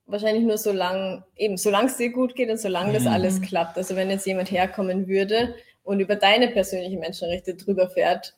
wahrscheinlich 0.07 0.45
nur 0.45 0.59
so 0.59 0.73
lang, 0.73 1.25
eben 1.37 1.57
solange 1.57 1.87
es 1.87 1.97
dir 1.97 2.13
gut 2.13 2.35
geht 2.35 2.51
und 2.51 2.59
solange 2.59 2.93
das 2.93 3.05
mhm. 3.05 3.09
alles 3.09 3.41
klappt. 3.41 3.79
Also 3.79 3.97
wenn 3.97 4.11
jetzt 4.11 4.27
jemand 4.27 4.51
herkommen 4.51 5.09
würde 5.09 5.55
und 5.83 6.01
über 6.01 6.17
deine 6.17 6.49
persönlichen 6.49 7.01
Menschenrechte 7.01 7.55
drüber 7.55 7.89
fährt, 7.89 8.35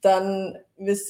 dann 0.00 0.58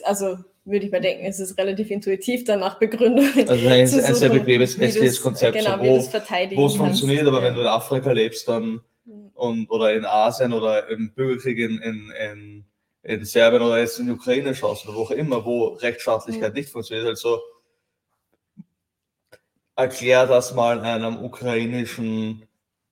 also 0.03 0.39
würde 0.67 0.85
ich 0.85 0.93
mal 0.93 1.01
denken, 1.01 1.25
es 1.25 1.39
ist 1.39 1.57
relativ 1.57 1.91
intuitiv 1.91 2.45
danach 2.45 2.79
Begründung. 2.79 3.27
Also 3.49 3.69
ein, 3.69 3.81
ein 3.83 3.87
sehr 3.87 4.29
bequemes 4.29 4.79
westliches 4.79 5.23
Konzept, 5.23 5.57
genau, 5.57 5.79
so, 5.79 6.11
wo, 6.57 6.67
es 6.67 6.77
funktioniert, 6.77 7.27
aber 7.27 7.39
ja. 7.39 7.45
wenn 7.45 7.55
du 7.55 7.61
in 7.61 7.67
Afrika 7.69 8.11
lebst 8.11 8.49
dann 8.49 8.81
mhm. 9.05 9.31
und, 9.35 9.71
oder 9.71 9.95
in 9.95 10.05
Asien 10.05 10.53
oder 10.53 10.89
im 10.89 11.13
Bürgerkrieg 11.15 11.59
in, 11.59 11.79
in, 11.79 12.13
in, 12.21 12.65
in 13.03 13.25
Serbien 13.25 13.63
oder 13.63 13.79
jetzt 13.79 14.01
in 14.01 14.07
die 14.07 14.13
Ukraine 14.13 14.55
schaust 14.55 14.87
oder 14.87 14.97
wo 14.97 15.03
auch 15.03 15.11
immer, 15.13 15.45
wo 15.45 15.69
Rechtsstaatlichkeit 15.69 16.53
mhm. 16.53 16.59
nicht 16.59 16.71
funktioniert, 16.71 17.07
also 17.07 17.41
erklär 19.77 20.27
das 20.27 20.53
mal 20.55 20.81
einem 20.81 21.23
ukrainischen 21.23 22.43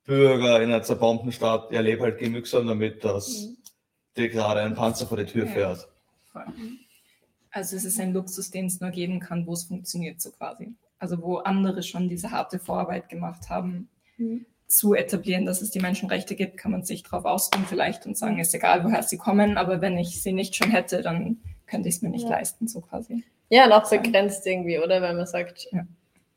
Bürger 0.05 0.63
in 0.63 0.71
einer 0.71 0.83
zerbombten 0.83 1.33
Stadt, 1.33 1.73
er 1.73 1.83
lebt 1.83 2.03
halt 2.03 2.19
genügsam 2.19 2.69
damit, 2.69 3.03
dass 3.03 3.47
mhm. 3.47 3.57
dir 4.17 4.29
gerade 4.29 4.61
ein 4.61 4.75
Panzer 4.75 5.07
vor 5.07 5.17
die 5.17 5.25
Tür 5.25 5.49
fährt. 5.49 5.89
Also 7.55 7.77
es 7.77 7.85
ist 7.85 8.01
ein 8.01 8.13
Luxus, 8.13 8.51
den 8.51 8.67
es 8.67 8.81
nur 8.81 8.91
geben 8.91 9.21
kann, 9.21 9.47
wo 9.47 9.53
es 9.53 9.65
funktioniert, 9.65 10.21
so 10.21 10.31
quasi. 10.31 10.75
Also 10.99 11.23
wo 11.23 11.37
andere 11.37 11.83
schon 11.83 12.09
diese 12.09 12.31
harte 12.31 12.59
Vorarbeit 12.59 13.09
gemacht 13.09 13.49
haben, 13.49 13.89
mhm. 14.17 14.45
zu 14.67 14.95
etablieren, 14.95 15.45
dass 15.47 15.63
es 15.63 15.71
die 15.71 15.81
Menschenrechte 15.81 16.35
gibt, 16.35 16.57
kann 16.57 16.73
man 16.73 16.85
sich 16.85 17.03
darauf 17.05 17.25
ausruhen 17.25 17.65
vielleicht 17.67 18.07
und 18.07 18.19
sagen, 18.19 18.39
ist 18.39 18.55
egal, 18.55 18.85
woher 18.85 19.03
sie 19.03 19.19
kommen, 19.19 19.57
aber 19.57 19.81
wenn 19.81 19.97
ich 19.99 20.23
sie 20.23 20.33
nicht 20.33 20.57
schon 20.57 20.71
hätte, 20.71 21.03
dann 21.03 21.39
könnte 21.67 21.89
ich 21.89 21.97
es 21.97 22.03
mir 22.03 22.11
nicht 22.11 22.25
ja. 22.25 22.31
leisten, 22.31 22.69
so 22.69 22.81
quasi. 22.81 23.25
Ja, 23.51 23.67
und 23.67 23.73
auch 23.73 23.89
begrenzt 23.89 24.47
irgendwie, 24.47 24.79
oder? 24.79 25.01
Weil 25.01 25.15
man 25.15 25.27
sagt, 25.27 25.69
ja 25.71 25.87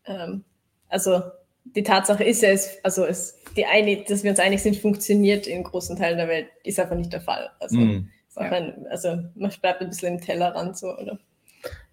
ähm, 0.08 0.44
also 0.88 1.22
die 1.66 1.84
Tatsache 1.84 2.24
ist 2.24 2.42
ja, 2.42 2.50
es, 2.50 2.78
also 2.84 3.06
es, 3.06 3.38
die 3.56 3.66
einig, 3.66 4.06
dass 4.08 4.24
wir 4.24 4.32
uns 4.32 4.40
einig 4.40 4.62
sind, 4.62 4.78
funktioniert 4.78 5.48
in 5.48 5.64
großen 5.64 5.98
Teilen 5.98 6.18
der 6.18 6.28
Welt, 6.28 6.48
ist 6.64 6.80
einfach 6.80 6.96
nicht 6.96 7.12
der 7.12 7.22
Fall. 7.22 7.50
Also, 7.60 7.78
mm, 7.78 8.10
ja. 8.40 8.74
also 8.90 9.24
man 9.36 9.52
bleibt 9.62 9.82
ein 9.82 9.90
bisschen 9.90 10.16
im 10.16 10.22
Tellerrand 10.22 10.78
so, 10.78 10.96
oder? 10.98 11.20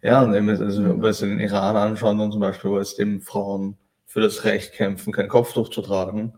Ja, 0.03 0.23
und 0.23 0.35
eben, 0.35 0.49
also, 0.49 0.85
wenn 0.85 1.03
wir 1.03 1.13
den 1.13 1.41
Iran 1.41 1.77
anschauen, 1.77 2.19
dann 2.19 2.33
zum 2.33 2.41
Beispiel, 2.41 2.71
wo 2.71 2.79
es 2.79 2.97
dem 2.97 3.21
Frauen 3.21 3.79
für 4.07 4.21
das 4.21 4.45
Recht 4.45 4.75
kämpfen, 4.75 5.13
kein 5.13 5.29
Kopftuch 5.29 5.71
zu 5.71 5.83
tragen. 5.83 6.35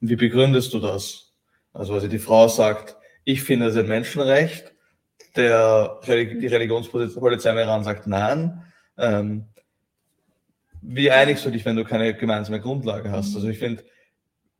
Wie 0.00 0.16
begründest 0.16 0.72
du 0.74 0.78
das? 0.78 1.32
Also, 1.72 1.94
also 1.94 2.06
die 2.06 2.18
Frau 2.18 2.48
sagt, 2.48 2.96
ich 3.24 3.42
finde 3.42 3.66
es 3.66 3.76
ein 3.76 3.88
Menschenrecht, 3.88 4.72
der, 5.34 6.00
die 6.06 6.46
Religionspolizei 6.46 7.50
im 7.50 7.58
Iran 7.58 7.84
sagt 7.84 8.06
nein. 8.06 8.62
Ähm, 8.96 9.46
wie 10.80 11.10
einigst 11.10 11.44
du 11.44 11.50
dich, 11.50 11.64
wenn 11.64 11.76
du 11.76 11.84
keine 11.84 12.14
gemeinsame 12.14 12.60
Grundlage 12.60 13.10
hast? 13.10 13.34
Also 13.34 13.48
ich 13.48 13.58
finde, 13.58 13.84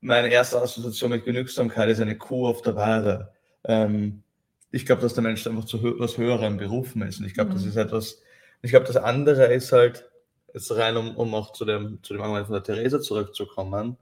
meine 0.01 0.29
erste 0.29 0.61
Assoziation 0.61 1.11
mit 1.11 1.25
Genügsamkeit 1.25 1.89
ist 1.89 2.01
eine 2.01 2.19
Kuh 2.19 2.49
auf 2.49 2.63
der 2.63 2.77
Weide. 2.77 3.33
Ähm, 3.65 4.23
ich 4.71 4.87
glaube, 4.87 5.03
dass 5.03 5.15
der 5.15 5.23
Mensch 5.23 5.47
einfach 5.47 5.65
zu 5.65 5.81
hö 5.81 5.95
was 5.99 6.19
Höherem 6.19 6.57
berufen 6.59 7.03
ist. 7.03 7.21
Und 7.21 7.27
ich 7.27 7.35
glaube, 7.35 7.51
Mhm. 7.51 7.55
das 7.55 7.65
ist 7.65 7.77
etwas, 7.77 8.23
ich 8.63 8.71
glaube, 8.71 8.87
das 8.87 8.97
andere 8.97 9.53
ist 9.53 9.73
halt, 9.73 10.11
jetzt 10.55 10.75
rein, 10.75 10.97
um, 10.97 11.17
um 11.17 11.35
auch 11.35 11.53
zu 11.53 11.65
dem, 11.65 12.03
zu 12.03 12.15
dem 12.15 12.23
Argument 12.23 12.47
von 12.47 12.55
der 12.55 12.63
Theresa 12.63 13.01
zurückzukommen, 13.01 13.99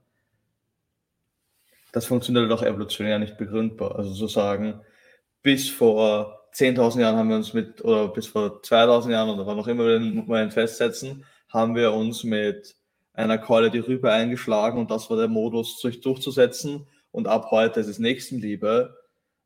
das 1.91 2.05
funktioniert 2.05 2.51
auch 2.51 2.61
evolutionär 2.63 3.19
nicht 3.19 3.37
begründbar. 3.37 3.95
Also 3.97 4.13
zu 4.13 4.27
sagen, 4.27 4.81
bis 5.41 5.69
vor 5.69 6.47
10.000 6.53 7.01
Jahren 7.01 7.15
haben 7.17 7.29
wir 7.29 7.35
uns 7.37 7.53
mit, 7.53 7.83
oder 7.83 8.07
bis 8.09 8.27
vor 8.27 8.61
2.000 8.63 9.11
Jahren 9.11 9.29
oder 9.29 9.45
wann 9.45 9.59
auch 9.59 9.67
immer 9.67 9.85
wir 9.85 9.99
den 9.99 10.15
Moment 10.15 10.53
festsetzen, 10.53 11.25
haben 11.49 11.75
wir 11.75 11.93
uns 11.93 12.23
mit 12.23 12.75
einer 13.13 13.37
Keule 13.37 13.71
die 13.71 13.79
Rübe 13.79 14.11
eingeschlagen 14.11 14.79
und 14.79 14.91
das 14.91 15.09
war 15.09 15.17
der 15.17 15.27
Modus, 15.29 15.79
sich 15.81 16.01
durchzusetzen 16.01 16.87
und 17.11 17.27
ab 17.27 17.51
heute 17.51 17.79
ist 17.79 17.87
es 17.87 17.99
Nächstenliebe. 17.99 18.97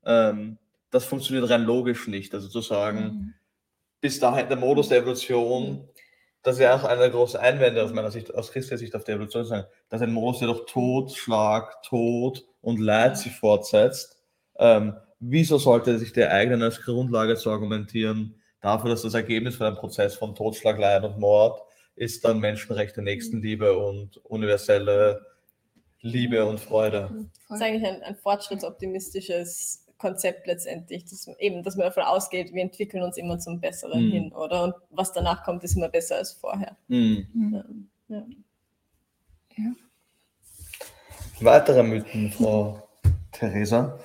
Ähm, 0.06 0.58
das 0.92 1.06
funktioniert 1.06 1.50
rein 1.50 1.64
logisch 1.64 2.08
nicht. 2.08 2.34
Also 2.34 2.48
zu 2.48 2.62
sagen, 2.62 3.04
Mhm. 3.04 3.34
bis 4.02 4.20
dahin 4.20 4.48
der 4.48 4.58
Modus 4.58 4.90
der 4.90 5.00
Evolution, 5.00 5.88
das 6.42 6.56
ist 6.56 6.62
ja 6.62 6.76
auch 6.76 6.84
einer 6.84 7.02
der 7.02 7.10
großen 7.10 7.40
Einwände 7.40 7.84
aus 7.84 7.92
meiner 7.94 8.12
Sicht, 8.12 8.34
aus 8.34 8.52
christlicher 8.52 8.78
Sicht 8.78 8.96
auf 8.96 9.04
der 9.04 9.16
Evolution, 9.16 9.66
dass 9.90 10.02
ein 10.02 10.14
Modus, 10.14 10.40
der 10.40 10.48
durch 10.48 10.66
Tod, 10.66 11.12
Schlag, 11.12 11.82
Tod 11.84 12.46
und 12.62 12.80
Leid 12.80 13.18
sich 13.18 13.34
fortsetzt, 13.34 14.18
ähm, 14.58 14.96
wieso 15.20 15.58
sollte 15.58 15.98
sich 16.00 16.14
der 16.14 16.32
eigenen 16.32 16.64
als 16.64 16.82
Grundlage 16.82 17.36
zu 17.36 17.52
argumentieren, 17.52 18.42
dafür, 18.62 18.90
dass 18.90 19.02
das 19.02 19.14
Ergebnis 19.14 19.56
von 19.58 19.68
einem 19.68 19.76
Prozess 19.76 20.16
von 20.16 20.34
Totschlag, 20.34 20.78
Leid 20.80 21.04
und 21.04 21.20
Mord 21.20 21.62
ist 21.96 22.24
dann 22.24 22.40
Menschenrechte, 22.40 23.02
Nächstenliebe 23.02 23.78
und 23.78 24.18
universelle 24.26 25.26
Liebe 26.02 26.46
und 26.46 26.62
Freude. 26.62 27.10
Das 27.50 27.58
ist 27.60 27.66
eigentlich 27.66 27.86
ein, 27.86 28.02
ein 28.04 28.16
fortschrittsoptimistisches 28.16 29.86
Konzept 30.00 30.48
letztendlich, 30.48 31.06
dass, 31.06 31.28
eben, 31.40 31.62
dass 31.62 31.76
man 31.76 31.86
davon 31.86 32.04
ausgeht, 32.04 32.54
wir 32.54 32.64
entwickeln 32.64 33.04
uns 33.04 33.18
immer 33.18 33.38
zum 33.38 33.60
Besseren 33.60 34.08
Mhm. 34.08 34.12
hin, 34.12 34.34
oder? 34.34 34.64
Und 34.64 34.74
was 34.90 35.14
danach 35.14 35.44
kommt, 35.44 35.64
ist 35.64 35.76
immer 35.76 35.90
besser 35.90 36.16
als 36.16 36.32
vorher. 36.32 36.76
Hm. 36.88 37.28
Ähm, 37.36 37.90
ja. 38.08 38.26
Weitere 41.42 41.84
Mythen, 41.84 42.32
Frau 42.32 42.82
Theresa. 43.32 44.00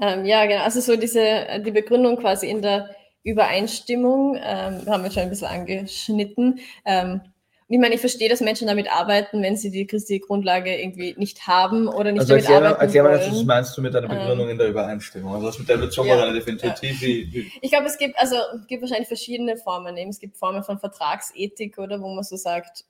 Ähm, 0.00 0.24
ja, 0.24 0.46
genau. 0.46 0.62
Also 0.62 0.80
so 0.80 0.96
diese, 0.96 1.60
die 1.64 1.70
Begründung 1.70 2.16
quasi 2.16 2.48
in 2.48 2.62
der 2.62 2.94
Übereinstimmung, 3.22 4.36
ähm, 4.36 4.86
haben 4.86 5.02
wir 5.02 5.10
schon 5.10 5.24
ein 5.24 5.30
bisschen 5.30 5.48
angeschnitten. 5.48 6.60
Ähm, 6.84 7.20
ich 7.72 7.78
meine, 7.78 7.94
ich 7.94 8.00
verstehe, 8.00 8.28
dass 8.28 8.40
Menschen 8.40 8.66
damit 8.66 8.90
arbeiten, 8.90 9.42
wenn 9.42 9.56
sie 9.56 9.70
die 9.70 9.86
christliche 9.86 10.26
Grundlage 10.26 10.76
irgendwie 10.76 11.14
nicht 11.16 11.46
haben 11.46 11.86
oder 11.86 12.10
nicht 12.10 12.20
Also 12.22 12.32
damit 12.34 12.44
erklär 12.46 12.68
arbeiten 12.68 12.80
erklär 12.82 13.02
mal, 13.04 13.20
wollen. 13.20 13.30
was 13.30 13.44
meinst 13.44 13.76
du 13.76 13.82
mit 13.82 13.94
deiner 13.94 14.10
Ähm, 14.10 14.18
Begründung 14.18 14.48
in 14.48 14.58
der 14.58 14.68
Übereinstimmung? 14.70 15.34
Also 15.34 15.46
das 15.46 15.58
mit 15.60 15.68
der 15.68 15.76
Evolution 15.76 16.06
ja, 16.08 16.16
relativ 16.16 16.48
intuitiv. 16.48 17.00
Wie, 17.00 17.52
Ich 17.62 17.70
glaube, 17.70 17.86
es 17.86 17.96
gibt, 17.96 18.18
also 18.18 18.34
es 18.60 18.66
gibt 18.66 18.82
wahrscheinlich 18.82 19.06
verschiedene 19.06 19.56
Formen. 19.56 19.96
Eben. 19.96 20.10
Es 20.10 20.18
gibt 20.18 20.36
Formen 20.36 20.64
von 20.64 20.80
Vertragsethik, 20.80 21.78
oder 21.78 22.00
wo 22.00 22.12
man 22.12 22.24
so 22.24 22.34
sagt, 22.34 22.86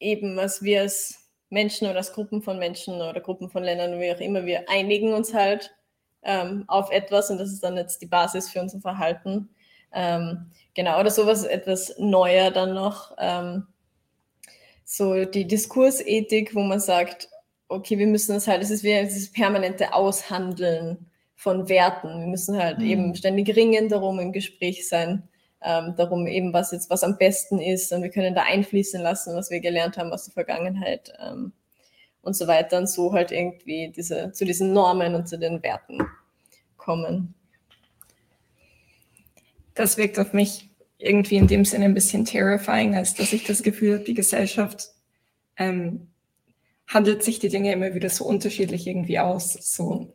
eben 0.00 0.38
was 0.38 0.62
wir 0.62 0.80
als 0.80 1.28
Menschen 1.50 1.86
oder 1.86 1.98
als 1.98 2.14
Gruppen 2.14 2.40
von 2.40 2.58
Menschen 2.58 2.94
oder 2.94 3.20
Gruppen 3.20 3.50
von 3.50 3.62
Ländern, 3.62 4.00
wie 4.00 4.10
auch 4.10 4.20
immer, 4.20 4.46
wir 4.46 4.70
einigen 4.70 5.12
uns 5.12 5.34
halt 5.34 5.74
ähm, 6.22 6.64
auf 6.66 6.90
etwas 6.90 7.28
und 7.30 7.36
das 7.36 7.52
ist 7.52 7.62
dann 7.62 7.76
jetzt 7.76 8.00
die 8.00 8.06
Basis 8.06 8.48
für 8.48 8.60
unser 8.62 8.80
Verhalten. 8.80 9.50
Ähm, 9.92 10.50
genau, 10.74 11.00
oder 11.00 11.10
sowas 11.10 11.44
etwas 11.44 11.94
neuer 11.98 12.50
dann 12.50 12.74
noch. 12.74 13.16
Ähm, 13.18 13.66
so 14.84 15.24
die 15.24 15.46
Diskursethik, 15.46 16.54
wo 16.54 16.60
man 16.62 16.80
sagt, 16.80 17.28
okay, 17.68 17.98
wir 17.98 18.06
müssen 18.06 18.34
das 18.34 18.46
halt, 18.46 18.62
es 18.62 18.70
ist 18.70 18.84
wie 18.84 19.00
dieses 19.02 19.32
permanente 19.32 19.92
Aushandeln 19.92 21.10
von 21.34 21.68
Werten. 21.68 22.20
Wir 22.20 22.26
müssen 22.26 22.56
halt 22.56 22.78
Mhm. 22.78 22.86
eben 22.86 23.14
ständig 23.16 23.54
ringen 23.56 23.88
darum 23.88 24.18
im 24.20 24.32
Gespräch 24.32 24.88
sein, 24.88 25.28
ähm, 25.62 25.94
darum 25.96 26.26
eben, 26.26 26.52
was 26.52 26.70
jetzt 26.72 26.90
was 26.90 27.02
am 27.02 27.18
besten 27.18 27.58
ist 27.58 27.92
und 27.92 28.02
wir 28.02 28.10
können 28.10 28.34
da 28.34 28.42
einfließen 28.42 29.02
lassen, 29.02 29.34
was 29.34 29.50
wir 29.50 29.60
gelernt 29.60 29.96
haben 29.98 30.12
aus 30.12 30.24
der 30.24 30.34
Vergangenheit 30.34 31.12
ähm, 31.20 31.52
und 32.22 32.36
so 32.36 32.46
weiter 32.46 32.78
und 32.78 32.88
so 32.88 33.12
halt 33.12 33.32
irgendwie 33.32 33.92
diese, 33.94 34.32
zu 34.32 34.44
diesen 34.44 34.72
Normen 34.72 35.14
und 35.14 35.28
zu 35.28 35.38
den 35.38 35.62
Werten 35.62 35.98
kommen. 36.76 37.34
Das 39.76 39.96
wirkt 39.96 40.18
auf 40.18 40.32
mich 40.32 40.70
irgendwie 40.98 41.36
in 41.36 41.46
dem 41.46 41.64
Sinne 41.64 41.84
ein 41.84 41.94
bisschen 41.94 42.24
terrifying, 42.24 42.96
als 42.96 43.14
dass 43.14 43.32
ich 43.32 43.44
das 43.44 43.62
Gefühl 43.62 43.94
habe, 43.94 44.04
die 44.04 44.14
Gesellschaft 44.14 44.88
ähm, 45.56 46.08
handelt 46.88 47.22
sich 47.22 47.38
die 47.38 47.48
Dinge 47.48 47.72
immer 47.72 47.94
wieder 47.94 48.08
so 48.10 48.24
unterschiedlich 48.24 48.86
irgendwie 48.86 49.18
aus. 49.18 49.52
So. 49.52 50.12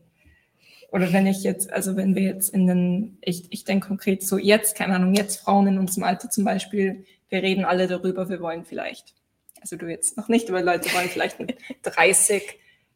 Oder 0.92 1.14
wenn 1.14 1.28
ich 1.28 1.44
jetzt, 1.44 1.72
also 1.72 1.96
wenn 1.96 2.16
wir 2.16 2.24
jetzt 2.24 2.50
in 2.50 2.68
den, 2.68 3.18
ich, 3.22 3.48
ich 3.52 3.64
denke 3.64 3.88
konkret 3.88 4.24
so 4.24 4.38
jetzt, 4.38 4.76
keine 4.76 4.96
Ahnung, 4.96 5.14
jetzt 5.14 5.38
Frauen 5.38 5.68
in 5.68 5.78
unserem 5.78 6.04
Alter 6.04 6.30
zum 6.30 6.44
Beispiel, 6.44 7.06
wir 7.30 7.44
reden 7.44 7.64
alle 7.64 7.88
darüber, 7.88 8.30
wir 8.30 8.42
wollen 8.42 8.66
vielleicht, 8.66 9.14
also 9.62 9.78
du 9.78 9.88
jetzt 9.88 10.18
noch 10.18 10.28
nicht, 10.28 10.50
aber 10.50 10.62
Leute 10.62 10.94
wollen 10.94 11.08
vielleicht 11.08 11.40
mit 11.40 11.56
30 11.84 12.44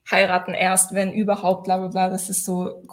heiraten 0.10 0.54
erst, 0.54 0.94
wenn 0.94 1.14
überhaupt, 1.14 1.66
bla 1.66 1.78
bla 1.78 1.88
bla. 1.88 2.10
Das 2.10 2.30
ist 2.30 2.46
so 2.46 2.84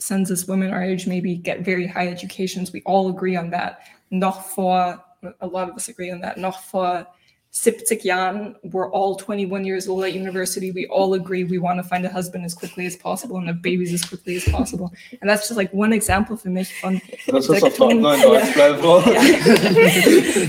Grundsensus, 0.00 0.48
women 0.48 0.70
our 0.70 0.82
age 0.82 1.06
maybe 1.06 1.36
get 1.36 1.60
very 1.60 1.86
high 1.86 2.08
educations. 2.08 2.72
We 2.72 2.82
all 2.82 3.08
agree 3.08 3.36
on 3.36 3.50
that. 3.50 3.80
Noch 4.10 4.44
vor, 4.50 5.02
a 5.40 5.46
lot 5.46 5.68
of 5.68 5.74
us 5.74 5.88
agree 5.88 6.10
on 6.10 6.20
that, 6.20 6.38
noch 6.38 6.62
vor 6.62 7.06
70 7.50 8.02
Jahren, 8.04 8.56
we're 8.62 8.90
all 8.90 9.16
21 9.16 9.64
years 9.64 9.88
old 9.88 10.04
at 10.04 10.12
university. 10.12 10.70
We 10.70 10.86
all 10.88 11.14
agree 11.14 11.44
we 11.44 11.58
want 11.58 11.78
to 11.78 11.82
find 11.82 12.04
a 12.04 12.08
husband 12.08 12.44
as 12.44 12.54
quickly 12.54 12.84
as 12.86 12.94
possible 12.94 13.38
and 13.38 13.48
have 13.48 13.62
babies 13.62 13.92
as 13.92 14.04
quickly 14.04 14.36
as 14.36 14.44
possible. 14.44 14.92
And 15.20 15.28
that's 15.28 15.48
just 15.48 15.56
like 15.56 15.72
one 15.72 15.94
example 15.94 16.36
für 16.36 16.50
mich 16.50 16.78
von 16.80 17.00
das 17.26 17.48
ist 17.48 17.60
sofort 17.60 17.74
Ton- 17.74 18.00
nur 18.02 18.14
in 18.14 18.20
Deutsch 18.20 18.52
bleiben, 18.52 18.82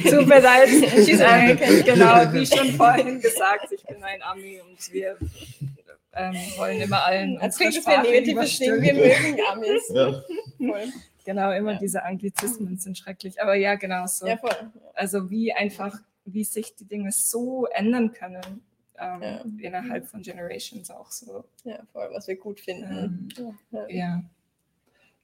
Tut 0.09 0.27
mir 0.27 0.41
leid. 0.41 0.67
She's 1.05 1.21
American. 1.21 1.83
Genau, 1.85 2.33
wie 2.33 2.45
schon 2.45 2.73
vorhin 2.73 3.21
gesagt, 3.21 3.71
ich 3.71 3.83
bin 3.85 4.03
ein 4.03 4.21
Ami 4.21 4.59
und 4.59 4.93
wir 4.93 5.15
ähm, 6.13 6.33
wollen 6.57 6.81
immer 6.81 7.05
allen 7.05 7.37
Als 7.39 7.57
klingt 7.57 7.75
es 7.75 7.83
Sprache 7.83 8.01
negatives 8.07 8.57
Ding, 8.59 8.81
wir 8.81 8.93
mögen 8.93 9.39
Amis. 9.51 9.89
Ja. 9.93 10.21
Genau, 11.25 11.51
immer 11.51 11.73
Ja. 11.73 11.79
diese 11.79 12.03
Anglizismen 12.03 12.77
sind 12.77 12.97
schrecklich. 12.97 13.41
Aber 13.41 13.53
ja, 13.55 13.75
genau 13.75 14.05
so. 14.07 14.25
Ja, 14.25 14.37
voll. 14.37 14.49
Also 14.95 15.29
wie 15.29 15.53
einfach, 15.53 15.99
wie 16.25 16.43
sich 16.43 16.75
die 16.75 16.85
Dinge 16.85 17.11
so 17.11 17.67
ändern 17.67 18.11
können 18.13 18.63
ähm, 18.97 19.21
Ja. 19.21 19.41
innerhalb 19.59 20.07
von 20.07 20.21
Generations 20.23 20.89
auch 20.89 21.11
so. 21.11 21.43
Ja, 21.63 21.79
voll, 21.93 22.09
was 22.11 22.27
wir 22.27 22.35
gut 22.37 22.59
finden. 22.59 23.29
Ähm, 23.37 23.53
Ja. 23.71 23.87
ja. 23.89 24.23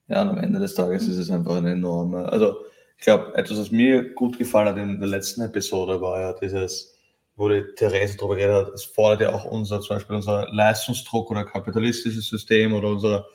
Ja, 0.07 0.21
und 0.21 0.29
am 0.29 0.38
Ende 0.38 0.59
des 0.59 0.75
Tages 0.75 1.07
ist 1.07 1.17
es 1.17 1.31
einfach 1.31 1.55
eine 1.57 1.71
enorme. 1.71 2.29
Also, 2.31 2.57
ich 2.97 3.03
glaube, 3.03 3.33
etwas, 3.36 3.57
was 3.57 3.71
mir 3.71 4.13
gut 4.13 4.38
gefallen 4.38 4.67
hat 4.67 4.77
in 4.77 4.99
der 4.99 5.09
letzten 5.09 5.41
Episode, 5.41 5.99
war 5.99 6.21
ja 6.21 6.33
dieses, 6.33 6.95
wo 7.36 7.49
die 7.49 7.63
Therese 7.75 8.17
darüber 8.17 8.36
geredet 8.36 8.67
hat, 8.67 8.73
es 8.73 8.86
fordert 8.86 9.21
ja 9.21 9.33
auch 9.33 9.45
unser, 9.45 9.81
zum 9.81 9.97
Beispiel 9.97 10.15
unser 10.15 10.47
Leistungsdruck 10.51 11.31
oder 11.31 11.43
kapitalistisches 11.43 12.27
System 12.27 12.73
oder 12.73 12.89
unsere, 12.89 13.25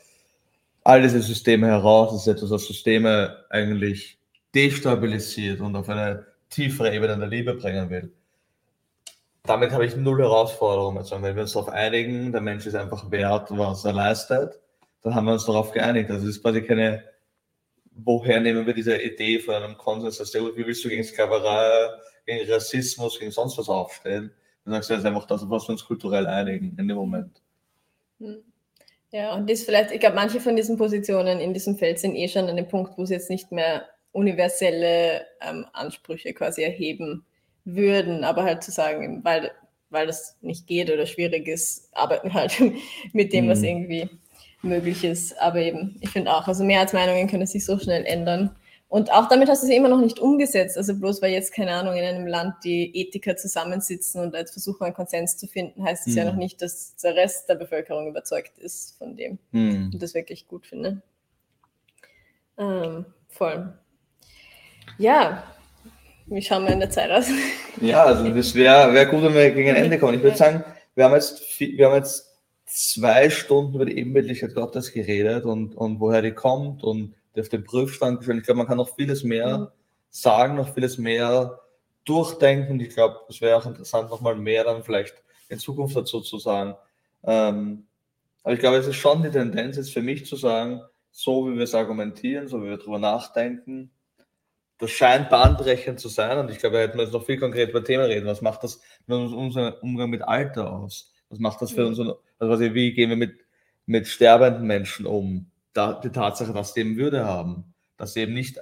all 0.85 1.03
diese 1.03 1.21
Systeme 1.21 1.67
heraus. 1.67 2.13
Das 2.13 2.27
ist 2.27 2.37
etwas, 2.37 2.51
was 2.51 2.67
Systeme 2.67 3.45
eigentlich 3.51 4.19
destabilisiert 4.55 5.61
und 5.61 5.77
auf 5.77 5.89
eine 5.89 6.27
tiefere 6.49 6.95
Ebene 6.95 7.19
der 7.19 7.29
Liebe 7.29 7.55
bringen 7.55 7.91
will. 7.91 8.13
Damit 9.45 9.71
habe 9.71 9.87
ich 9.87 9.97
null 9.97 10.21
Herausforderungen. 10.21 10.99
Also, 10.99 11.21
wenn 11.23 11.35
wir 11.35 11.43
uns 11.43 11.53
darauf 11.53 11.69
einigen, 11.69 12.33
der 12.33 12.41
Mensch 12.41 12.67
ist 12.67 12.75
einfach 12.75 13.11
wert, 13.11 13.49
was 13.51 13.85
er 13.85 13.93
leistet, 13.93 14.61
dann 15.03 15.15
haben 15.15 15.27
wir 15.27 15.33
uns 15.33 15.47
darauf 15.47 15.73
geeinigt. 15.73 16.11
Also 16.11 16.27
es 16.27 16.37
ist 16.37 16.43
quasi 16.43 16.63
keine, 16.63 17.05
woher 17.93 18.41
nehmen 18.41 18.67
wir 18.67 18.75
diese 18.75 19.01
Idee 19.01 19.39
von 19.39 19.55
einem 19.55 19.79
Konsens, 19.79 20.19
dass 20.19 20.31
der, 20.31 20.43
wie 20.43 20.67
willst 20.67 20.85
du 20.85 20.89
gegen 20.89 21.05
Sklaverei, 21.05 21.89
gegen 22.27 22.51
Rassismus, 22.51 23.19
gegen 23.19 23.31
sonst 23.33 23.59
was 23.59 23.69
aufstehen? 23.69 24.33
Dann 24.65 24.75
sagst 24.75 24.91
du, 24.91 24.95
das 24.95 25.03
ist 25.03 25.07
einfach 25.07 25.27
das, 25.27 25.49
was 25.49 25.65
wir 25.69 25.71
uns 25.73 25.85
kulturell 25.85 26.27
einigen 26.27 26.77
in 26.79 26.89
dem 26.89 26.97
Moment. 26.97 27.41
Hm. 28.21 28.43
Ja, 29.13 29.35
und 29.35 29.51
das 29.51 29.63
vielleicht, 29.63 29.93
ich 29.93 30.01
glaube, 30.01 30.17
manche 30.17 30.41
von 30.41 30.57
diesen 30.57 30.79
Positionen 30.79 31.41
in 31.41 31.55
diesem 31.55 31.77
Feld 31.77 31.99
sind 31.99 32.17
eh 32.17 32.29
schon 32.29 32.49
an 32.49 32.57
dem 32.57 32.69
Punkt, 32.69 32.97
wo 32.99 33.05
sie 33.05 33.15
jetzt 33.15 33.31
nicht 33.31 33.53
mehr 33.53 33.87
universelle 34.13 35.27
ähm, 35.41 35.67
Ansprüche 35.73 36.35
quasi 36.35 36.63
erheben 36.63 37.25
würden, 37.65 38.25
aber 38.25 38.45
halt 38.45 38.63
zu 38.65 38.71
sagen, 38.73 39.25
weil, 39.25 39.53
weil 39.91 40.07
das 40.07 40.37
nicht 40.43 40.67
geht 40.67 40.91
oder 40.91 41.07
schwierig 41.07 41.49
ist, 41.49 41.89
arbeiten 41.93 42.35
halt 42.35 42.55
mit 43.13 43.33
dem, 43.33 43.49
was 43.49 43.61
Mhm. 43.61 43.65
irgendwie 43.65 44.11
möglich 44.63 45.05
ist. 45.05 45.39
Aber 45.41 45.59
eben, 45.61 45.97
ich 46.01 46.11
finde 46.11 46.35
auch, 46.35 46.47
also 46.49 46.65
Mehrheitsmeinungen 46.65 47.29
können 47.29 47.47
sich 47.47 47.65
so 47.65 47.79
schnell 47.79 48.05
ändern. 48.07 48.57
Und 48.91 49.13
auch 49.13 49.29
damit 49.29 49.49
hast 49.49 49.63
du 49.63 49.69
es 49.69 49.73
immer 49.73 49.89
noch 49.89 50.01
nicht 50.01 50.19
umgesetzt. 50.19 50.77
Also 50.77 50.97
bloß 50.97 51.23
weil 51.23 51.33
jetzt, 51.33 51.55
keine 51.55 51.71
Ahnung, 51.75 51.95
in 51.95 52.03
einem 52.05 52.27
Land 52.27 52.57
die 52.65 52.91
Ethiker 52.99 53.37
zusammensitzen 53.37 54.21
und 54.21 54.35
jetzt 54.35 54.51
versuchen, 54.51 54.83
einen 54.83 54.95
Konsens 54.95 55.37
zu 55.37 55.47
finden, 55.47 55.85
heißt 55.85 56.09
es 56.09 56.17
ja 56.17 56.25
Mhm. 56.25 56.31
noch 56.31 56.37
nicht, 56.37 56.61
dass 56.61 56.97
der 56.97 57.15
Rest 57.15 57.49
der 57.49 57.55
Bevölkerung 57.55 58.09
überzeugt 58.09 58.59
ist 58.59 58.99
von 58.99 59.17
dem 59.17 59.39
Hm. 59.53 59.91
und 59.95 60.03
das 60.03 60.13
wirklich 60.13 60.49
gut 60.49 60.67
finde. 60.67 61.03
Ähm, 62.59 63.07
voll. 63.29 63.73
Ja, 64.99 65.45
wie 66.27 66.43
schauen 66.43 66.65
wir 66.65 66.73
in 66.73 66.81
der 66.81 66.91
Zeit 66.91 67.13
aus? 67.13 67.27
Ja, 67.81 68.05
also 68.05 68.29
das 68.29 68.55
wäre 68.57 68.93
wär 68.93 69.07
gut, 69.07 69.23
wenn 69.23 69.35
wir 69.35 69.51
gegen 69.53 69.71
ein 69.71 69.77
Ende 69.77 69.99
kommen. 70.01 70.15
Ich 70.15 70.23
würde 70.23 70.37
sagen, 70.37 70.65
wir 70.97 71.05
haben 71.05 71.15
jetzt, 71.15 71.61
wir 71.61 71.87
haben 71.87 71.95
jetzt 71.95 72.27
zwei 72.67 73.31
Stunden 73.31 73.77
über 73.77 73.85
die 73.85 73.97
Ebenbildlichkeit 73.99 74.55
Gottes 74.55 74.93
geredet 74.93 75.45
und, 75.45 75.77
und 75.77 76.01
woher 76.01 76.23
die 76.23 76.33
kommt 76.33 76.83
und 76.83 77.15
auf 77.39 77.49
den 77.49 77.65
Prüfstand 77.65 78.19
gestellt. 78.19 78.39
Ich 78.39 78.45
glaube, 78.45 78.59
man 78.59 78.67
kann 78.67 78.79
noch 78.79 78.95
vieles 78.95 79.23
mehr 79.23 79.59
mhm. 79.59 79.69
sagen, 80.11 80.57
noch 80.57 80.75
vieles 80.75 80.99
mehr 80.99 81.61
durchdenken. 82.05 82.81
Ich 82.81 82.95
glaube, 82.95 83.21
es 83.29 83.41
wäre 83.41 83.57
auch 83.57 83.67
interessant, 83.67 84.11
nochmal 84.11 84.37
mehr 84.37 84.65
dann 84.65 84.83
vielleicht 84.83 85.23
in 85.49 85.59
Zukunft 85.59 85.97
dazu 85.97 86.21
zu 86.21 86.39
sagen. 86.39 86.75
Ähm, 87.25 87.87
aber 88.43 88.55
ich 88.55 88.61
glaube, 88.61 88.79
es 88.79 88.87
ist 88.87 88.97
schon 88.97 89.23
die 89.23 89.31
Tendenz 89.31 89.77
jetzt 89.77 89.93
für 89.93 90.03
mich 90.03 90.27
zu 90.27 90.37
sagen, 90.37 90.81
so 91.11 91.47
wie 91.47 91.57
wir 91.57 91.65
es 91.65 91.75
argumentieren, 91.75 92.49
so 92.49 92.63
wie 92.63 92.69
wir 92.69 92.79
darüber 92.79 92.99
nachdenken, 92.99 93.91
das 94.79 94.91
scheint 94.91 95.29
bahnbrechend 95.29 96.01
zu 96.01 96.09
sein. 96.09 96.39
Und 96.39 96.51
ich 96.51 96.59
glaube, 96.59 96.77
da 96.77 96.83
hätten 96.83 96.97
wir 96.97 97.05
jetzt 97.05 97.13
noch 97.13 97.27
viel 97.27 97.39
konkreter 97.39 97.71
über 97.71 97.85
Themen 97.85 98.05
reden. 98.05 98.27
Was 98.27 98.41
macht 98.41 98.65
das 98.65 98.81
mit 99.07 99.19
unserem 99.19 99.75
Umgang 99.83 100.09
mit 100.09 100.23
Alter 100.23 100.73
aus? 100.73 101.13
Was 101.29 101.39
macht 101.39 101.61
das 101.61 101.73
für 101.73 101.83
mhm. 101.83 102.01
uns? 102.01 102.17
Also 102.39 102.75
wie 102.75 102.93
gehen 102.93 103.11
wir 103.11 103.17
mit, 103.17 103.41
mit 103.85 104.09
sterbenden 104.09 104.67
Menschen 104.67 105.05
um? 105.05 105.50
Da, 105.73 105.95
die 105.95 106.11
Tatsache, 106.11 106.53
dass 106.53 106.75
sie 106.75 106.81
eben 106.81 106.97
Würde 106.97 107.25
haben, 107.25 107.75
dass 107.97 108.15
sie 108.15 108.21
eben 108.21 108.35
nicht, 108.35 108.61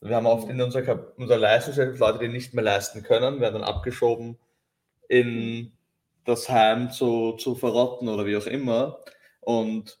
wir 0.00 0.16
haben 0.16 0.26
oft 0.26 0.48
in 0.48 0.60
unserer, 0.60 1.12
unserer 1.16 1.38
Leistungsstelle 1.38 1.92
Leute, 1.92 2.20
die 2.20 2.28
nicht 2.28 2.54
mehr 2.54 2.64
leisten 2.64 3.02
können, 3.02 3.40
werden 3.40 3.54
dann 3.54 3.64
abgeschoben 3.64 4.38
in 5.08 5.72
das 6.24 6.48
Heim 6.48 6.90
zu, 6.90 7.32
zu 7.32 7.54
verrotten 7.54 8.08
oder 8.08 8.26
wie 8.26 8.36
auch 8.36 8.46
immer. 8.46 9.00
Und 9.40 9.98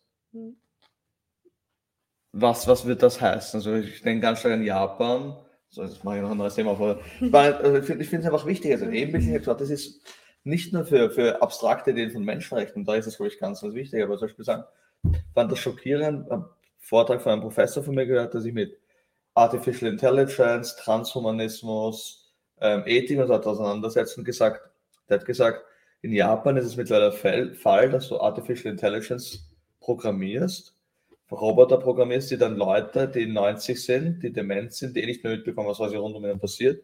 was, 2.32 2.68
was 2.68 2.86
wird 2.86 3.02
das 3.02 3.20
heißen? 3.20 3.58
Also 3.58 3.74
ich 3.74 4.02
denke 4.02 4.20
ganz 4.22 4.40
stark 4.40 4.54
an 4.54 4.62
Japan. 4.62 5.36
So, 5.70 5.82
jetzt 5.82 6.04
mache 6.04 6.16
ich 6.16 6.22
noch 6.22 6.28
ein 6.28 6.32
anderes 6.32 6.54
Thema. 6.54 6.72
Aber 6.72 7.00
also 7.32 7.78
ich 7.78 7.84
finde 7.84 8.02
es 8.02 8.24
einfach 8.26 8.46
wichtig. 8.46 8.72
Also 8.72 8.86
Ebenbildlichkeit, 8.86 9.60
das 9.60 9.70
ist 9.70 10.02
nicht 10.44 10.72
nur 10.72 10.84
für, 10.84 11.10
für 11.10 11.42
abstrakte 11.42 11.90
Ideen 11.90 12.10
von 12.10 12.24
Menschenrechten, 12.24 12.84
da 12.84 12.94
ist 12.94 13.06
es, 13.06 13.16
glaube 13.16 13.32
ich, 13.32 13.38
ganz, 13.38 13.60
ganz 13.60 13.74
wichtig, 13.74 14.02
aber 14.02 14.16
zum 14.16 14.28
Beispiel 14.28 14.44
sagen, 14.44 14.64
fand 15.34 15.52
das 15.52 15.58
schockierend, 15.58 16.30
einen 16.30 16.44
Vortrag 16.78 17.22
von 17.22 17.32
einem 17.32 17.42
Professor 17.42 17.82
von 17.82 17.94
mir 17.94 18.06
gehört, 18.06 18.34
der 18.34 18.40
sich 18.40 18.52
mit 18.52 18.78
Artificial 19.34 19.90
Intelligence, 19.92 20.76
Transhumanismus, 20.76 22.32
ähm, 22.60 22.82
Ethik 22.86 23.20
und 23.20 23.28
so 23.28 23.34
auseinandersetzt 23.34 24.18
und 24.18 24.24
gesagt, 24.24 24.60
der 25.08 25.18
hat 25.18 25.26
gesagt, 25.26 25.62
in 26.02 26.12
Japan 26.12 26.56
ist 26.56 26.66
es 26.66 26.76
mittlerweile 26.76 27.12
Fall, 27.54 27.90
dass 27.90 28.08
du 28.08 28.20
Artificial 28.20 28.72
Intelligence 28.72 29.48
programmierst, 29.80 30.74
Roboter 31.30 31.76
programmierst, 31.76 32.30
die 32.30 32.38
dann 32.38 32.56
Leute, 32.56 33.08
die 33.08 33.26
90 33.26 33.82
sind, 33.82 34.22
die 34.22 34.32
dement 34.32 34.72
sind, 34.72 34.96
die 34.96 35.02
eh 35.02 35.06
nicht 35.06 35.22
mehr 35.24 35.36
mitbekommen, 35.36 35.68
was 35.68 35.78
quasi 35.78 35.96
rund 35.96 36.16
um 36.16 36.24
ihnen 36.24 36.40
passiert, 36.40 36.82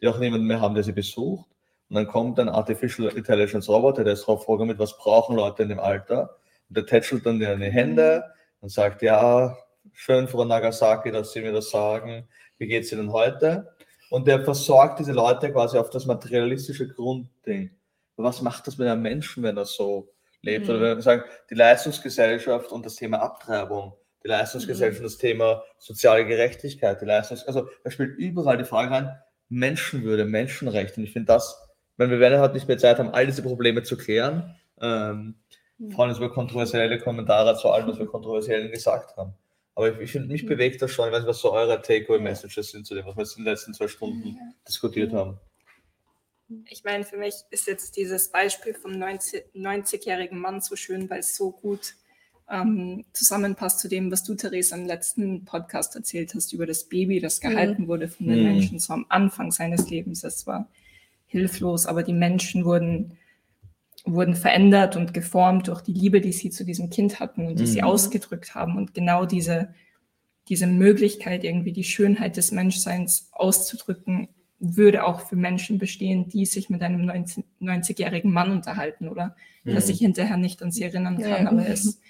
die 0.00 0.08
auch 0.08 0.18
niemanden 0.18 0.46
mehr 0.46 0.60
haben, 0.60 0.74
der 0.74 0.84
sie 0.84 0.92
besucht. 0.92 1.46
Und 1.88 1.96
dann 1.96 2.06
kommt 2.06 2.38
ein 2.38 2.48
Artificial 2.48 3.08
Intelligence 3.08 3.68
Roboter, 3.68 4.04
der 4.04 4.14
ist 4.14 4.22
darauf 4.22 4.44
programmiert, 4.44 4.78
was 4.78 4.98
brauchen 4.98 5.36
Leute 5.36 5.62
in 5.62 5.70
dem 5.70 5.80
Alter. 5.80 6.36
Und 6.68 6.76
der 6.76 6.86
tätschelt 6.86 7.26
dann 7.26 7.40
in 7.40 7.60
die 7.60 7.66
Hände 7.66 8.24
und 8.60 8.70
sagt, 8.70 9.02
ja, 9.02 9.56
schön 9.92 10.28
Frau 10.28 10.44
Nagasaki, 10.44 11.12
dass 11.12 11.32
Sie 11.32 11.40
mir 11.40 11.52
das 11.52 11.70
sagen. 11.70 12.28
Wie 12.58 12.66
geht 12.66 12.84
es 12.84 12.92
Ihnen 12.92 13.12
heute? 13.12 13.74
Und 14.10 14.26
der 14.26 14.44
versorgt 14.44 15.00
diese 15.00 15.12
Leute 15.12 15.52
quasi 15.52 15.78
auf 15.78 15.90
das 15.90 16.06
materialistische 16.06 16.88
Grundding 16.88 17.70
was 18.16 18.42
macht 18.42 18.66
das 18.66 18.78
mit 18.78 18.88
einem 18.88 19.02
Menschen, 19.02 19.42
wenn 19.42 19.56
er 19.56 19.64
so 19.64 20.12
lebt? 20.42 20.66
Mhm. 20.66 20.70
Oder 20.70 20.80
wenn 20.80 20.96
wir 20.96 21.02
sagen, 21.02 21.24
die 21.50 21.54
Leistungsgesellschaft 21.54 22.72
und 22.72 22.84
das 22.84 22.96
Thema 22.96 23.20
Abtreibung, 23.20 23.94
die 24.24 24.28
Leistungsgesellschaft 24.28 25.00
mhm. 25.00 25.06
und 25.06 25.12
das 25.12 25.18
Thema 25.18 25.62
soziale 25.78 26.26
Gerechtigkeit, 26.26 27.00
die 27.00 27.04
Leistungs 27.04 27.46
also 27.46 27.68
da 27.84 27.90
spielt 27.90 28.16
überall 28.18 28.58
die 28.58 28.64
Frage 28.64 28.90
rein, 28.90 29.16
Menschenwürde, 29.48 30.24
Menschenrechte. 30.24 31.00
Und 31.00 31.04
ich 31.04 31.12
finde 31.12 31.26
das, 31.26 31.62
wenn 31.96 32.10
wir 32.10 32.20
werden 32.20 32.40
halt 32.40 32.54
nicht 32.54 32.68
mehr 32.68 32.78
Zeit 32.78 32.98
haben, 32.98 33.10
all 33.10 33.26
diese 33.26 33.42
Probleme 33.42 33.82
zu 33.82 33.96
klären, 33.96 34.56
ähm. 34.80 35.36
Vor 35.90 36.04
allem 36.04 36.16
über 36.16 36.32
kontroversielle 36.32 36.98
Kommentare 36.98 37.56
zu 37.56 37.70
allem, 37.70 37.88
was 37.88 37.98
wir 37.98 38.06
kontroversiell 38.06 38.70
gesagt 38.70 39.16
haben. 39.16 39.34
Aber 39.74 39.92
ich, 39.92 39.98
ich 40.00 40.12
finde, 40.12 40.28
mich 40.28 40.44
mhm. 40.44 40.48
bewegt 40.48 40.80
das 40.80 40.90
schon. 40.90 41.06
Ich 41.08 41.12
weiß 41.12 41.20
nicht, 41.20 41.28
was 41.28 41.40
so 41.40 41.52
eure 41.52 41.80
Takeaway-Messages 41.80 42.70
sind 42.70 42.86
zu 42.86 42.94
dem, 42.94 43.04
was 43.06 43.16
wir 43.16 43.22
jetzt 43.22 43.36
in 43.36 43.44
den 43.44 43.52
letzten 43.52 43.74
zwei 43.74 43.88
Stunden 43.88 44.28
ja. 44.28 44.34
diskutiert 44.66 45.12
haben. 45.12 45.38
Ich 46.68 46.84
meine, 46.84 47.04
für 47.04 47.16
mich 47.16 47.34
ist 47.50 47.66
jetzt 47.66 47.96
dieses 47.96 48.30
Beispiel 48.30 48.72
vom 48.72 48.92
90-jährigen 48.92 50.38
Mann 50.38 50.60
so 50.60 50.76
schön, 50.76 51.10
weil 51.10 51.20
es 51.20 51.36
so 51.36 51.50
gut 51.50 51.94
ähm, 52.48 53.04
zusammenpasst 53.12 53.80
zu 53.80 53.88
dem, 53.88 54.10
was 54.12 54.22
du, 54.22 54.34
Theresa, 54.34 54.76
im 54.76 54.86
letzten 54.86 55.44
Podcast 55.44 55.96
erzählt 55.96 56.34
hast 56.34 56.52
über 56.52 56.64
das 56.64 56.84
Baby, 56.84 57.20
das 57.20 57.40
gehalten 57.40 57.82
mhm. 57.82 57.88
wurde 57.88 58.08
von 58.08 58.28
den 58.28 58.38
mhm. 58.38 58.44
Menschen, 58.44 58.78
so 58.78 58.92
am 58.92 59.06
Anfang 59.08 59.50
seines 59.50 59.90
Lebens. 59.90 60.22
Es 60.24 60.46
war 60.46 60.68
hilflos, 61.26 61.86
aber 61.86 62.02
die 62.02 62.12
Menschen 62.12 62.64
wurden, 62.64 63.18
wurden 64.06 64.34
verändert 64.34 64.96
und 64.96 65.12
geformt 65.12 65.68
durch 65.68 65.82
die 65.82 65.92
Liebe, 65.92 66.20
die 66.20 66.32
sie 66.32 66.50
zu 66.50 66.64
diesem 66.64 66.90
Kind 66.90 67.18
hatten 67.18 67.46
und 67.46 67.58
die 67.58 67.64
mhm. 67.64 67.68
sie 67.68 67.82
ausgedrückt 67.82 68.54
haben. 68.54 68.76
Und 68.76 68.94
genau 68.94 69.26
diese, 69.26 69.74
diese 70.48 70.68
Möglichkeit, 70.68 71.44
irgendwie 71.44 71.72
die 71.72 71.84
Schönheit 71.84 72.36
des 72.36 72.52
Menschseins 72.52 73.28
auszudrücken, 73.32 74.28
würde 74.58 75.04
auch 75.04 75.20
für 75.20 75.36
Menschen 75.36 75.78
bestehen, 75.78 76.28
die 76.28 76.46
sich 76.46 76.70
mit 76.70 76.82
einem 76.82 77.10
90-jährigen 77.60 78.32
Mann 78.32 78.52
unterhalten, 78.52 79.08
oder? 79.08 79.36
Mhm. 79.64 79.74
Dass 79.74 79.88
ich 79.88 79.98
hinterher 79.98 80.36
nicht 80.36 80.62
an 80.62 80.70
sie 80.70 80.84
erinnern 80.84 81.18
kann, 81.18 81.44
ja. 81.44 81.50
aber 81.50 81.66
es, 81.68 82.00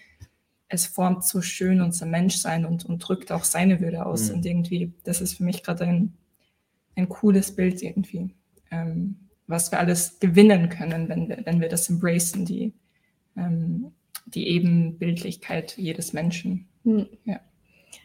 es 0.69 0.87
formt 0.87 1.25
so 1.25 1.41
schön 1.41 1.81
unser 1.81 2.07
Menschsein 2.07 2.67
und, 2.67 2.85
und 2.85 2.99
drückt 2.99 3.33
auch 3.33 3.45
seine 3.45 3.81
Würde 3.81 4.05
aus. 4.07 4.29
Mhm. 4.29 4.37
Und 4.37 4.47
irgendwie, 4.47 4.93
das 5.03 5.21
ist 5.21 5.35
für 5.35 5.45
mich 5.45 5.63
gerade 5.63 5.85
ein, 5.85 6.15
ein 6.95 7.09
cooles 7.09 7.57
Bild 7.57 7.83
irgendwie, 7.83 8.31
ähm, 8.71 9.26
was 9.47 9.71
wir 9.71 9.79
alles 9.79 10.19
gewinnen 10.21 10.69
können, 10.69 11.09
wenn 11.09 11.29
wir, 11.29 11.39
wenn 11.45 11.61
wir 11.61 11.69
das 11.69 11.89
embracen, 11.89 12.45
die, 12.45 12.73
ähm, 13.37 13.93
die 14.27 14.49
Ebenbildlichkeit 14.49 15.77
jedes 15.77 16.13
Menschen. 16.13 16.67
Mhm. 16.85 17.07
Ja. 17.25 17.41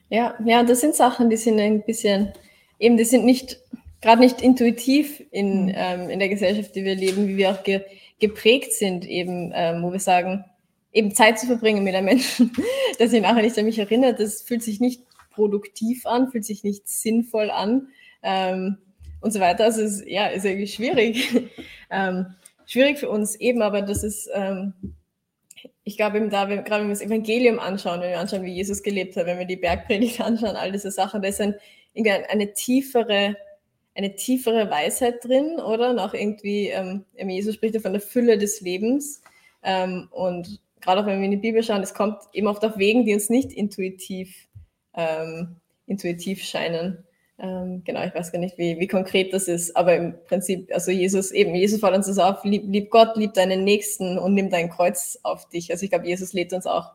ja, 0.09 0.35
ja, 0.45 0.63
das 0.63 0.81
sind 0.81 0.95
Sachen, 0.95 1.29
die 1.29 1.37
sind 1.37 1.59
ein 1.59 1.83
bisschen, 1.83 2.33
eben, 2.79 2.97
die 2.97 3.05
sind 3.05 3.25
nicht 3.25 3.59
gerade 4.01 4.21
nicht 4.21 4.41
intuitiv 4.41 5.23
in, 5.31 5.65
mhm. 5.65 5.73
ähm, 5.75 6.09
in 6.09 6.19
der 6.19 6.29
Gesellschaft, 6.29 6.75
die 6.75 6.83
wir 6.83 6.95
leben, 6.95 7.27
wie 7.27 7.37
wir 7.37 7.51
auch 7.51 7.63
ge 7.63 7.81
geprägt 8.19 8.73
sind, 8.73 9.07
eben, 9.07 9.51
ähm, 9.55 9.81
wo 9.81 9.91
wir 9.91 9.99
sagen, 9.99 10.45
eben 10.93 11.15
Zeit 11.15 11.39
zu 11.39 11.47
verbringen 11.47 11.83
mit 11.83 11.95
einem 11.95 12.05
Menschen, 12.05 12.51
der 12.99 13.09
sich 13.09 13.19
nachher 13.19 13.41
nicht 13.41 13.57
an 13.57 13.65
mich 13.65 13.79
erinnert, 13.79 14.19
das 14.19 14.43
fühlt 14.43 14.61
sich 14.61 14.79
nicht 14.79 15.01
produktiv 15.31 16.05
an, 16.05 16.29
fühlt 16.29 16.45
sich 16.45 16.63
nicht 16.63 16.87
sinnvoll 16.87 17.49
an 17.49 17.87
ähm, 18.21 18.77
und 19.21 19.31
so 19.31 19.39
weiter. 19.39 19.65
Also 19.65 19.81
es 19.81 20.03
ja, 20.05 20.27
ist 20.27 20.45
irgendwie 20.45 20.67
schwierig. 20.67 21.49
ähm, 21.89 22.27
schwierig 22.65 22.99
für 22.99 23.09
uns 23.09 23.35
eben, 23.35 23.61
aber 23.61 23.81
das 23.81 24.03
ist, 24.03 24.29
ähm, 24.33 24.73
ich 25.83 25.97
glaube 25.97 26.17
eben 26.17 26.29
da, 26.29 26.49
wenn, 26.49 26.63
gerade 26.63 26.81
wenn 26.81 26.89
wir 26.89 26.95
das 26.95 27.01
Evangelium 27.01 27.59
anschauen, 27.59 28.01
wenn 28.01 28.09
wir 28.09 28.19
anschauen, 28.19 28.43
wie 28.43 28.53
Jesus 28.53 28.83
gelebt 28.83 29.15
hat, 29.15 29.25
wenn 29.25 29.39
wir 29.39 29.45
die 29.45 29.57
Bergpredigt 29.57 30.21
anschauen, 30.21 30.55
all 30.55 30.71
diese 30.71 30.91
Sachen, 30.91 31.21
da 31.21 31.27
ist 31.27 31.41
ein, 31.41 31.55
eine, 31.95 32.53
tiefere 32.53 33.35
eine 33.95 34.15
tiefere 34.15 34.69
Weisheit 34.69 35.23
drin, 35.23 35.59
oder? 35.59 35.93
Noch 35.93 36.13
irgendwie, 36.13 36.69
ähm, 36.69 37.05
Jesus 37.15 37.55
spricht 37.55 37.75
ja 37.75 37.81
von 37.81 37.91
der 37.91 38.01
Fülle 38.01 38.37
des 38.37 38.61
Lebens. 38.61 39.21
Ähm, 39.63 40.07
und 40.11 40.61
gerade 40.79 41.01
auch 41.01 41.05
wenn 41.05 41.19
wir 41.19 41.25
in 41.25 41.31
die 41.31 41.37
Bibel 41.37 41.61
schauen, 41.61 41.83
es 41.83 41.93
kommt 41.93 42.17
eben 42.33 42.47
oft 42.47 42.63
auf 42.63 42.77
Wegen, 42.77 43.05
die 43.05 43.13
uns 43.13 43.29
nicht 43.29 43.51
intuitiv, 43.51 44.47
ähm, 44.95 45.57
intuitiv 45.87 46.43
scheinen. 46.43 47.03
Ähm, 47.43 47.81
genau, 47.83 48.03
ich 48.03 48.13
weiß 48.13 48.31
gar 48.31 48.37
nicht, 48.37 48.59
wie, 48.59 48.79
wie 48.79 48.87
konkret 48.87 49.33
das 49.33 49.47
ist, 49.47 49.75
aber 49.75 49.95
im 49.95 50.15
Prinzip, 50.25 50.69
also 50.71 50.91
Jesus 50.91 51.31
eben, 51.31 51.55
Jesus 51.55 51.79
fordert 51.79 51.97
uns 51.97 52.07
das 52.07 52.19
auf, 52.19 52.43
lieb, 52.43 52.65
lieb 52.67 52.91
Gott, 52.91 53.17
lieb 53.17 53.33
deinen 53.33 53.63
Nächsten 53.63 54.19
und 54.19 54.35
nimm 54.35 54.51
dein 54.51 54.69
Kreuz 54.69 55.17
auf 55.23 55.49
dich. 55.49 55.71
Also 55.71 55.83
ich 55.83 55.89
glaube, 55.89 56.05
Jesus 56.05 56.33
lädt 56.33 56.53
uns 56.53 56.67
auch 56.67 56.91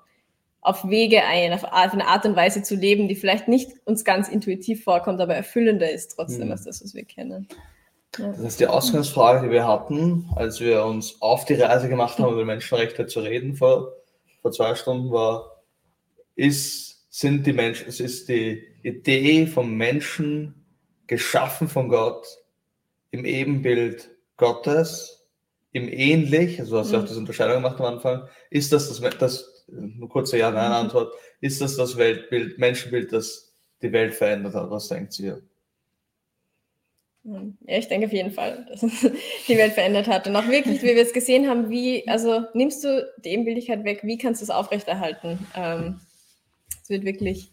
auf 0.60 0.88
Wege 0.88 1.24
ein, 1.24 1.52
auf, 1.52 1.64
eine 1.64 2.06
Art 2.06 2.24
und 2.26 2.36
Weise 2.36 2.62
zu 2.62 2.76
leben, 2.76 3.08
die 3.08 3.16
vielleicht 3.16 3.48
nicht 3.48 3.72
uns 3.84 4.04
ganz 4.04 4.28
intuitiv 4.28 4.84
vorkommt, 4.84 5.20
aber 5.20 5.34
erfüllender 5.34 5.90
ist 5.90 6.14
trotzdem 6.14 6.46
mhm. 6.46 6.52
als 6.52 6.64
das, 6.64 6.82
was 6.82 6.94
wir 6.94 7.04
kennen. 7.04 7.48
Ja. 8.18 8.28
Das 8.28 8.40
ist 8.40 8.60
die 8.60 8.66
Ausgangsfrage, 8.68 9.46
die 9.46 9.52
wir 9.52 9.66
hatten, 9.66 10.30
als 10.36 10.60
wir 10.60 10.84
uns 10.84 11.20
auf 11.20 11.44
die 11.44 11.54
Reise 11.54 11.88
gemacht 11.88 12.18
haben, 12.18 12.32
über 12.32 12.44
Menschenrechte 12.44 13.06
zu 13.06 13.20
reden 13.20 13.56
vor, 13.56 13.92
vor 14.42 14.52
zwei 14.52 14.74
Stunden, 14.74 15.10
war, 15.10 15.62
ist, 16.34 16.95
sind 17.16 17.46
die 17.46 17.54
Menschen, 17.54 17.88
es 17.88 17.98
ist 17.98 18.28
die 18.28 18.62
Idee 18.82 19.46
vom 19.46 19.74
Menschen 19.74 20.66
geschaffen 21.06 21.66
von 21.66 21.88
Gott 21.88 22.26
im 23.10 23.24
Ebenbild 23.24 24.10
Gottes, 24.36 25.26
im 25.72 25.88
ähnlich, 25.88 26.60
also 26.60 26.78
hast 26.78 26.92
du 26.92 26.96
mhm. 26.98 27.02
auch 27.02 27.08
diese 27.08 27.18
Unterscheidung 27.18 27.62
gemacht 27.62 27.80
am 27.80 27.86
Anfang, 27.86 28.28
ist 28.50 28.70
das 28.70 28.88
das, 28.88 29.00
das 29.18 29.64
eine 29.72 30.06
kurze 30.08 30.36
Ja-Nein-Antwort. 30.36 31.14
Ist 31.40 31.62
das 31.62 31.78
das 31.78 31.96
Weltbild, 31.96 32.58
Menschenbild, 32.58 33.10
das 33.14 33.54
die 33.80 33.92
Welt 33.92 34.12
verändert 34.12 34.52
hat? 34.52 34.70
Was 34.70 34.88
denkt 34.88 35.18
ihr? 35.18 35.40
Ja, 37.24 37.40
ich 37.78 37.88
denke 37.88 38.08
auf 38.08 38.12
jeden 38.12 38.30
Fall, 38.30 38.66
dass 38.68 38.82
es 38.82 39.10
die 39.48 39.56
Welt 39.56 39.72
verändert 39.72 40.06
hat. 40.06 40.26
Und 40.26 40.36
auch 40.36 40.48
wirklich, 40.48 40.82
wie 40.82 40.94
wir 40.94 41.02
es 41.02 41.14
gesehen 41.14 41.48
haben, 41.48 41.70
wie, 41.70 42.06
also 42.08 42.42
nimmst 42.52 42.84
du 42.84 43.10
die 43.24 43.30
Ebenbildigkeit 43.30 43.84
weg, 43.84 44.00
wie 44.02 44.18
kannst 44.18 44.42
du 44.42 44.44
es 44.44 44.50
aufrechterhalten? 44.50 45.38
Ähm, 45.56 46.00
es 46.86 46.90
wird 46.90 47.04
wirklich, 47.04 47.52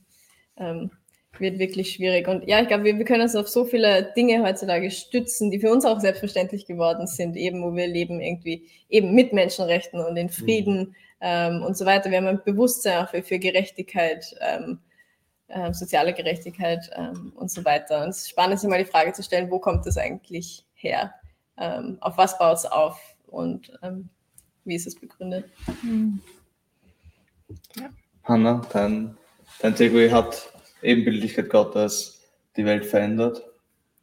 ähm, 0.58 0.92
wird 1.40 1.58
wirklich 1.58 1.94
schwierig. 1.94 2.28
Und 2.28 2.48
ja, 2.48 2.62
ich 2.62 2.68
glaube, 2.68 2.84
wir, 2.84 2.98
wir 3.00 3.06
können 3.06 3.24
uns 3.24 3.36
auf 3.36 3.50
so 3.50 3.66
viele 3.66 4.14
Dinge 4.16 4.44
heutzutage 4.44 4.92
stützen, 4.92 5.50
die 5.50 5.60
für 5.60 5.72
uns 5.72 5.86
auch 5.86 6.00
selbstverständlich 6.00 6.68
geworden 6.68 7.08
sind, 7.08 7.36
eben 7.36 7.64
wo 7.64 7.76
wir 7.76 7.88
leben 7.88 8.22
irgendwie 8.22 8.70
eben 8.90 9.16
mit 9.16 9.34
Menschenrechten 9.34 10.00
und 10.00 10.16
in 10.18 10.30
Frieden 10.30 10.80
mhm. 10.80 10.96
ähm, 11.22 11.64
und 11.64 11.76
so 11.76 11.86
weiter. 11.86 12.12
Wir 12.12 12.20
haben 12.20 12.28
ein 12.28 12.44
Bewusstsein 12.46 13.04
auch 13.04 13.10
für, 13.10 13.24
für 13.24 13.40
Gerechtigkeit, 13.40 14.36
ähm, 14.40 14.80
äh, 15.48 15.74
soziale 15.74 16.14
Gerechtigkeit 16.14 16.92
ähm, 16.94 17.34
und 17.36 17.50
so 17.50 17.66
weiter. 17.66 18.04
Und 18.04 18.10
es 18.10 18.20
ist 18.20 18.30
spannend, 18.30 18.60
sich 18.60 18.70
mal 18.70 18.84
die 18.84 18.90
Frage 18.90 19.14
zu 19.14 19.24
stellen, 19.24 19.50
wo 19.50 19.58
kommt 19.58 19.88
das 19.88 19.98
eigentlich 19.98 20.64
her? 20.76 21.16
Ähm, 21.58 21.98
auf 22.02 22.18
was 22.18 22.38
baut 22.38 22.58
es 22.58 22.66
auf 22.68 23.00
und 23.26 23.72
ähm, 23.82 24.10
wie 24.64 24.76
ist 24.76 24.86
es 24.86 24.96
begründet? 24.96 25.50
Mhm. 25.82 26.22
Ja. 27.80 27.90
Hanna, 28.24 28.62
dein, 28.72 29.18
dein 29.60 29.76
Takeaway 29.76 30.10
hat 30.10 30.52
Ebenbildlichkeit 30.82 31.50
Gottes 31.50 32.22
die 32.56 32.66
Welt 32.66 32.86
verändert? 32.86 33.42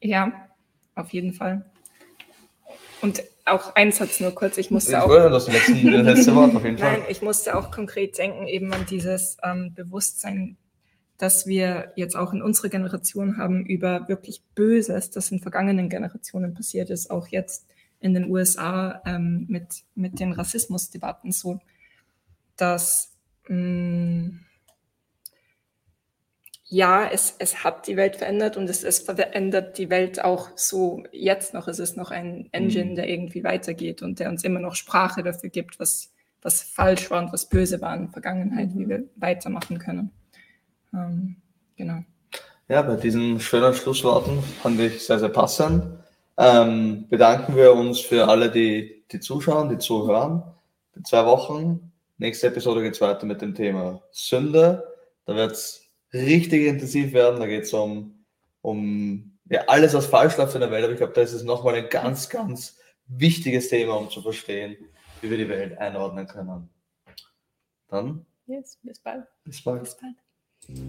Ja, 0.01 0.49
auf 0.95 1.13
jeden 1.13 1.33
Fall. 1.33 1.65
Und 3.03 3.23
auch 3.45 3.75
ein 3.75 3.93
Satz 3.93 4.21
nur 4.21 4.35
kurz, 4.35 4.59
ich 4.59 4.71
musste 4.71 4.93
ich 4.93 4.97
auch. 4.97 5.09
Wollte 5.09 5.31
das, 5.31 5.49
letzte, 5.49 5.73
das 5.73 6.05
letzte 6.17 6.35
Wort 6.35 6.55
auf 6.55 6.65
jeden 6.65 6.79
Fall. 6.79 6.99
Nein, 6.99 7.03
ich 7.09 7.23
musste 7.23 7.57
auch 7.57 7.71
konkret 7.71 8.19
denken, 8.19 8.47
eben 8.47 8.73
an 8.73 8.87
dieses 8.87 9.39
ähm, 9.43 9.73
Bewusstsein, 9.75 10.57
dass 11.19 11.47
wir 11.47 11.93
jetzt 11.97 12.17
auch 12.17 12.33
in 12.33 12.43
unserer 12.43 12.69
Generation 12.69 13.37
haben 13.37 13.65
über 13.67 14.09
wirklich 14.09 14.43
Böses, 14.55 15.11
das 15.11 15.31
in 15.31 15.41
vergangenen 15.41 15.89
Generationen 15.89 16.55
passiert 16.55 16.91
ist, 16.91 17.11
auch 17.11 17.29
jetzt 17.29 17.67
in 18.01 18.15
den 18.15 18.31
USA 18.31 19.03
ähm, 19.05 19.47
mit, 19.49 19.83
mit 19.95 20.21
den 20.21 20.33
Rassismusdebatten 20.33 21.33
so, 21.33 21.61
dass 22.57 23.13
mh, 23.49 23.57
mm, 23.57 24.41
ja, 26.73 27.05
es, 27.05 27.35
es 27.41 27.65
hat 27.65 27.89
die 27.89 27.97
Welt 27.97 28.17
verändert 28.17 28.57
und 28.57 28.71
es, 28.71 28.85
es 28.85 29.01
verändert 29.01 29.77
die 29.77 29.91
Welt 29.91 30.23
auch 30.23 30.51
so 30.55 31.03
jetzt 31.11 31.53
noch. 31.53 31.67
Es 31.67 31.81
ist 31.81 31.97
noch 31.97 32.13
ein 32.13 32.49
Engine, 32.53 32.93
mhm. 32.93 32.95
der 32.95 33.09
irgendwie 33.09 33.43
weitergeht 33.43 34.03
und 34.03 34.21
der 34.21 34.29
uns 34.29 34.45
immer 34.45 34.61
noch 34.61 34.77
Sprache 34.77 35.25
dafür 35.25 35.51
gibt, 35.51 35.81
was, 35.81 36.13
was 36.43 36.63
falsch 36.63 37.11
war 37.11 37.25
und 37.25 37.33
was 37.33 37.49
böse 37.49 37.81
war 37.81 37.97
in 37.97 38.03
der 38.03 38.13
Vergangenheit, 38.13 38.71
wie 38.77 38.89
wir 38.89 39.03
weitermachen 39.17 39.81
können. 39.81 40.13
Ähm, 40.95 41.37
genau. 41.77 42.05
Ja, 42.69 42.83
bei 42.83 42.95
diesen 42.95 43.41
schönen 43.41 43.75
Schlussworten 43.75 44.41
fand 44.63 44.79
ich 44.79 45.05
sehr, 45.05 45.19
sehr 45.19 45.29
passend. 45.29 45.83
Ähm, 46.39 47.09
bedanken 47.09 47.57
wir 47.57 47.75
uns 47.75 47.99
für 47.99 48.29
alle, 48.29 48.49
die, 48.49 49.03
die 49.11 49.19
zuschauen, 49.19 49.71
die 49.71 49.79
zuhören. 49.79 50.45
In 50.95 51.05
zwei 51.05 51.27
Wochen, 51.27 51.91
nächste 52.19 52.47
Episode 52.47 52.81
geht 52.81 52.95
es 52.95 53.01
weiter 53.01 53.27
mit 53.27 53.43
dem 53.43 53.57
Thema 53.57 54.01
Sünde. 54.13 54.85
Da 55.27 55.35
wird 55.35 55.51
es 55.51 55.90
richtig 56.13 56.67
intensiv 56.67 57.13
werden. 57.13 57.41
Da 57.41 57.47
geht 57.47 57.65
es 57.65 57.73
um, 57.73 58.25
um 58.63 59.39
ja, 59.49 59.63
alles, 59.67 59.95
was 59.95 60.07
falsch 60.07 60.37
läuft 60.37 60.55
in 60.55 60.61
der 60.61 60.71
Welt. 60.71 60.85
Aber 60.85 60.93
ich 60.93 60.99
glaube, 60.99 61.13
da 61.13 61.21
ist 61.21 61.33
es 61.33 61.43
nochmal 61.43 61.75
ein 61.75 61.89
ganz, 61.89 62.29
ganz 62.29 62.79
wichtiges 63.07 63.69
Thema, 63.69 63.95
um 63.95 64.11
zu 64.11 64.23
verstehen, 64.23 64.77
wie 65.21 65.31
wir 65.31 65.39
die 65.39 65.49
Welt 65.49 65.79
einordnen 65.79 66.27
können. 66.27 66.71
Dann. 67.89 68.27
Yes, 68.47 68.79
bis 68.83 69.01
bald. 69.01 69.25
Bis 69.45 69.63
bald. 69.63 69.83
Bis 69.83 69.97
bald. 69.97 70.15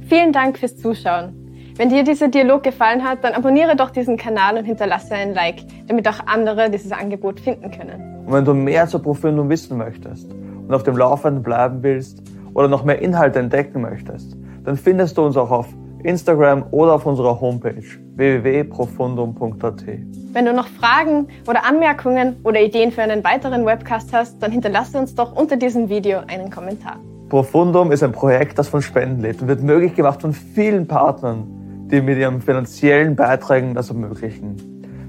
Vielen 0.08 0.34
Dank 0.34 0.58
fürs 0.60 0.78
Zuschauen. 0.78 1.74
Wenn 1.76 1.90
dir 1.90 2.04
dieser 2.04 2.28
Dialog 2.28 2.64
gefallen 2.64 3.04
hat, 3.04 3.24
dann 3.24 3.34
abonniere 3.34 3.76
doch 3.76 3.90
diesen 3.90 4.18
Kanal 4.18 4.58
und 4.58 4.66
hinterlasse 4.66 5.16
ein 5.16 5.34
Like, 5.34 5.64
damit 5.88 6.08
auch 6.08 6.20
andere 6.28 6.70
dieses 6.70 6.92
Angebot 6.92 7.40
finden 7.40 7.72
können. 7.72 8.26
Und 8.26 8.34
wenn 8.34 8.46
du 8.46 8.54
mehr 8.54 8.88
zur 8.88 9.02
Profilung 9.02 9.50
wissen 9.50 9.78
möchtest 9.78 10.32
und 10.32 10.74
auf 10.74 10.84
dem 10.84 10.98
Laufenden 10.98 11.42
bleiben 11.42 11.82
willst 11.82 12.22
oder 12.54 12.68
noch 12.68 12.84
mehr 12.84 13.00
Inhalte 13.00 13.40
entdecken 13.40 13.82
möchtest, 13.82 14.36
dann 14.64 14.78
findest 14.78 15.18
du 15.18 15.26
uns 15.26 15.38
auch 15.38 15.52
auf 15.52 15.68
Instagram 16.04 16.66
oder 16.72 16.94
auf 16.94 17.06
unserer 17.06 17.40
Homepage 17.40 17.84
www.profundum.at. 18.16 19.84
Wenn 20.34 20.46
du 20.46 20.54
noch 20.54 20.68
Fragen 20.68 21.28
oder 21.48 21.66
Anmerkungen 21.66 22.38
oder 22.44 22.62
Ideen 22.62 22.92
für 22.92 23.02
einen 23.02 23.24
weiteren 23.24 23.66
Webcast 23.66 24.14
hast, 24.14 24.42
dann 24.42 24.52
hinterlasse 24.52 24.98
uns 24.98 25.16
doch 25.16 25.36
unter 25.36 25.58
diesem 25.58 25.90
Video 25.90 26.20
einen 26.28 26.50
Kommentar. 26.50 26.98
Profundum 27.30 27.92
ist 27.92 28.04
ein 28.04 28.12
Projekt, 28.12 28.60
das 28.60 28.68
von 28.68 28.82
Spenden 28.82 29.22
lebt 29.22 29.42
und 29.42 29.48
wird 29.48 29.64
möglich 29.64 29.96
gemacht 29.96 30.22
von 30.22 30.34
vielen 30.34 30.88
Partnern, 30.88 31.88
die 31.92 32.02
mit 32.02 32.18
ihren 32.18 32.42
finanziellen 32.42 33.16
Beiträgen 33.16 33.74
das 33.74 33.90
ermöglichen. 33.90 34.58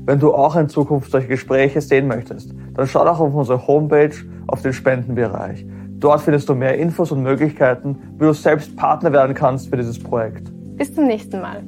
Wenn 0.05 0.19
du 0.19 0.35
auch 0.35 0.57
in 0.57 0.69
Zukunft 0.69 1.11
solche 1.11 1.29
Gespräche 1.29 1.81
sehen 1.81 2.09
möchtest, 2.09 2.55
dann 2.75 2.87
schau 2.87 3.05
doch 3.05 3.21
auf 3.21 3.35
unsere 3.35 3.67
Homepage 3.67 4.15
auf 4.49 4.63
den 4.63 4.73
Spendenbereich. 4.73 5.65
Dort 6.03 6.21
findest 6.23 6.49
du 6.49 6.57
mehr 6.57 6.77
Infos 6.79 7.13
und 7.13 7.23
Möglichkeiten, 7.23 7.97
wie 8.19 8.25
du 8.25 8.33
selbst 8.33 8.77
Partner 8.77 9.13
werden 9.13 9.35
kannst 9.37 9.71
für 9.71 9.77
dieses 9.77 10.03
Projekt. 10.03 10.51
Bis 10.77 10.93
zum 10.93 11.07
nächsten 11.07 11.41
Mal. 11.41 11.63